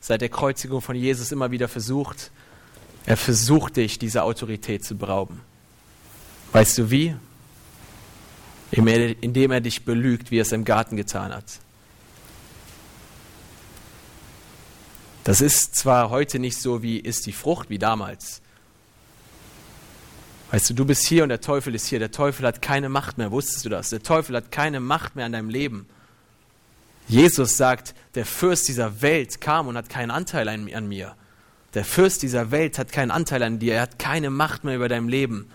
seit 0.00 0.22
der 0.22 0.30
Kreuzigung 0.30 0.80
von 0.80 0.96
Jesus 0.96 1.30
immer 1.30 1.50
wieder 1.50 1.68
versucht? 1.68 2.30
Er 3.04 3.18
versucht 3.18 3.76
dich, 3.76 3.98
diese 3.98 4.22
Autorität 4.22 4.82
zu 4.82 4.96
berauben. 4.96 5.42
Weißt 6.52 6.78
du 6.78 6.90
wie? 6.90 7.16
Indem 8.76 9.50
er 9.50 9.60
dich 9.60 9.84
belügt, 9.84 10.30
wie 10.30 10.38
er 10.38 10.42
es 10.42 10.52
im 10.52 10.64
Garten 10.64 10.96
getan 10.96 11.32
hat. 11.32 11.44
Das 15.24 15.40
ist 15.40 15.74
zwar 15.74 16.10
heute 16.10 16.38
nicht 16.38 16.60
so 16.60 16.82
wie 16.82 16.98
ist 16.98 17.26
die 17.26 17.32
Frucht 17.32 17.70
wie 17.70 17.78
damals. 17.78 18.42
Weißt 20.50 20.70
du, 20.70 20.74
du 20.74 20.84
bist 20.84 21.06
hier 21.06 21.22
und 21.22 21.30
der 21.30 21.40
Teufel 21.40 21.74
ist 21.74 21.86
hier. 21.86 21.98
Der 21.98 22.12
Teufel 22.12 22.46
hat 22.46 22.62
keine 22.62 22.88
Macht 22.88 23.18
mehr. 23.18 23.32
Wusstest 23.32 23.64
du 23.64 23.70
das? 23.70 23.90
Der 23.90 24.02
Teufel 24.02 24.36
hat 24.36 24.52
keine 24.52 24.80
Macht 24.80 25.16
mehr 25.16 25.26
an 25.26 25.32
deinem 25.32 25.48
Leben. 25.48 25.86
Jesus 27.08 27.56
sagt, 27.56 27.94
der 28.14 28.24
Fürst 28.26 28.68
dieser 28.68 29.02
Welt 29.02 29.40
kam 29.40 29.66
und 29.66 29.76
hat 29.76 29.88
keinen 29.88 30.10
Anteil 30.10 30.48
an, 30.48 30.72
an 30.72 30.86
mir. 30.86 31.16
Der 31.74 31.84
Fürst 31.84 32.22
dieser 32.22 32.50
Welt 32.50 32.78
hat 32.78 32.92
keinen 32.92 33.10
Anteil 33.10 33.42
an 33.42 33.58
dir. 33.58 33.74
Er 33.74 33.82
hat 33.82 33.98
keine 33.98 34.30
Macht 34.30 34.62
mehr 34.62 34.76
über 34.76 34.88
dein 34.88 35.08
Leben. 35.08 35.50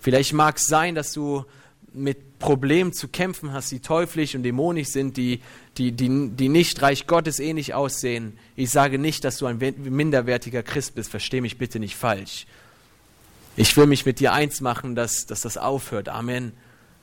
Vielleicht 0.00 0.32
mag 0.32 0.56
es 0.56 0.66
sein, 0.66 0.94
dass 0.94 1.12
du 1.12 1.44
mit 1.92 2.18
Problemen 2.40 2.92
zu 2.92 3.06
kämpfen 3.06 3.52
hast, 3.52 3.70
die 3.70 3.78
teuflisch 3.78 4.34
und 4.34 4.42
dämonisch 4.42 4.88
sind, 4.88 5.16
die, 5.16 5.40
die, 5.78 5.92
die, 5.92 6.30
die 6.30 6.48
nicht 6.48 6.82
Reich 6.82 7.06
Gottes 7.06 7.38
ähnlich 7.38 7.74
aussehen. 7.74 8.36
Ich 8.56 8.70
sage 8.70 8.98
nicht, 8.98 9.22
dass 9.24 9.36
du 9.36 9.46
ein 9.46 9.58
minderwertiger 9.58 10.64
Christ 10.64 10.96
bist, 10.96 11.10
verstehe 11.10 11.42
mich 11.42 11.58
bitte 11.58 11.78
nicht 11.78 11.94
falsch. 11.94 12.46
Ich 13.56 13.76
will 13.76 13.86
mich 13.86 14.06
mit 14.06 14.20
dir 14.20 14.32
eins 14.32 14.60
machen, 14.60 14.96
dass, 14.96 15.26
dass 15.26 15.42
das 15.42 15.58
aufhört. 15.58 16.08
Amen. 16.08 16.52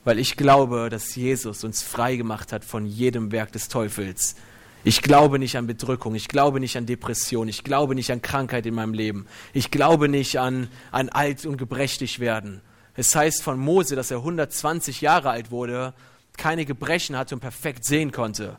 Weil 0.03 0.19
ich 0.19 0.37
glaube, 0.37 0.89
dass 0.89 1.15
Jesus 1.15 1.63
uns 1.63 1.83
frei 1.83 2.15
gemacht 2.15 2.51
hat 2.51 2.65
von 2.65 2.85
jedem 2.85 3.31
Werk 3.31 3.51
des 3.51 3.67
Teufels. 3.67 4.35
Ich 4.83 5.01
glaube 5.01 5.37
nicht 5.37 5.57
an 5.57 5.67
Bedrückung, 5.67 6.15
ich 6.15 6.29
glaube 6.29 6.59
nicht 6.59 6.77
an 6.77 6.85
Depression, 6.85 7.47
ich 7.47 7.63
glaube 7.63 7.93
nicht 7.93 8.11
an 8.11 8.21
Krankheit 8.21 8.65
in 8.65 8.73
meinem 8.73 8.93
Leben, 8.93 9.27
ich 9.53 9.69
glaube 9.69 10.07
nicht 10.07 10.39
an, 10.39 10.69
an 10.91 11.09
alt 11.09 11.45
und 11.45 11.57
gebrechlich 11.57 12.19
werden. 12.19 12.61
Es 12.97 13.15
heißt 13.15 13.43
von 13.43 13.59
Mose, 13.59 13.95
dass 13.95 14.09
er 14.11 14.17
120 14.17 15.01
Jahre 15.01 15.29
alt 15.29 15.51
wurde, 15.51 15.93
keine 16.35 16.65
Gebrechen 16.65 17.15
hatte 17.15 17.35
und 17.35 17.41
perfekt 17.41 17.85
sehen 17.85 18.11
konnte. 18.11 18.57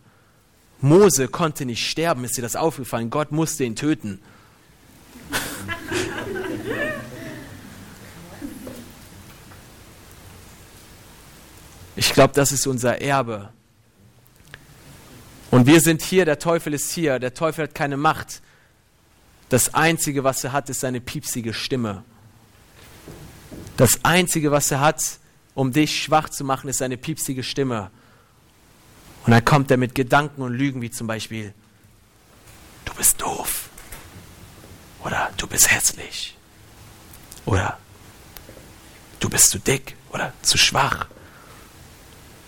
Mose 0.81 1.27
konnte 1.27 1.67
nicht 1.67 1.91
sterben, 1.91 2.25
ist 2.25 2.37
dir 2.37 2.43
das 2.43 2.55
aufgefallen? 2.55 3.11
Gott 3.11 3.33
musste 3.33 3.65
ihn 3.65 3.75
töten. 3.75 4.21
Ich 11.97 12.13
glaube, 12.13 12.33
das 12.33 12.53
ist 12.53 12.65
unser 12.69 13.01
Erbe. 13.03 13.49
Und 15.51 15.67
wir 15.67 15.81
sind 15.81 16.01
hier, 16.01 16.25
der 16.25 16.39
Teufel 16.39 16.75
ist 16.75 16.93
hier, 16.93 17.19
der 17.19 17.35
Teufel 17.35 17.65
hat 17.65 17.75
keine 17.75 17.97
Macht. 17.97 18.41
Das 19.49 19.75
Einzige, 19.75 20.23
was 20.23 20.45
er 20.45 20.53
hat, 20.53 20.71
ist 20.71 20.79
seine 20.79 21.01
piepsige 21.01 21.53
Stimme. 21.53 22.05
Das 23.79 24.05
Einzige, 24.05 24.51
was 24.51 24.73
er 24.73 24.81
hat, 24.81 25.21
um 25.55 25.73
dich 25.73 26.03
schwach 26.03 26.29
zu 26.29 26.43
machen, 26.43 26.69
ist 26.69 26.79
seine 26.79 26.97
piepsige 26.97 27.45
Stimme. 27.45 27.93
Und 29.25 29.31
dann 29.31 29.45
kommt 29.45 29.71
er 29.71 29.77
mit 29.77 29.95
Gedanken 29.95 30.43
und 30.43 30.53
Lügen, 30.53 30.83
wie 30.83 30.91
zum 30.91 31.07
Beispiel, 31.07 31.55
du 32.85 32.93
bist 32.95 33.23
doof. 33.23 33.71
Oder 35.05 35.31
du 35.37 35.47
bist 35.47 35.71
hässlich. 35.71 36.37
Oder 37.47 37.79
du 39.21 39.31
bist 39.31 39.51
zu 39.51 39.61
dick 39.61 39.95
oder 40.11 40.33
zu 40.43 40.59
schwach. 40.59 41.07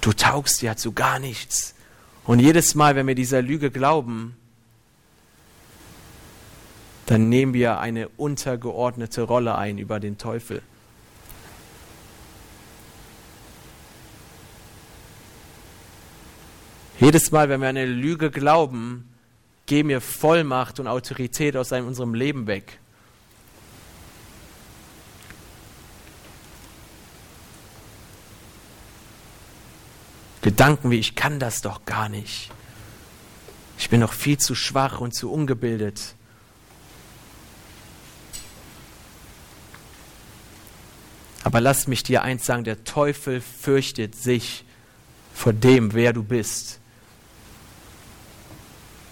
Du 0.01 0.12
taugst 0.12 0.62
ja 0.62 0.74
zu 0.74 0.91
gar 0.91 1.20
nichts. 1.20 1.76
Und 2.24 2.41
jedes 2.41 2.74
Mal, 2.74 2.97
wenn 2.97 3.07
wir 3.07 3.14
dieser 3.14 3.41
Lüge 3.41 3.70
glauben, 3.70 4.37
dann 7.07 7.28
nehmen 7.28 7.55
wir 7.55 7.78
eine 7.78 8.09
untergeordnete 8.09 9.22
Rolle 9.22 9.55
ein 9.55 9.78
über 9.78 10.01
den 10.01 10.18
Teufel. 10.18 10.61
Jedes 17.01 17.31
Mal, 17.31 17.49
wenn 17.49 17.63
wir 17.63 17.69
eine 17.69 17.87
Lüge 17.87 18.31
glauben, 18.31 19.09
geben 19.65 19.89
wir 19.89 20.03
Vollmacht 20.03 20.79
und 20.81 20.87
Autorität 20.87 21.57
aus 21.57 21.73
unserem 21.73 22.13
Leben 22.13 22.47
weg. 22.47 22.79
Gedanken 30.43 30.91
wie, 30.91 30.99
ich 30.99 31.15
kann 31.15 31.39
das 31.39 31.63
doch 31.63 31.87
gar 31.87 32.11
nicht. 32.11 32.51
Ich 33.79 33.89
bin 33.89 34.01
noch 34.01 34.13
viel 34.13 34.37
zu 34.37 34.55
schwach 34.55 35.01
und 35.01 35.15
zu 35.15 35.33
ungebildet. 35.33 36.15
Aber 41.45 41.63
lass 41.63 41.87
mich 41.87 42.03
dir 42.03 42.23
eins 42.23 42.45
sagen, 42.45 42.65
der 42.65 42.85
Teufel 42.85 43.41
fürchtet 43.41 44.15
sich 44.17 44.67
vor 45.33 45.55
dem, 45.55 45.95
wer 45.95 46.13
du 46.13 46.23
bist. 46.23 46.80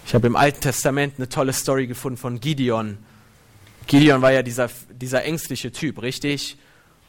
Ich 0.09 0.15
habe 0.15 0.25
im 0.25 0.35
Alten 0.35 0.61
Testament 0.61 1.13
eine 1.17 1.29
tolle 1.29 1.53
Story 1.53 1.85
gefunden 1.85 2.17
von 2.17 2.39
Gideon. 2.39 2.97
Gideon 3.85 4.23
war 4.23 4.31
ja 4.31 4.41
dieser, 4.41 4.67
dieser 4.89 5.23
ängstliche 5.23 5.71
Typ, 5.71 6.01
richtig? 6.01 6.57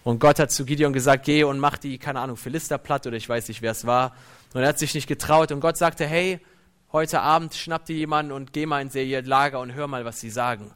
Und 0.05 0.19
Gott 0.19 0.39
hat 0.39 0.53
zu 0.53 0.67
Gideon 0.67 0.93
gesagt, 0.93 1.25
geh 1.25 1.45
und 1.45 1.59
mach 1.59 1.79
die, 1.79 1.97
keine 1.97 2.21
Ahnung, 2.21 2.37
Philister 2.37 2.77
platt 2.77 3.07
oder 3.07 3.17
ich 3.17 3.27
weiß 3.27 3.49
nicht, 3.49 3.63
wer 3.63 3.73
es 3.73 3.87
war. 3.87 4.15
Und 4.53 4.61
er 4.61 4.69
hat 4.69 4.79
sich 4.79 4.93
nicht 4.93 5.07
getraut. 5.07 5.51
Und 5.51 5.61
Gott 5.61 5.79
sagte, 5.79 6.07
hey, 6.07 6.41
heute 6.93 7.23
Abend 7.23 7.55
schnapp 7.55 7.87
dir 7.87 7.97
jemanden 7.97 8.33
und 8.33 8.53
geh 8.53 8.67
mal 8.67 8.83
in 8.83 8.91
ihr 8.91 9.23
Lager 9.23 9.61
und 9.61 9.73
hör 9.73 9.87
mal, 9.87 10.05
was 10.05 10.21
sie 10.21 10.29
sagen. 10.29 10.71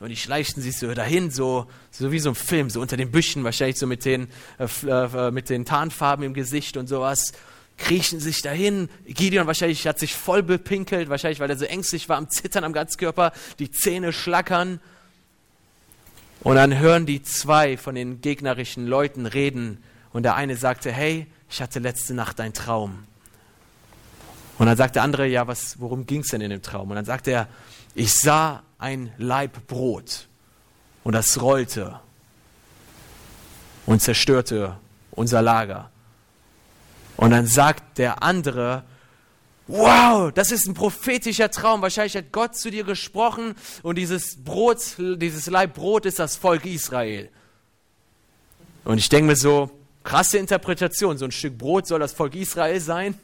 Und 0.00 0.10
die 0.10 0.16
schleichten 0.16 0.62
sich 0.62 0.76
so 0.76 0.92
dahin, 0.92 1.30
so, 1.30 1.66
so 1.90 2.12
wie 2.12 2.18
so 2.18 2.28
ein 2.28 2.34
Film, 2.34 2.68
so 2.68 2.82
unter 2.82 2.98
den 2.98 3.10
Büschen, 3.10 3.42
wahrscheinlich 3.42 3.78
so 3.78 3.86
mit 3.86 4.04
den, 4.04 4.28
äh, 4.58 4.66
äh, 4.86 5.30
mit 5.30 5.48
den 5.48 5.64
Tarnfarben 5.64 6.26
im 6.26 6.34
Gesicht 6.34 6.76
und 6.76 6.88
sowas. 6.88 7.32
Kriechen 7.80 8.20
sich 8.20 8.42
dahin. 8.42 8.88
Gideon 9.06 9.46
wahrscheinlich 9.46 9.86
hat 9.86 9.98
sich 9.98 10.14
voll 10.14 10.42
bepinkelt, 10.42 11.08
wahrscheinlich 11.08 11.40
weil 11.40 11.50
er 11.50 11.58
so 11.58 11.64
ängstlich 11.64 12.08
war, 12.08 12.16
am 12.16 12.30
Zittern 12.30 12.62
am 12.62 12.72
Ganzkörper, 12.72 13.32
die 13.58 13.70
Zähne 13.70 14.12
schlackern. 14.12 14.80
Und 16.42 16.56
dann 16.56 16.78
hören 16.78 17.06
die 17.06 17.22
zwei 17.22 17.76
von 17.76 17.94
den 17.94 18.20
gegnerischen 18.20 18.86
Leuten 18.86 19.26
reden 19.26 19.82
und 20.12 20.22
der 20.22 20.36
eine 20.36 20.56
sagte, 20.56 20.92
hey, 20.92 21.26
ich 21.50 21.60
hatte 21.60 21.80
letzte 21.80 22.14
Nacht 22.14 22.40
einen 22.40 22.54
Traum. 22.54 23.04
Und 24.58 24.66
dann 24.66 24.76
sagt 24.76 24.96
der 24.96 25.02
andere, 25.02 25.26
ja, 25.26 25.46
was, 25.46 25.80
worum 25.80 26.06
ging 26.06 26.20
es 26.20 26.28
denn 26.28 26.40
in 26.40 26.50
dem 26.50 26.62
Traum? 26.62 26.90
Und 26.90 26.96
dann 26.96 27.04
sagt 27.04 27.26
er, 27.28 27.48
ich 27.94 28.12
sah 28.12 28.62
ein 28.78 29.12
Laib 29.18 29.66
Brot 29.66 30.28
und 31.02 31.14
das 31.14 31.40
rollte 31.40 31.98
und 33.86 34.00
zerstörte 34.00 34.76
unser 35.10 35.42
Lager. 35.42 35.90
Und 37.20 37.32
dann 37.32 37.46
sagt 37.46 37.98
der 37.98 38.22
andere, 38.22 38.82
wow, 39.66 40.32
das 40.32 40.50
ist 40.50 40.66
ein 40.66 40.72
prophetischer 40.72 41.50
Traum. 41.50 41.82
Wahrscheinlich 41.82 42.16
hat 42.16 42.32
Gott 42.32 42.56
zu 42.56 42.70
dir 42.70 42.82
gesprochen 42.82 43.56
und 43.82 43.98
dieses 43.98 44.42
Brot, 44.42 44.78
dieses 44.96 45.46
Leib 45.46 45.74
Brot 45.74 46.06
ist 46.06 46.18
das 46.18 46.36
Volk 46.36 46.64
Israel. 46.64 47.28
Und 48.84 48.96
ich 48.96 49.10
denke 49.10 49.26
mir 49.26 49.36
so, 49.36 49.70
krasse 50.02 50.38
Interpretation, 50.38 51.18
so 51.18 51.26
ein 51.26 51.30
Stück 51.30 51.58
Brot 51.58 51.86
soll 51.86 52.00
das 52.00 52.14
Volk 52.14 52.34
Israel 52.34 52.80
sein. 52.80 53.14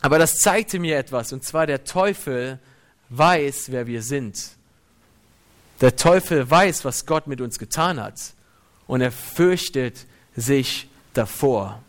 Aber 0.00 0.18
das 0.18 0.38
zeigte 0.38 0.78
mir 0.78 0.96
etwas, 0.96 1.34
und 1.34 1.44
zwar 1.44 1.66
der 1.66 1.84
Teufel 1.84 2.58
weiß, 3.10 3.72
wer 3.72 3.86
wir 3.86 4.00
sind. 4.00 4.52
Der 5.82 5.96
Teufel 5.96 6.50
weiß, 6.50 6.86
was 6.86 7.04
Gott 7.04 7.26
mit 7.26 7.42
uns 7.42 7.58
getan 7.58 8.00
hat. 8.00 8.18
Und 8.86 9.02
er 9.02 9.12
fürchtet 9.12 10.06
sich 10.34 10.88
davor. 11.12 11.82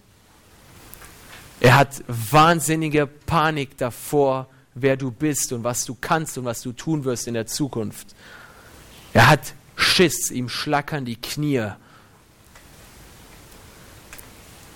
Er 1.60 1.76
hat 1.76 2.04
wahnsinnige 2.08 3.08
Panik 3.08 3.78
davor, 3.78 4.48
wer 4.76 4.96
du 4.96 5.12
bist 5.12 5.52
und 5.54 5.64
was 5.64 5.86
du 5.86 5.96
kannst 6.00 6.38
und 6.38 6.46
was 6.46 6.62
du 6.62 6.72
tun 6.72 7.04
wirst 7.04 7.28
in 7.28 7.34
der 7.34 7.48
Zukunft. 7.48 8.16
Er 9.14 9.28
hat 9.28 9.54
Schiss, 9.76 10.32
ihm 10.32 10.50
schlackern 10.50 11.06
die 11.06 11.16
Knie. 11.16 11.72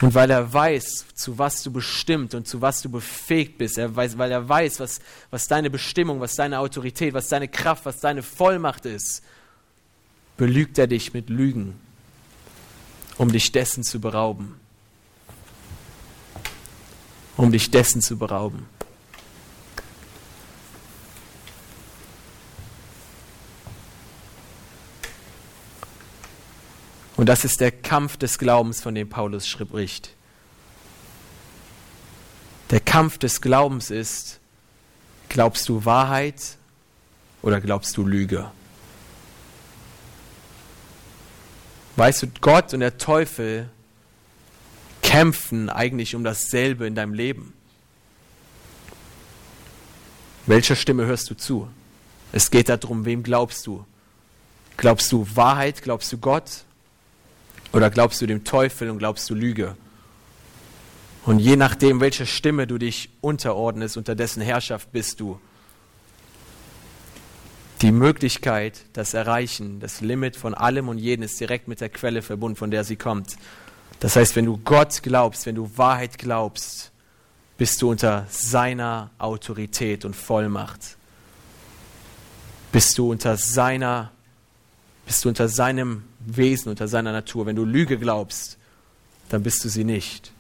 Und 0.02 0.16
weil 0.16 0.32
er 0.32 0.52
weiß, 0.52 1.06
zu 1.14 1.38
was 1.38 1.62
du 1.62 1.72
bestimmt 1.72 2.34
und 2.34 2.48
zu 2.48 2.62
was 2.62 2.82
du 2.82 2.90
befähigt 2.90 3.60
bist, 3.60 3.78
er 3.78 3.96
weiß, 3.96 4.18
weil 4.18 4.32
er 4.32 4.50
weiß, 4.50 4.80
was, 4.80 5.00
was 5.30 5.48
deine 5.48 5.70
Bestimmung, 5.70 6.20
was 6.20 6.36
deine 6.36 6.58
Autorität, 6.58 7.14
was 7.14 7.30
deine 7.30 7.48
Kraft, 7.48 7.86
was 7.86 8.00
deine 8.00 8.24
Vollmacht 8.24 8.88
ist, 8.88 9.22
belügt 10.38 10.80
er 10.80 10.88
dich 10.88 11.14
mit 11.14 11.30
Lügen, 11.30 11.80
um 13.20 13.32
dich 13.32 13.52
dessen 13.52 13.84
zu 13.84 14.00
berauben 14.00 14.61
um 17.38 17.52
dich 17.52 17.72
dessen 17.72 18.02
zu 18.02 18.18
berauben. 18.18 18.68
Und 27.22 27.28
das 27.28 27.46
ist 27.46 27.62
der 27.62 27.72
Kampf 27.72 28.18
des 28.18 28.40
Glaubens, 28.40 28.82
von 28.82 28.96
dem 28.96 29.08
Paulus 29.08 29.48
spricht. 29.48 30.16
Der 32.72 32.80
Kampf 32.80 33.20
des 33.20 33.42
Glaubens 33.42 33.92
ist, 33.92 34.40
glaubst 35.30 35.70
du 35.70 35.86
Wahrheit 35.86 36.58
oder 37.44 37.62
glaubst 37.62 37.96
du 37.98 38.08
Lüge? 38.08 38.50
Weißt 41.96 42.24
du, 42.24 42.28
Gott 42.42 42.74
und 42.74 42.80
der 42.80 42.98
Teufel 42.98 43.70
kämpfen 45.12 45.70
eigentlich 45.70 46.16
um 46.16 46.24
dasselbe 46.24 46.88
in 46.88 46.96
deinem 46.96 47.14
Leben. 47.14 47.54
Welcher 50.46 50.78
Stimme 50.78 51.06
hörst 51.06 51.30
du 51.30 51.36
zu? 51.36 51.68
Es 52.32 52.50
geht 52.50 52.70
darum, 52.70 53.04
wem 53.04 53.22
glaubst 53.22 53.68
du? 53.68 53.86
Glaubst 54.78 55.12
du 55.12 55.28
Wahrheit? 55.36 55.82
Glaubst 55.82 56.14
du 56.14 56.18
Gott? 56.18 56.64
Oder 57.74 57.90
glaubst 57.90 58.22
du 58.22 58.26
dem 58.26 58.46
Teufel 58.46 58.90
und 58.90 59.00
glaubst 59.00 59.30
du 59.30 59.36
Lüge? 59.36 59.76
Und 61.26 61.40
je 61.40 61.58
nachdem, 61.58 62.00
welcher 62.00 62.26
Stimme 62.26 62.66
du 62.66 62.78
dich 62.78 63.10
unterordnest, 63.20 63.98
unter 63.98 64.16
dessen 64.16 64.42
Herrschaft 64.42 64.94
bist 64.94 65.20
du, 65.20 65.40
die 67.82 67.92
Möglichkeit, 67.92 68.86
das 68.94 69.14
Erreichen, 69.14 69.82
das 69.82 70.00
Limit 70.00 70.38
von 70.38 70.54
allem 70.54 70.88
und 70.88 71.00
jedem 71.00 71.24
ist 71.24 71.38
direkt 71.38 71.68
mit 71.68 71.82
der 71.82 71.90
Quelle 71.90 72.22
verbunden, 72.22 72.56
von 72.56 72.72
der 72.72 72.86
sie 72.86 72.96
kommt. 72.96 73.36
Das 74.02 74.16
heißt, 74.16 74.36
wenn 74.36 74.46
du 74.46 74.58
Gott 74.58 75.04
glaubst, 75.04 75.46
wenn 75.46 75.56
du 75.56 75.70
Wahrheit 75.78 76.18
glaubst, 76.18 76.92
bist 77.58 77.80
du 77.84 77.92
unter 77.92 78.26
seiner 78.30 79.12
Autorität 79.20 80.06
und 80.06 80.16
Vollmacht. 80.16 80.98
Bist 82.72 82.98
du 82.98 83.12
unter 83.12 83.38
seiner, 83.38 84.12
bist 85.06 85.24
du 85.24 85.30
unter 85.30 85.48
seinem 85.48 86.04
Wesen, 86.20 86.70
unter 86.70 86.88
seiner 86.88 87.12
Natur. 87.12 87.46
Wenn 87.46 87.56
du 87.56 87.64
Lüge 87.64 88.00
glaubst, 88.00 88.58
dann 89.30 89.44
bist 89.44 89.64
du 89.64 89.70
sie 89.70 89.84
nicht. 89.84 90.32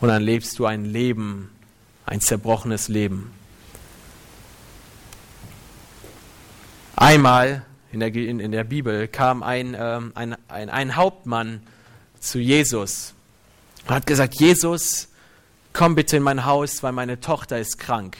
Und 0.00 0.08
dann 0.08 0.22
lebst 0.22 0.58
du 0.58 0.64
ein 0.64 0.86
Leben, 0.86 1.50
ein 2.06 2.22
zerbrochenes 2.22 2.88
Leben. 2.88 3.30
Einmal 6.96 7.66
in 7.92 8.00
der, 8.00 8.14
in, 8.14 8.40
in 8.40 8.50
der 8.50 8.64
Bibel 8.64 9.08
kam 9.08 9.42
ein, 9.42 9.76
ähm, 9.78 10.12
ein, 10.14 10.36
ein, 10.48 10.70
ein 10.70 10.96
Hauptmann 10.96 11.60
zu 12.20 12.38
Jesus 12.38 13.14
und 13.88 13.94
hat 13.94 14.06
gesagt, 14.06 14.34
Jesus, 14.38 15.08
komm 15.72 15.94
bitte 15.94 16.18
in 16.18 16.22
mein 16.22 16.44
Haus, 16.44 16.82
weil 16.82 16.92
meine 16.92 17.20
Tochter 17.20 17.58
ist 17.58 17.78
krank 17.78 18.16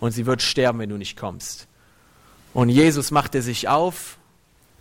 und 0.00 0.12
sie 0.12 0.26
wird 0.26 0.40
sterben, 0.42 0.78
wenn 0.78 0.90
du 0.90 0.96
nicht 0.96 1.18
kommst. 1.18 1.66
Und 2.54 2.70
Jesus 2.70 3.10
machte 3.10 3.42
sich 3.42 3.68
auf 3.68 4.16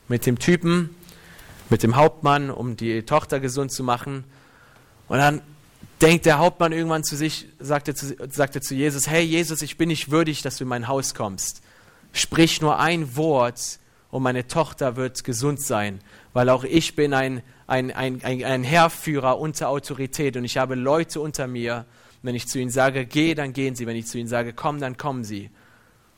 mit 0.07 0.25
dem 0.25 0.39
Typen, 0.39 0.95
mit 1.69 1.83
dem 1.83 1.95
Hauptmann, 1.95 2.51
um 2.51 2.77
die 2.77 3.03
Tochter 3.03 3.39
gesund 3.39 3.71
zu 3.71 3.83
machen. 3.83 4.23
Und 5.07 5.17
dann 5.17 5.41
denkt 6.01 6.25
der 6.25 6.37
Hauptmann 6.37 6.71
irgendwann 6.71 7.03
zu 7.03 7.15
sich, 7.15 7.47
sagte 7.59 7.95
zu, 7.95 8.15
sagte 8.29 8.61
zu 8.61 8.75
Jesus, 8.75 9.07
hey 9.07 9.23
Jesus, 9.23 9.61
ich 9.61 9.77
bin 9.77 9.89
nicht 9.89 10.11
würdig, 10.11 10.41
dass 10.41 10.57
du 10.57 10.63
in 10.63 10.69
mein 10.69 10.87
Haus 10.87 11.15
kommst. 11.15 11.61
Sprich 12.13 12.61
nur 12.61 12.79
ein 12.79 13.15
Wort 13.15 13.79
und 14.11 14.23
meine 14.23 14.47
Tochter 14.47 14.95
wird 14.95 15.23
gesund 15.23 15.61
sein, 15.61 15.99
weil 16.33 16.49
auch 16.49 16.63
ich 16.63 16.95
bin 16.95 17.13
ein 17.13 17.41
ein, 17.67 17.91
ein, 17.91 18.23
ein, 18.23 18.43
ein 18.43 18.63
Herrführer 18.63 19.39
unter 19.39 19.69
Autorität 19.69 20.37
und 20.37 20.45
ich 20.45 20.57
habe 20.57 20.75
Leute 20.75 21.19
unter 21.19 21.47
mir. 21.47 21.85
Wenn 22.21 22.35
ich 22.35 22.47
zu 22.47 22.59
ihnen 22.59 22.71
sage, 22.71 23.05
geh, 23.05 23.35
dann 23.35 23.53
gehen 23.53 23.75
sie. 23.75 23.85
Wenn 23.85 23.95
ich 23.95 24.07
zu 24.07 24.17
ihnen 24.17 24.27
sage, 24.27 24.53
komm, 24.53 24.79
dann 24.79 24.97
kommen 24.97 25.23
sie. 25.23 25.51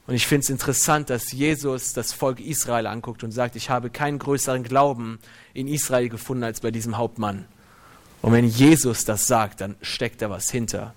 Und 0.08 0.16
ich 0.16 0.26
finde 0.26 0.44
es 0.44 0.50
interessant, 0.50 1.10
dass 1.10 1.34
Jesus 1.34 1.92
das 1.92 2.14
Volk 2.14 2.40
Israel 2.40 2.88
anguckt 2.88 3.26
und 3.26 3.32
sagt, 3.32 3.58
ich 3.58 3.70
habe 3.70 3.90
keinen 3.90 4.20
größeren 4.20 4.64
Glauben 4.64 5.20
in 5.54 5.68
Israel 5.68 6.08
gefunden 6.08 6.46
als 6.46 6.62
bei 6.62 6.72
diesem 6.72 6.98
Hauptmann. 6.98 7.46
Und 8.22 8.32
wenn 8.32 8.46
Jesus 8.46 9.04
das 9.04 9.28
sagt, 9.28 9.60
dann 9.60 9.76
steckt 9.82 10.22
da 10.22 10.30
was 10.30 10.50
hinter. 10.50 10.94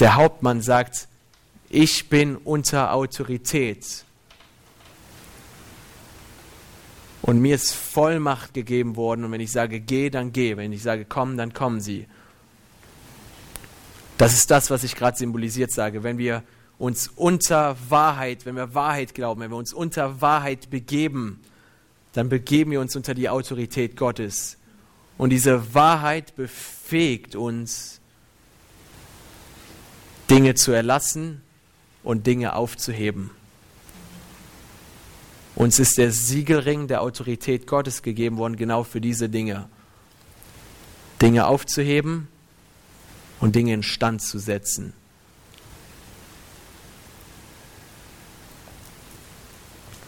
Der 0.00 0.16
Hauptmann 0.16 0.62
sagt, 0.62 1.06
ich 1.70 2.08
bin 2.08 2.36
unter 2.36 2.92
Autorität. 2.92 4.04
Und 7.22 7.40
mir 7.40 7.54
ist 7.54 7.72
Vollmacht 7.72 8.54
gegeben 8.54 8.96
worden. 8.96 9.24
Und 9.24 9.32
wenn 9.32 9.40
ich 9.40 9.52
sage, 9.52 9.80
geh, 9.80 10.10
dann 10.10 10.32
geh. 10.32 10.56
Wenn 10.56 10.72
ich 10.72 10.82
sage, 10.82 11.04
komm, 11.04 11.36
dann 11.36 11.52
kommen 11.52 11.80
sie. 11.80 12.06
Das 14.16 14.34
ist 14.34 14.50
das, 14.50 14.70
was 14.70 14.84
ich 14.84 14.96
gerade 14.96 15.16
symbolisiert 15.16 15.72
sage. 15.72 16.02
Wenn 16.02 16.18
wir 16.18 16.42
uns 16.78 17.08
unter 17.08 17.76
Wahrheit, 17.88 18.46
wenn 18.46 18.56
wir 18.56 18.74
Wahrheit 18.74 19.14
glauben, 19.14 19.40
wenn 19.40 19.50
wir 19.50 19.56
uns 19.56 19.72
unter 19.72 20.20
Wahrheit 20.20 20.70
begeben, 20.70 21.40
dann 22.12 22.28
begeben 22.28 22.70
wir 22.70 22.80
uns 22.80 22.96
unter 22.96 23.14
die 23.14 23.28
Autorität 23.28 23.96
Gottes. 23.96 24.56
Und 25.18 25.30
diese 25.30 25.74
Wahrheit 25.74 26.36
befähigt 26.36 27.34
uns, 27.34 28.00
Dinge 30.30 30.54
zu 30.54 30.72
erlassen 30.72 31.42
und 32.02 32.26
Dinge 32.26 32.54
aufzuheben. 32.54 33.30
Uns 35.58 35.80
ist 35.80 35.98
der 35.98 36.12
Siegelring 36.12 36.86
der 36.86 37.02
Autorität 37.02 37.66
Gottes 37.66 38.02
gegeben 38.02 38.36
worden, 38.36 38.54
genau 38.54 38.84
für 38.84 39.00
diese 39.00 39.28
Dinge. 39.28 39.68
Dinge 41.20 41.48
aufzuheben 41.48 42.28
und 43.40 43.56
Dinge 43.56 43.74
in 43.74 43.82
Stand 43.82 44.22
zu 44.22 44.38
setzen. 44.38 44.92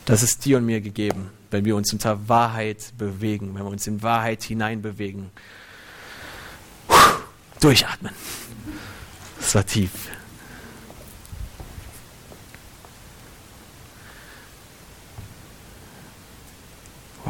Das 0.05 0.23
ist 0.23 0.45
dir 0.45 0.59
und 0.59 0.67
mir 0.67 0.81
gegeben, 0.81 1.31
wenn 1.51 1.65
wir 1.65 1.75
uns 1.75 1.93
unter 1.93 2.29
Wahrheit 2.29 2.93
bewegen, 2.97 3.57
wenn 3.57 3.65
wir 3.65 3.71
uns 3.71 3.89
in 3.89 4.05
Wahrheit 4.05 4.45
hineinbewegen. 4.45 5.31
Durchatmen. 7.59 8.15
Das 9.41 9.57
war 9.57 9.67
tief. 9.67 9.91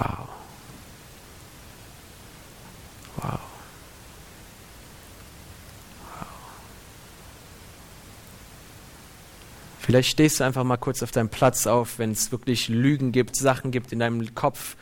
Wow. 0.01 0.29
Wow. 3.17 3.39
Vielleicht 9.81 10.11
stehst 10.11 10.41
du 10.41 10.45
einfach 10.45 10.65
mal 10.65 10.79
kurz 10.79 11.03
auf 11.03 11.11
deinem 11.11 11.29
Platz 11.29 11.67
auf, 11.67 11.99
wenn 11.99 12.13
es 12.13 12.33
wirklich 12.33 12.69
Lügen 12.69 13.13
gibt, 13.13 13.37
Sachen 13.37 13.73
gibt 13.73 13.93
in 13.93 13.99
deinem 13.99 14.35
Kopf, 14.35 14.77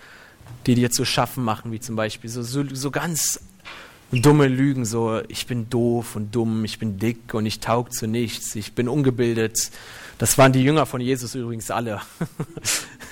die 0.66 0.76
dir 0.76 0.90
zu 0.90 1.04
schaffen 1.04 1.42
machen, 1.42 1.72
wie 1.72 1.80
zum 1.80 1.96
Beispiel 1.96 2.30
so, 2.30 2.42
so, 2.42 2.62
so 2.72 2.90
ganz 2.92 3.40
dumme 4.12 4.46
Lügen, 4.46 4.84
so 4.84 5.20
ich 5.26 5.46
bin 5.46 5.68
doof 5.68 6.14
und 6.14 6.34
dumm, 6.34 6.64
ich 6.64 6.78
bin 6.78 6.98
dick 6.98 7.34
und 7.34 7.44
ich 7.46 7.58
taug 7.58 7.92
zu 7.92 8.06
nichts, 8.06 8.54
ich 8.54 8.74
bin 8.74 8.88
ungebildet. 8.88 9.70
Das 10.18 10.38
waren 10.38 10.52
die 10.52 10.62
Jünger 10.62 10.86
von 10.86 11.00
Jesus 11.00 11.34
übrigens 11.34 11.70
alle. 11.70 12.00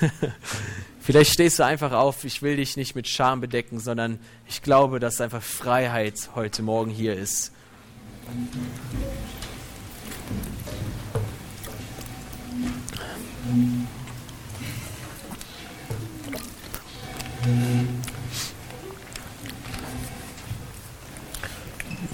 Vielleicht 1.07 1.35
stehst 1.35 1.61
du 1.61 1.65
einfach 1.65 1.93
auf, 1.93 2.25
ich 2.25 2.43
will 2.43 2.57
dich 2.57 2.77
nicht 2.77 2.97
mit 2.97 3.07
Scham 3.07 3.41
bedecken, 3.41 3.79
sondern 3.79 4.19
ich 4.49 4.61
glaube, 4.61 4.99
dass 4.99 5.21
einfach 5.21 5.41
Freiheit 5.41 6.31
heute 6.35 6.65
Morgen 6.65 6.91
hier 6.91 7.15
ist. 7.15 7.53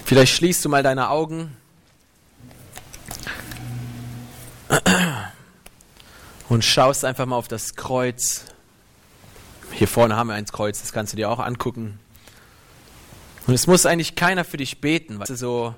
Vielleicht 0.05 0.35
schließt 0.35 0.62
du 0.66 0.69
mal 0.69 0.82
deine 0.82 1.09
Augen 1.09 1.56
und 6.51 6.62
schaust 6.62 7.06
einfach 7.06 7.24
mal 7.24 7.36
auf 7.36 7.48
das 7.48 7.74
Kreuz. 7.74 8.52
Hier 9.73 9.89
vorne 9.89 10.16
haben 10.16 10.28
wir 10.28 10.35
ein 10.35 10.47
Kreuz, 10.47 10.81
das 10.81 10.93
kannst 10.93 11.12
du 11.12 11.16
dir 11.16 11.31
auch 11.31 11.39
angucken. 11.39 11.99
Und 13.47 13.55
es 13.55 13.66
muss 13.66 13.86
eigentlich 13.86 14.15
keiner 14.15 14.44
für 14.44 14.57
dich 14.57 14.81
beten. 14.81 15.19
Du, 15.27 15.35
so 15.35 15.74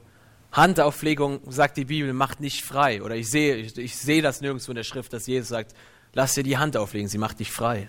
Handauflegung, 0.52 1.40
sagt 1.48 1.76
die 1.76 1.86
Bibel, 1.86 2.12
macht 2.12 2.40
nicht 2.40 2.64
frei. 2.64 3.02
Oder 3.02 3.16
ich 3.16 3.30
sehe, 3.30 3.56
ich, 3.56 3.76
ich 3.78 3.96
sehe 3.96 4.22
das 4.22 4.40
nirgendwo 4.40 4.70
in 4.70 4.76
der 4.76 4.84
Schrift, 4.84 5.12
dass 5.12 5.26
Jesus 5.26 5.48
sagt, 5.48 5.74
lass 6.12 6.34
dir 6.34 6.42
die 6.42 6.58
Hand 6.58 6.76
auflegen, 6.76 7.08
sie 7.08 7.18
macht 7.18 7.40
dich 7.40 7.50
frei. 7.50 7.88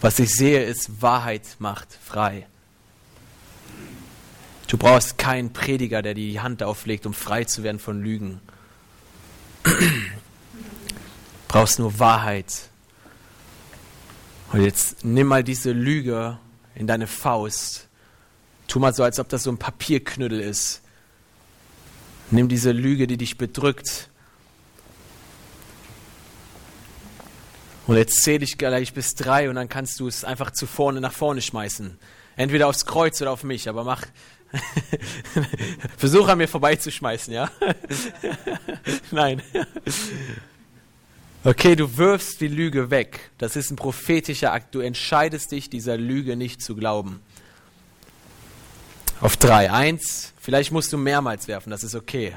Was 0.00 0.18
ich 0.18 0.30
sehe, 0.30 0.62
ist, 0.64 1.00
Wahrheit 1.00 1.56
macht 1.58 1.88
frei. 2.04 2.46
Du 4.68 4.76
brauchst 4.76 5.16
keinen 5.16 5.52
Prediger, 5.52 6.02
der 6.02 6.14
die 6.14 6.40
Hand 6.40 6.62
auflegt, 6.62 7.06
um 7.06 7.14
frei 7.14 7.44
zu 7.44 7.62
werden 7.62 7.78
von 7.78 8.02
Lügen. 8.02 8.40
Du 11.48 11.60
brauchst 11.62 11.78
nur 11.78 11.98
Wahrheit. 11.98 12.68
Und 14.52 14.62
jetzt 14.62 15.04
nimm 15.04 15.26
mal 15.26 15.44
diese 15.44 15.72
Lüge 15.72 16.38
in 16.74 16.86
deine 16.86 17.06
Faust. 17.06 17.88
Tu 18.68 18.78
mal 18.78 18.94
so, 18.94 19.02
als 19.02 19.18
ob 19.18 19.28
das 19.28 19.42
so 19.42 19.50
ein 19.50 19.58
Papierknüttel 19.58 20.40
ist. 20.40 20.82
Nimm 22.30 22.48
diese 22.48 22.72
Lüge, 22.72 23.06
die 23.06 23.16
dich 23.16 23.38
bedrückt. 23.38 24.08
Und 27.86 27.96
jetzt 27.96 28.22
zähle 28.22 28.44
ich 28.44 28.58
gleich 28.58 28.92
bis 28.94 29.14
drei 29.14 29.48
und 29.48 29.54
dann 29.54 29.68
kannst 29.68 30.00
du 30.00 30.08
es 30.08 30.24
einfach 30.24 30.50
zu 30.50 30.66
vorne 30.66 31.00
nach 31.00 31.12
vorne 31.12 31.40
schmeißen. 31.40 31.98
Entweder 32.34 32.66
aufs 32.66 32.84
Kreuz 32.84 33.20
oder 33.22 33.30
auf 33.30 33.44
mich, 33.44 33.68
aber 33.68 33.84
mach, 33.84 34.04
Versuch 35.96 36.28
an 36.28 36.38
mir 36.38 36.48
vorbeizuschmeißen, 36.48 37.32
ja? 37.32 37.50
Nein. 39.10 39.42
Okay, 41.46 41.76
du 41.76 41.96
wirfst 41.96 42.40
die 42.40 42.48
Lüge 42.48 42.90
weg. 42.90 43.30
Das 43.38 43.54
ist 43.54 43.70
ein 43.70 43.76
prophetischer 43.76 44.52
Akt. 44.52 44.74
Du 44.74 44.80
entscheidest 44.80 45.52
dich, 45.52 45.70
dieser 45.70 45.96
Lüge 45.96 46.34
nicht 46.34 46.60
zu 46.60 46.74
glauben. 46.74 47.20
Auf 49.20 49.36
drei. 49.36 49.70
Eins, 49.70 50.32
vielleicht 50.40 50.72
musst 50.72 50.92
du 50.92 50.98
mehrmals 50.98 51.46
werfen, 51.46 51.70
das 51.70 51.84
ist 51.84 51.94
okay. 51.94 52.34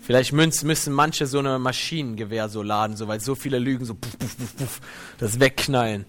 Vielleicht 0.00 0.32
müssen 0.32 0.92
manche 0.92 1.28
so 1.28 1.38
eine 1.38 1.60
Maschinengewehr 1.60 2.48
so 2.48 2.64
laden, 2.64 2.96
so, 2.96 3.06
weil 3.06 3.20
so 3.20 3.36
viele 3.36 3.60
Lügen 3.60 3.84
so 3.84 3.94
puff, 3.94 4.18
puff, 4.18 4.36
puff, 4.36 4.56
puff, 4.56 4.80
das 5.18 5.38
wegknallen. 5.38 6.04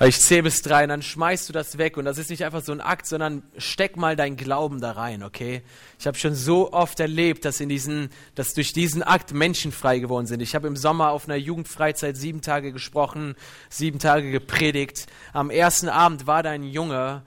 Ich 0.00 0.20
zähle 0.20 0.44
bis 0.44 0.62
drei 0.62 0.84
und 0.84 0.90
dann 0.90 1.02
schmeißt 1.02 1.48
du 1.48 1.52
das 1.52 1.76
weg. 1.76 1.96
Und 1.96 2.04
das 2.04 2.18
ist 2.18 2.30
nicht 2.30 2.44
einfach 2.44 2.62
so 2.62 2.70
ein 2.70 2.80
Akt, 2.80 3.06
sondern 3.06 3.42
steck 3.56 3.96
mal 3.96 4.14
dein 4.14 4.36
Glauben 4.36 4.80
da 4.80 4.92
rein, 4.92 5.24
okay? 5.24 5.62
Ich 5.98 6.06
habe 6.06 6.16
schon 6.16 6.36
so 6.36 6.72
oft 6.72 7.00
erlebt, 7.00 7.44
dass, 7.44 7.58
in 7.58 7.68
diesen, 7.68 8.10
dass 8.36 8.54
durch 8.54 8.72
diesen 8.72 9.02
Akt 9.02 9.32
Menschen 9.32 9.72
frei 9.72 9.98
geworden 9.98 10.26
sind. 10.26 10.40
Ich 10.40 10.54
habe 10.54 10.68
im 10.68 10.76
Sommer 10.76 11.10
auf 11.10 11.24
einer 11.24 11.36
Jugendfreizeit 11.36 12.16
sieben 12.16 12.42
Tage 12.42 12.72
gesprochen, 12.72 13.34
sieben 13.70 13.98
Tage 13.98 14.30
gepredigt. 14.30 15.06
Am 15.32 15.50
ersten 15.50 15.88
Abend 15.88 16.28
war 16.28 16.44
da 16.44 16.50
ein 16.50 16.62
Junge, 16.62 17.24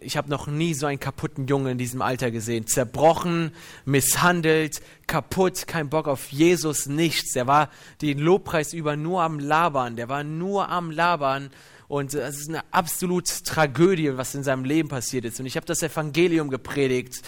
ich 0.00 0.16
habe 0.16 0.30
noch 0.30 0.46
nie 0.46 0.74
so 0.74 0.86
einen 0.86 1.00
kaputten 1.00 1.46
Jungen 1.46 1.72
in 1.72 1.78
diesem 1.78 2.02
Alter 2.02 2.30
gesehen. 2.30 2.66
Zerbrochen, 2.66 3.52
misshandelt, 3.84 4.80
kaputt, 5.06 5.66
kein 5.66 5.90
Bock 5.90 6.08
auf 6.08 6.28
Jesus, 6.28 6.86
nichts. 6.86 7.32
Der 7.32 7.46
war 7.46 7.68
den 8.00 8.18
Lobpreis 8.18 8.72
über 8.72 8.96
nur 8.96 9.22
am 9.22 9.38
Labern. 9.38 9.96
Der 9.96 10.08
war 10.08 10.24
nur 10.24 10.68
am 10.68 10.90
Labern 10.90 11.50
und 11.88 12.14
äh, 12.14 12.20
es 12.20 12.38
ist 12.38 12.48
eine 12.48 12.62
absolute 12.72 13.42
Tragödie, 13.44 14.16
was 14.16 14.34
in 14.34 14.42
seinem 14.42 14.64
Leben 14.64 14.88
passiert 14.88 15.24
ist. 15.24 15.40
Und 15.40 15.46
ich 15.46 15.56
habe 15.56 15.66
das 15.66 15.82
Evangelium 15.82 16.50
gepredigt 16.50 17.22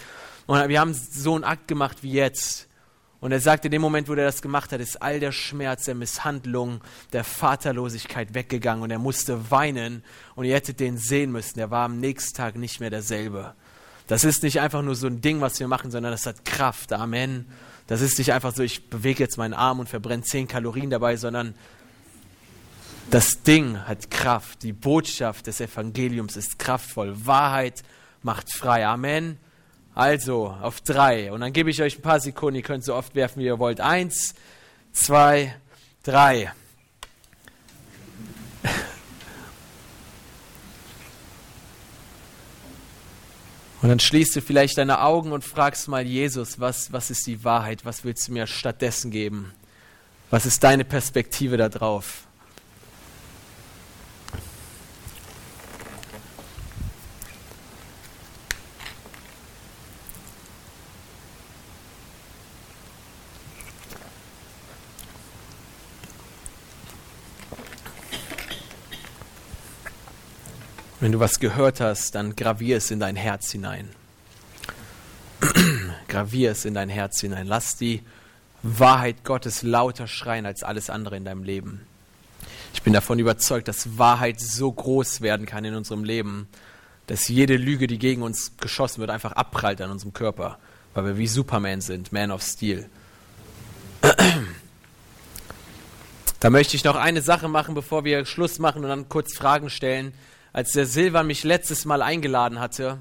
und 0.47 0.69
wir 0.69 0.81
haben 0.81 0.95
so 0.95 1.35
einen 1.35 1.45
Akt 1.45 1.69
gemacht 1.69 1.99
wie 2.03 2.13
jetzt. 2.13 2.69
Und 3.21 3.33
er 3.33 3.41
sagt, 3.41 3.65
in 3.65 3.73
dem 3.73 3.83
Moment, 3.83 4.09
wo 4.09 4.13
er 4.13 4.27
das 4.27 4.43
gemacht 4.43 4.71
hat, 4.71 4.81
ist 4.81 5.03
all 5.03 5.19
der 5.19 5.33
Schmerz, 5.33 5.87
der 5.87 5.97
Misshandlung, 5.97 6.81
der 7.13 7.25
Vaterlosigkeit 7.25 8.33
weggegangen 8.33 8.85
und 8.85 8.91
er 8.93 9.01
musste 9.01 9.51
weinen 9.51 10.05
und 10.37 10.45
ihr 10.45 10.55
hättet 10.55 10.79
den 10.79 10.99
sehen 10.99 11.33
müssen. 11.33 11.59
Er 11.59 11.71
war 11.71 11.85
am 11.85 11.99
nächsten 11.99 12.37
Tag 12.37 12.55
nicht 12.57 12.79
mehr 12.79 12.91
derselbe. 12.91 13.55
Das 14.07 14.25
ist 14.25 14.43
nicht 14.43 14.61
einfach 14.61 14.83
nur 14.83 14.95
so 14.95 15.09
ein 15.09 15.21
Ding, 15.21 15.41
was 15.41 15.59
wir 15.59 15.67
machen, 15.69 15.91
sondern 15.91 16.13
das 16.13 16.27
hat 16.27 16.45
Kraft. 16.45 16.93
Amen. 16.93 17.47
Das 17.89 18.01
ist 18.01 18.19
nicht 18.19 18.33
einfach 18.33 18.55
so, 18.55 18.63
ich 18.63 18.89
bewege 18.89 19.25
jetzt 19.25 19.37
meinen 19.37 19.55
Arm 19.55 19.81
und 19.81 19.89
verbrenne 19.89 20.23
zehn 20.23 20.47
Kalorien 20.47 20.91
dabei, 20.91 21.17
sondern 21.17 21.55
das 23.11 23.43
Ding 23.43 23.79
hat 23.87 24.11
Kraft. 24.11 24.63
Die 24.63 24.73
Botschaft 24.73 25.47
des 25.47 25.61
Evangeliums 25.61 26.37
ist 26.37 26.59
kraftvoll. 26.59 27.15
Wahrheit 27.27 27.83
macht 28.23 28.53
frei. 28.53 28.87
Amen. 28.87 29.39
Also, 29.95 30.49
auf 30.49 30.81
drei. 30.81 31.33
Und 31.33 31.41
dann 31.41 31.53
gebe 31.53 31.71
ich 31.71 31.83
euch 31.83 31.99
ein 31.99 32.03
paar 32.03 32.21
Sekunden. 32.21 32.57
Ihr 32.57 32.63
könnt 32.63 32.85
so 32.85 32.95
oft 32.95 33.15
werfen, 33.15 33.41
wie 33.41 33.47
ihr 33.47 33.59
wollt. 33.59 33.81
Eins, 33.81 34.35
zwei, 34.93 35.55
drei. 36.03 36.53
Und 43.81 43.89
dann 43.89 44.01
schließt 44.01 44.37
du 44.37 44.43
vielleicht 44.43 44.77
deine 44.77 45.01
Augen 45.01 45.33
und 45.33 45.45
fragst 45.45 45.89
mal 45.89 46.05
Jesus, 46.05 46.61
was, 46.61 46.93
was 46.93 47.11
ist 47.11 47.27
die 47.27 47.43
Wahrheit? 47.45 47.85
Was 47.85 48.05
willst 48.05 48.29
du 48.29 48.33
mir 48.33 48.47
stattdessen 48.47 49.11
geben? 49.11 49.53
Was 50.31 50.47
ist 50.47 50.63
deine 50.63 50.85
Perspektive 50.85 51.57
darauf? 51.57 52.28
Wenn 71.09 71.13
du 71.13 71.21
was 71.21 71.41
gehört 71.41 71.81
hast, 71.81 72.17
dann 72.17 72.37
gravier 72.37 72.77
es 72.77 72.91
in 72.91 73.01
dein 73.01 73.17
Herz 73.17 73.51
hinein. 73.51 73.89
gravier 76.07 76.51
es 76.51 76.67
in 76.67 76.75
dein 76.75 76.91
Herz 76.91 77.19
hinein. 77.23 77.47
Lass 77.47 77.79
die 77.79 78.03
Wahrheit 78.63 79.25
Gottes 79.25 79.63
lauter 79.63 80.07
schreien 80.07 80.45
als 80.45 80.63
alles 80.63 80.91
andere 80.91 81.17
in 81.17 81.25
deinem 81.25 81.45
Leben. 81.45 81.87
Ich 82.75 82.83
bin 82.83 82.93
davon 82.93 83.19
überzeugt, 83.19 83.69
dass 83.69 83.97
Wahrheit 83.97 84.39
so 84.39 84.71
groß 84.71 85.23
werden 85.23 85.47
kann 85.47 85.65
in 85.65 85.77
unserem 85.77 86.05
Leben, 86.05 86.47
dass 87.07 87.27
jede 87.29 87.57
Lüge, 87.57 87.87
die 87.87 87.99
gegen 87.99 88.21
uns 88.21 88.59
geschossen 88.59 89.01
wird, 89.01 89.09
einfach 89.09 89.33
abprallt 89.33 89.81
an 89.81 89.91
unserem 89.91 90.13
Körper, 90.13 90.59
weil 90.93 91.07
wir 91.07 91.17
wie 91.17 91.27
Superman 91.27 91.81
sind, 91.81 92.13
Man 92.13 92.31
of 92.31 92.43
Steel. 92.43 92.87
Da 96.41 96.51
möchte 96.51 96.77
ich 96.77 96.85
noch 96.85 96.95
eine 96.95 97.21
Sache 97.21 97.49
machen, 97.49 97.75
bevor 97.75 98.05
wir 98.05 98.25
Schluss 98.25 98.61
machen 98.61 98.85
und 98.85 98.91
dann 98.91 99.09
kurz 99.09 99.35
Fragen 99.35 99.71
stellen. 99.71 100.13
Als 100.53 100.73
der 100.73 100.87
Silvan 100.87 101.27
mich 101.27 101.45
letztes 101.45 101.85
Mal 101.85 102.03
eingeladen 102.03 102.59
hatte, 102.61 103.01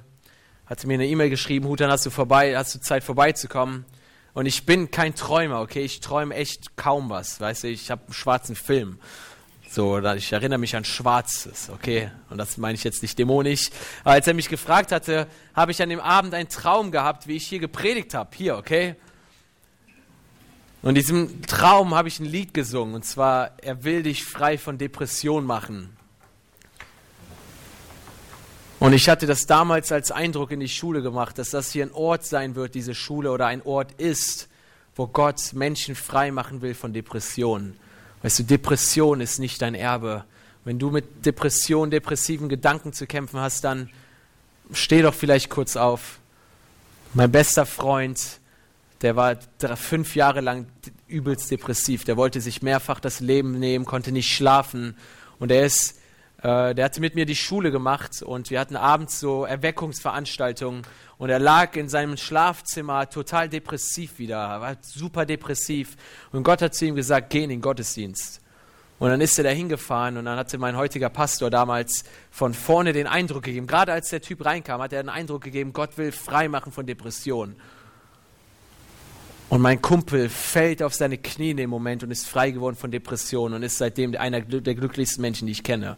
hatte 0.65 0.87
mir 0.87 0.95
eine 0.95 1.07
E-Mail 1.07 1.29
geschrieben, 1.29 1.67
Hutan, 1.67 1.89
hast 1.89 2.05
du 2.05 2.09
vorbei, 2.09 2.57
hast 2.57 2.75
du 2.75 2.79
Zeit 2.79 3.03
vorbeizukommen? 3.03 3.85
Und 4.33 4.45
ich 4.45 4.65
bin 4.65 4.91
kein 4.91 5.15
Träumer, 5.15 5.61
okay? 5.61 5.81
Ich 5.81 5.99
träume 5.99 6.35
echt 6.35 6.75
kaum 6.75 7.09
was, 7.09 7.39
weißt 7.41 7.63
du? 7.63 7.69
Ich 7.69 7.89
habe 7.89 8.03
einen 8.03 8.13
schwarzen 8.13 8.55
Film. 8.55 8.99
So, 9.69 9.99
ich 9.99 10.31
erinnere 10.31 10.59
mich 10.59 10.75
an 10.75 10.85
Schwarzes, 10.85 11.69
okay? 11.69 12.11
Und 12.29 12.37
das 12.37 12.57
meine 12.57 12.75
ich 12.75 12.83
jetzt 12.83 13.01
nicht 13.01 13.17
dämonisch. 13.17 13.69
Aber 14.03 14.13
als 14.13 14.27
er 14.27 14.33
mich 14.33 14.47
gefragt 14.47 14.91
hatte, 14.91 15.27
habe 15.53 15.71
ich 15.71 15.81
an 15.81 15.89
dem 15.89 15.99
Abend 15.99 16.33
einen 16.33 16.49
Traum 16.49 16.91
gehabt, 16.91 17.27
wie 17.27 17.35
ich 17.35 17.47
hier 17.47 17.59
gepredigt 17.59 18.13
habe, 18.13 18.29
hier, 18.35 18.57
okay? 18.57 18.95
Und 20.83 20.89
in 20.89 20.95
diesem 20.95 21.41
Traum 21.41 21.95
habe 21.95 22.07
ich 22.07 22.19
ein 22.19 22.25
Lied 22.25 22.53
gesungen, 22.53 22.95
und 22.95 23.03
zwar, 23.03 23.51
er 23.61 23.83
will 23.83 24.03
dich 24.03 24.23
frei 24.23 24.57
von 24.57 24.77
Depression 24.77 25.45
machen. 25.45 25.96
Und 28.79 28.93
ich 28.93 29.09
hatte 29.09 29.25
das 29.25 29.47
damals 29.47 29.91
als 29.91 30.11
Eindruck 30.11 30.51
in 30.51 30.59
die 30.59 30.69
Schule 30.69 31.01
gemacht, 31.01 31.39
dass 31.39 31.49
das 31.49 31.71
hier 31.71 31.85
ein 31.85 31.93
Ort 31.93 32.25
sein 32.25 32.55
wird, 32.55 32.75
diese 32.75 32.93
Schule, 32.93 33.31
oder 33.31 33.47
ein 33.47 33.63
Ort 33.63 33.93
ist, 33.93 34.49
wo 34.95 35.07
Gott 35.07 35.53
Menschen 35.53 35.95
frei 35.95 36.31
machen 36.31 36.61
will 36.61 36.75
von 36.75 36.93
Depressionen. 36.93 37.77
Weißt 38.21 38.39
du, 38.39 38.43
Depression 38.43 39.21
ist 39.21 39.39
nicht 39.39 39.61
dein 39.61 39.73
Erbe. 39.73 40.25
Wenn 40.63 40.79
du 40.79 40.91
mit 40.91 41.25
Depression, 41.25 41.89
depressiven 41.89 42.49
Gedanken 42.49 42.93
zu 42.93 43.07
kämpfen 43.07 43.39
hast, 43.39 43.63
dann 43.63 43.89
steh 44.73 45.01
doch 45.01 45.13
vielleicht 45.13 45.49
kurz 45.49 45.75
auf. 45.75 46.19
Mein 47.13 47.31
bester 47.31 47.65
Freund, 47.65 48.39
der 49.01 49.15
war 49.15 49.37
fünf 49.75 50.15
Jahre 50.15 50.41
lang 50.41 50.67
übelst 51.07 51.49
depressiv. 51.49 52.03
Der 52.03 52.17
wollte 52.17 52.41
sich 52.41 52.61
mehrfach 52.61 52.99
das 52.99 53.21
Leben 53.21 53.59
nehmen, 53.59 53.85
konnte 53.85 54.11
nicht 54.11 54.35
schlafen. 54.35 54.97
Und 55.39 55.51
er 55.51 55.65
ist, 55.65 55.99
äh, 56.43 56.75
der 56.75 56.85
hatte 56.85 57.01
mit 57.01 57.15
mir 57.15 57.25
die 57.25 57.35
Schule 57.35 57.71
gemacht 57.71 58.21
und 58.21 58.49
wir 58.51 58.59
hatten 58.59 58.75
abends 58.75 59.19
so 59.19 59.45
Erweckungsveranstaltungen. 59.45 60.83
Und 61.17 61.29
er 61.29 61.39
lag 61.39 61.75
in 61.75 61.89
seinem 61.89 62.15
Schlafzimmer 62.15 63.09
total 63.09 63.49
depressiv 63.49 64.19
wieder, 64.19 64.61
war 64.61 64.77
super 64.81 65.25
depressiv. 65.25 65.95
Und 66.31 66.43
Gott 66.43 66.61
hat 66.61 66.75
zu 66.75 66.85
ihm 66.85 66.95
gesagt, 66.95 67.31
geh 67.31 67.43
in 67.43 67.49
den 67.49 67.61
Gottesdienst. 67.61 68.41
Und 68.99 69.09
dann 69.09 69.21
ist 69.21 69.37
er 69.37 69.43
da 69.43 69.49
hingefahren 69.51 70.17
und 70.17 70.25
dann 70.25 70.37
hatte 70.37 70.57
mein 70.57 70.75
heutiger 70.75 71.09
Pastor 71.09 71.51
damals 71.51 72.03
von 72.31 72.53
vorne 72.53 72.93
den 72.93 73.05
Eindruck 73.05 73.43
gegeben, 73.43 73.67
gerade 73.67 73.93
als 73.93 74.09
der 74.09 74.21
Typ 74.21 74.43
reinkam, 74.43 74.81
hat 74.81 74.91
er 74.91 75.03
den 75.03 75.09
Eindruck 75.09 75.43
gegeben, 75.43 75.71
Gott 75.71 75.97
will 75.99 76.11
frei 76.11 76.47
machen 76.47 76.71
von 76.71 76.87
Depressionen. 76.87 77.55
Und 79.49 79.61
mein 79.61 79.81
Kumpel 79.81 80.29
fällt 80.29 80.83
auf 80.83 80.93
seine 80.93 81.17
Knie 81.17 81.51
in 81.51 81.57
dem 81.57 81.69
Moment 81.69 82.03
und 82.03 82.11
ist 82.11 82.27
frei 82.27 82.51
geworden 82.51 82.75
von 82.75 82.91
Depressionen 82.91 83.55
und 83.55 83.63
ist 83.63 83.77
seitdem 83.77 84.15
einer 84.15 84.41
der 84.41 84.75
glücklichsten 84.75 85.21
Menschen, 85.21 85.45
die 85.45 85.53
ich 85.53 85.63
kenne. 85.63 85.95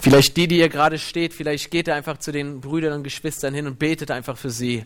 Vielleicht 0.00 0.36
die, 0.36 0.46
die 0.46 0.56
hier 0.56 0.68
gerade 0.68 0.98
steht, 0.98 1.34
vielleicht 1.34 1.70
geht 1.70 1.88
er 1.88 1.94
einfach 1.94 2.18
zu 2.18 2.32
den 2.32 2.60
Brüdern 2.60 2.92
und 2.92 3.02
Geschwistern 3.02 3.54
hin 3.54 3.66
und 3.66 3.78
betet 3.78 4.10
einfach 4.10 4.36
für 4.36 4.50
sie. 4.50 4.84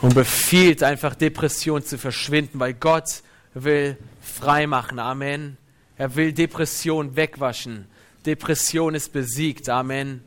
Und 0.00 0.14
befiehlt 0.14 0.82
einfach 0.82 1.14
Depression 1.14 1.82
zu 1.82 1.98
verschwinden, 1.98 2.60
weil 2.60 2.74
Gott 2.74 3.22
will 3.54 3.96
frei 4.20 4.66
machen. 4.66 4.98
Amen. 4.98 5.56
Er 5.96 6.14
will 6.14 6.32
Depression 6.32 7.16
wegwaschen. 7.16 7.86
Depression 8.24 8.94
ist 8.94 9.12
besiegt. 9.12 9.68
Amen. 9.68 10.22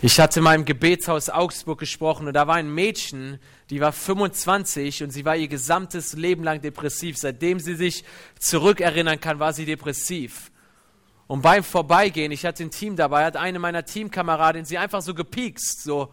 Ich 0.00 0.18
hatte 0.18 0.40
in 0.40 0.44
meinem 0.44 0.64
Gebetshaus 0.64 1.30
Augsburg 1.30 1.78
gesprochen 1.78 2.26
und 2.26 2.34
da 2.34 2.48
war 2.48 2.56
ein 2.56 2.74
Mädchen, 2.74 3.38
die 3.70 3.80
war 3.80 3.92
25 3.92 5.04
und 5.04 5.10
sie 5.10 5.24
war 5.24 5.36
ihr 5.36 5.46
gesamtes 5.46 6.14
Leben 6.14 6.42
lang 6.42 6.60
depressiv. 6.60 7.16
Seitdem 7.16 7.60
sie 7.60 7.76
sich 7.76 8.04
zurückerinnern 8.40 9.20
kann, 9.20 9.38
war 9.38 9.52
sie 9.52 9.64
depressiv. 9.64 10.51
Und 11.26 11.42
beim 11.42 11.64
Vorbeigehen, 11.64 12.32
ich 12.32 12.44
hatte 12.44 12.62
ein 12.62 12.70
Team 12.70 12.96
dabei, 12.96 13.24
hat 13.24 13.36
eine 13.36 13.58
meiner 13.58 13.84
Teamkameradinnen 13.84 14.66
sie 14.66 14.78
einfach 14.78 15.02
so 15.02 15.14
gepiekst, 15.14 15.82
so, 15.82 16.12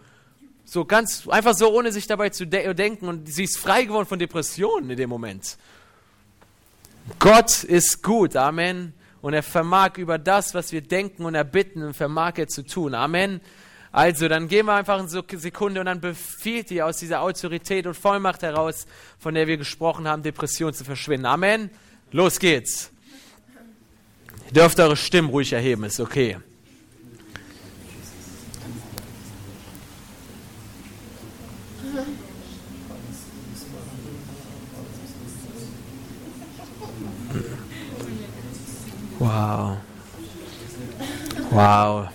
so 0.64 0.86
ganz, 0.86 1.28
einfach 1.28 1.56
so, 1.56 1.74
ohne 1.74 1.92
sich 1.92 2.08
dabei 2.08 2.30
zu 2.30 2.46
de 2.46 2.74
denken. 2.74 3.08
Und 3.08 3.28
sie 3.28 3.44
ist 3.44 3.58
frei 3.58 3.84
geworden 3.86 4.06
von 4.06 4.20
Depressionen 4.20 4.90
in 4.90 4.98
dem 4.98 5.10
Moment. 5.10 5.58
Gott 7.18 7.64
ist 7.64 8.04
gut, 8.04 8.36
Amen. 8.36 8.94
Und 9.22 9.34
er 9.34 9.44
vermag 9.44 9.98
über 9.98 10.18
das, 10.18 10.54
was 10.54 10.72
wir 10.72 10.82
denken 10.82 11.26
und 11.26 11.36
erbitten, 11.36 11.84
und 11.84 11.94
vermag 11.94 12.34
er 12.38 12.48
zu 12.48 12.64
tun. 12.64 12.94
Amen. 12.94 13.42
Also, 13.92 14.28
dann 14.28 14.48
gehen 14.48 14.68
wir 14.68 14.74
einfach 14.74 15.00
eine 15.00 15.10
Sekunde 15.10 15.80
und 15.80 15.88
dann 15.88 16.00
befiehlt 16.00 16.70
ihr 16.70 16.86
aus 16.86 16.98
dieser 16.98 17.22
Autorität 17.22 17.88
und 17.88 17.96
Vollmacht 17.96 18.44
heraus, 18.44 18.86
von 19.18 19.34
der 19.34 19.48
wir 19.48 19.58
gesprochen 19.58 20.08
haben, 20.08 20.22
Depression 20.22 20.74
zu 20.74 20.84
verschwinden. 20.84 21.26
Amen. 21.26 21.72
Los 22.12 22.40
geht's. 22.40 22.92
Ihr 24.50 24.54
dürft 24.54 24.80
eure 24.80 24.98
Stimmen 24.98 25.30
ruhig 25.30 25.54
erheben, 25.54 25.84
ist 25.84 26.00
okay. 26.00 26.38
Wow. 39.20 39.78
Wow. 41.52 42.08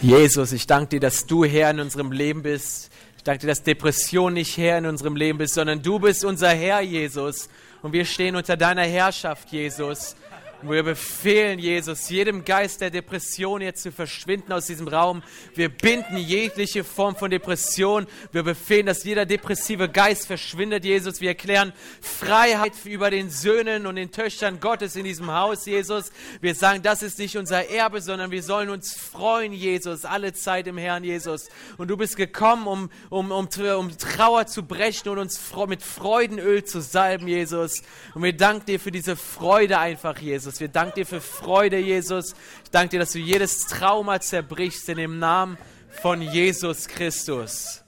Jesus, 0.00 0.52
ich 0.52 0.66
danke 0.66 0.88
dir, 0.88 1.00
dass 1.00 1.26
du 1.26 1.44
Herr 1.44 1.70
in 1.70 1.80
unserem 1.80 2.12
Leben 2.12 2.42
bist. 2.42 2.90
Ich 3.18 3.24
danke 3.24 3.42
dir, 3.42 3.48
dass 3.48 3.62
Depression 3.62 4.32
nicht 4.32 4.56
Herr 4.56 4.78
in 4.78 4.86
unserem 4.86 5.16
Leben 5.16 5.36
bist, 5.36 5.52
sondern 5.52 5.82
du 5.82 5.98
bist 5.98 6.24
unser 6.24 6.48
Herr, 6.48 6.80
Jesus. 6.80 7.50
Und 7.82 7.92
wir 7.92 8.06
stehen 8.06 8.36
unter 8.36 8.56
deiner 8.56 8.84
Herrschaft, 8.84 9.52
Jesus. 9.52 10.16
Wir 10.64 10.84
befehlen, 10.84 11.58
Jesus, 11.58 12.08
jedem 12.08 12.44
Geist 12.44 12.80
der 12.80 12.90
Depression 12.90 13.60
jetzt 13.60 13.82
zu 13.82 13.90
verschwinden 13.90 14.52
aus 14.52 14.66
diesem 14.66 14.86
Raum. 14.86 15.24
Wir 15.56 15.68
binden 15.68 16.16
jegliche 16.16 16.84
Form 16.84 17.16
von 17.16 17.32
Depression. 17.32 18.06
Wir 18.30 18.44
befehlen, 18.44 18.86
dass 18.86 19.02
jeder 19.02 19.26
depressive 19.26 19.88
Geist 19.88 20.28
verschwindet, 20.28 20.84
Jesus. 20.84 21.20
Wir 21.20 21.30
erklären 21.30 21.72
Freiheit 22.00 22.74
über 22.84 23.10
den 23.10 23.28
Söhnen 23.28 23.88
und 23.88 23.96
den 23.96 24.12
Töchtern 24.12 24.60
Gottes 24.60 24.94
in 24.94 25.02
diesem 25.02 25.32
Haus, 25.32 25.66
Jesus. 25.66 26.12
Wir 26.40 26.54
sagen, 26.54 26.80
das 26.80 27.02
ist 27.02 27.18
nicht 27.18 27.36
unser 27.36 27.68
Erbe, 27.68 28.00
sondern 28.00 28.30
wir 28.30 28.44
sollen 28.44 28.70
uns 28.70 28.94
freuen, 28.94 29.52
Jesus, 29.52 30.04
alle 30.04 30.32
Zeit 30.32 30.68
im 30.68 30.78
Herrn, 30.78 31.02
Jesus. 31.02 31.48
Und 31.76 31.88
du 31.88 31.96
bist 31.96 32.16
gekommen, 32.16 32.68
um, 32.68 32.90
um, 33.10 33.32
um, 33.32 33.48
um 33.78 33.98
Trauer 33.98 34.46
zu 34.46 34.62
brechen 34.62 35.08
und 35.08 35.18
uns 35.18 35.40
mit 35.66 35.82
Freudenöl 35.82 36.62
zu 36.62 36.80
salben, 36.80 37.26
Jesus. 37.26 37.82
Und 38.14 38.22
wir 38.22 38.32
danken 38.32 38.66
dir 38.66 38.78
für 38.78 38.92
diese 38.92 39.16
Freude 39.16 39.78
einfach, 39.78 40.18
Jesus. 40.18 40.51
Jesus. 40.52 40.60
Wir 40.60 40.68
danken 40.68 40.94
dir 40.96 41.06
für 41.06 41.20
Freude, 41.20 41.78
Jesus. 41.78 42.34
Ich 42.64 42.70
danke 42.70 42.90
dir, 42.90 42.98
dass 43.00 43.12
du 43.12 43.18
jedes 43.18 43.66
Trauma 43.66 44.20
zerbrichst 44.20 44.88
in 44.88 44.98
dem 44.98 45.18
Namen 45.18 45.56
von 46.02 46.20
Jesus 46.20 46.88
Christus. 46.88 47.82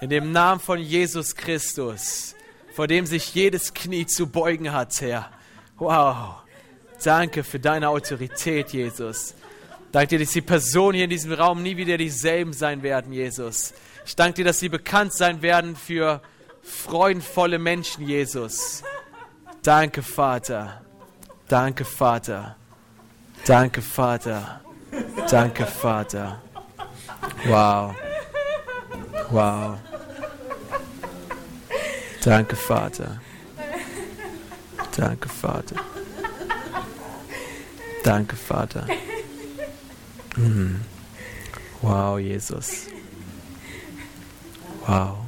In 0.00 0.10
dem 0.10 0.32
Namen 0.32 0.60
von 0.60 0.80
Jesus 0.80 1.36
Christus, 1.36 2.34
vor 2.74 2.88
dem 2.88 3.06
sich 3.06 3.34
jedes 3.34 3.72
Knie 3.72 4.06
zu 4.06 4.26
beugen 4.26 4.72
hat, 4.72 5.00
Herr. 5.00 5.30
Wow. 5.78 6.42
Danke 7.04 7.44
für 7.44 7.60
deine 7.60 7.88
Autorität, 7.88 8.70
Jesus. 8.72 9.34
Danke 9.92 10.08
dir, 10.16 10.24
dass 10.24 10.32
die 10.32 10.40
Personen 10.40 10.94
hier 10.94 11.04
in 11.04 11.10
diesem 11.10 11.32
Raum 11.32 11.62
nie 11.62 11.76
wieder 11.76 11.98
dieselben 11.98 12.52
sein 12.52 12.82
werden, 12.82 13.12
Jesus. 13.12 13.74
Ich 14.04 14.16
danke 14.16 14.34
dir, 14.36 14.44
dass 14.44 14.58
sie 14.58 14.68
bekannt 14.68 15.12
sein 15.12 15.42
werden 15.42 15.76
für 15.76 16.20
freudenvolle 16.62 17.58
Menschen, 17.58 18.08
Jesus. 18.08 18.82
Danke, 19.62 20.02
Vater. 20.02 20.82
Danke, 21.52 21.84
Vater. 21.84 22.56
Danke, 23.44 23.82
Vater. 23.82 24.62
Danke, 25.30 25.66
Vater. 25.66 26.40
Wow. 27.46 27.94
Wow. 29.30 29.78
Danke, 32.24 32.56
Vater. 32.56 33.20
Danke, 34.96 35.28
Vater. 35.28 35.76
Danke, 38.02 38.34
Vater. 38.34 38.86
Mhm. 40.36 40.80
Wow, 41.82 42.16
Jesus. 42.18 42.86
Wow. 44.86 45.26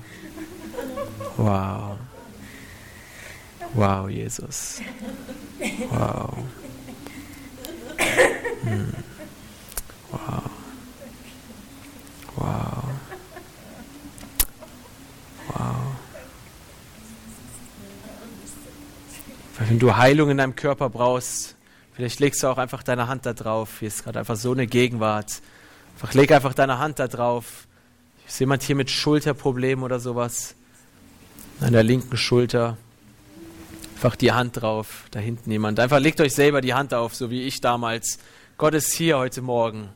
Wow. 1.37 1.99
Wow, 3.75 4.09
Jesus. 4.09 4.81
Wow. 5.91 6.39
Hm. 8.63 8.95
Wow. 10.11 10.51
Wow. 12.37 12.85
Wow. 15.49 15.75
Wenn 19.59 19.79
du 19.79 19.97
Heilung 19.97 20.31
in 20.31 20.39
deinem 20.39 20.57
Körper 20.57 20.89
brauchst, 20.89 21.57
vielleicht 21.93 22.21
legst 22.21 22.43
du 22.43 22.49
auch 22.49 22.59
einfach 22.59 22.83
deine 22.83 23.09
Hand 23.09 23.27
da 23.27 23.33
drauf. 23.33 23.81
Hier 23.81 23.89
ist 23.89 24.05
gerade 24.05 24.21
einfach 24.21 24.37
so 24.37 24.53
eine 24.53 24.67
Gegenwart. 24.67 25.43
Einfach 25.95 26.15
leg 26.15 26.33
einfach 26.33 26.55
deine 26.55 26.79
Hand 26.79 26.99
da 26.99 27.09
drauf. 27.09 27.67
Ist 28.27 28.41
jemand 28.41 28.63
hier 28.63 28.77
mit 28.77 28.91
Schulterproblemen 28.91 29.85
oder 29.85 30.01
sowas? 30.01 30.55
an 31.61 31.73
der 31.73 31.83
linken 31.83 32.17
Schulter. 32.17 32.77
Einfach 34.05 34.16
die 34.16 34.32
Hand 34.32 34.60
drauf, 34.60 35.05
da 35.12 35.18
hinten 35.18 35.51
jemand. 35.51 35.81
Einfach 35.81 35.98
legt 35.98 36.20
euch 36.20 36.35
selber 36.35 36.60
die 36.60 36.74
Hand 36.74 36.93
auf, 36.93 37.14
so 37.14 37.31
wie 37.31 37.44
ich 37.44 37.62
damals. 37.62 38.18
Gott 38.59 38.74
ist 38.74 38.93
hier 38.93 39.16
heute 39.16 39.40
Morgen. 39.40 39.89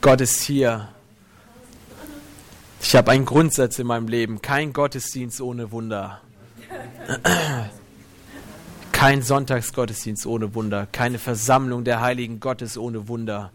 Gott 0.00 0.20
ist 0.20 0.42
hier. 0.42 0.88
Ich 2.80 2.96
habe 2.96 3.12
einen 3.12 3.24
Grundsatz 3.24 3.78
in 3.78 3.86
meinem 3.86 4.08
Leben. 4.08 4.42
Kein 4.42 4.72
Gottesdienst 4.72 5.40
ohne 5.40 5.70
Wunder. 5.70 6.22
Kein 8.90 9.22
Sonntagsgottesdienst 9.22 10.26
ohne 10.26 10.52
Wunder. 10.56 10.88
Keine 10.90 11.20
Versammlung 11.20 11.84
der 11.84 12.00
Heiligen 12.00 12.40
Gottes 12.40 12.76
ohne 12.76 13.06
Wunder. 13.06 13.52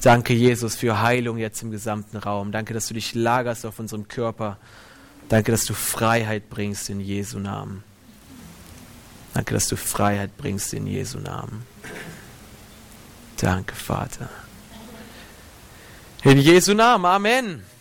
Danke, 0.00 0.32
Jesus, 0.32 0.76
für 0.76 1.02
Heilung 1.02 1.36
jetzt 1.36 1.62
im 1.62 1.70
gesamten 1.70 2.16
Raum. 2.16 2.52
Danke, 2.52 2.72
dass 2.72 2.88
du 2.88 2.94
dich 2.94 3.14
lagerst 3.14 3.66
auf 3.66 3.78
unserem 3.78 4.08
Körper. 4.08 4.56
Danke, 5.28 5.52
dass 5.52 5.66
du 5.66 5.74
Freiheit 5.74 6.48
bringst 6.48 6.88
in 6.88 7.00
Jesu 7.00 7.38
Namen. 7.38 7.84
Danke, 9.34 9.54
dass 9.54 9.66
du 9.68 9.76
Freiheit 9.76 10.36
bringst 10.36 10.72
in 10.72 10.86
Jesu 10.86 11.18
Namen. 11.18 11.66
Danke, 13.36 13.74
Vater. 13.74 14.30
In 16.22 16.38
Jesu 16.38 16.72
Namen. 16.72 17.04
Amen. 17.04 17.73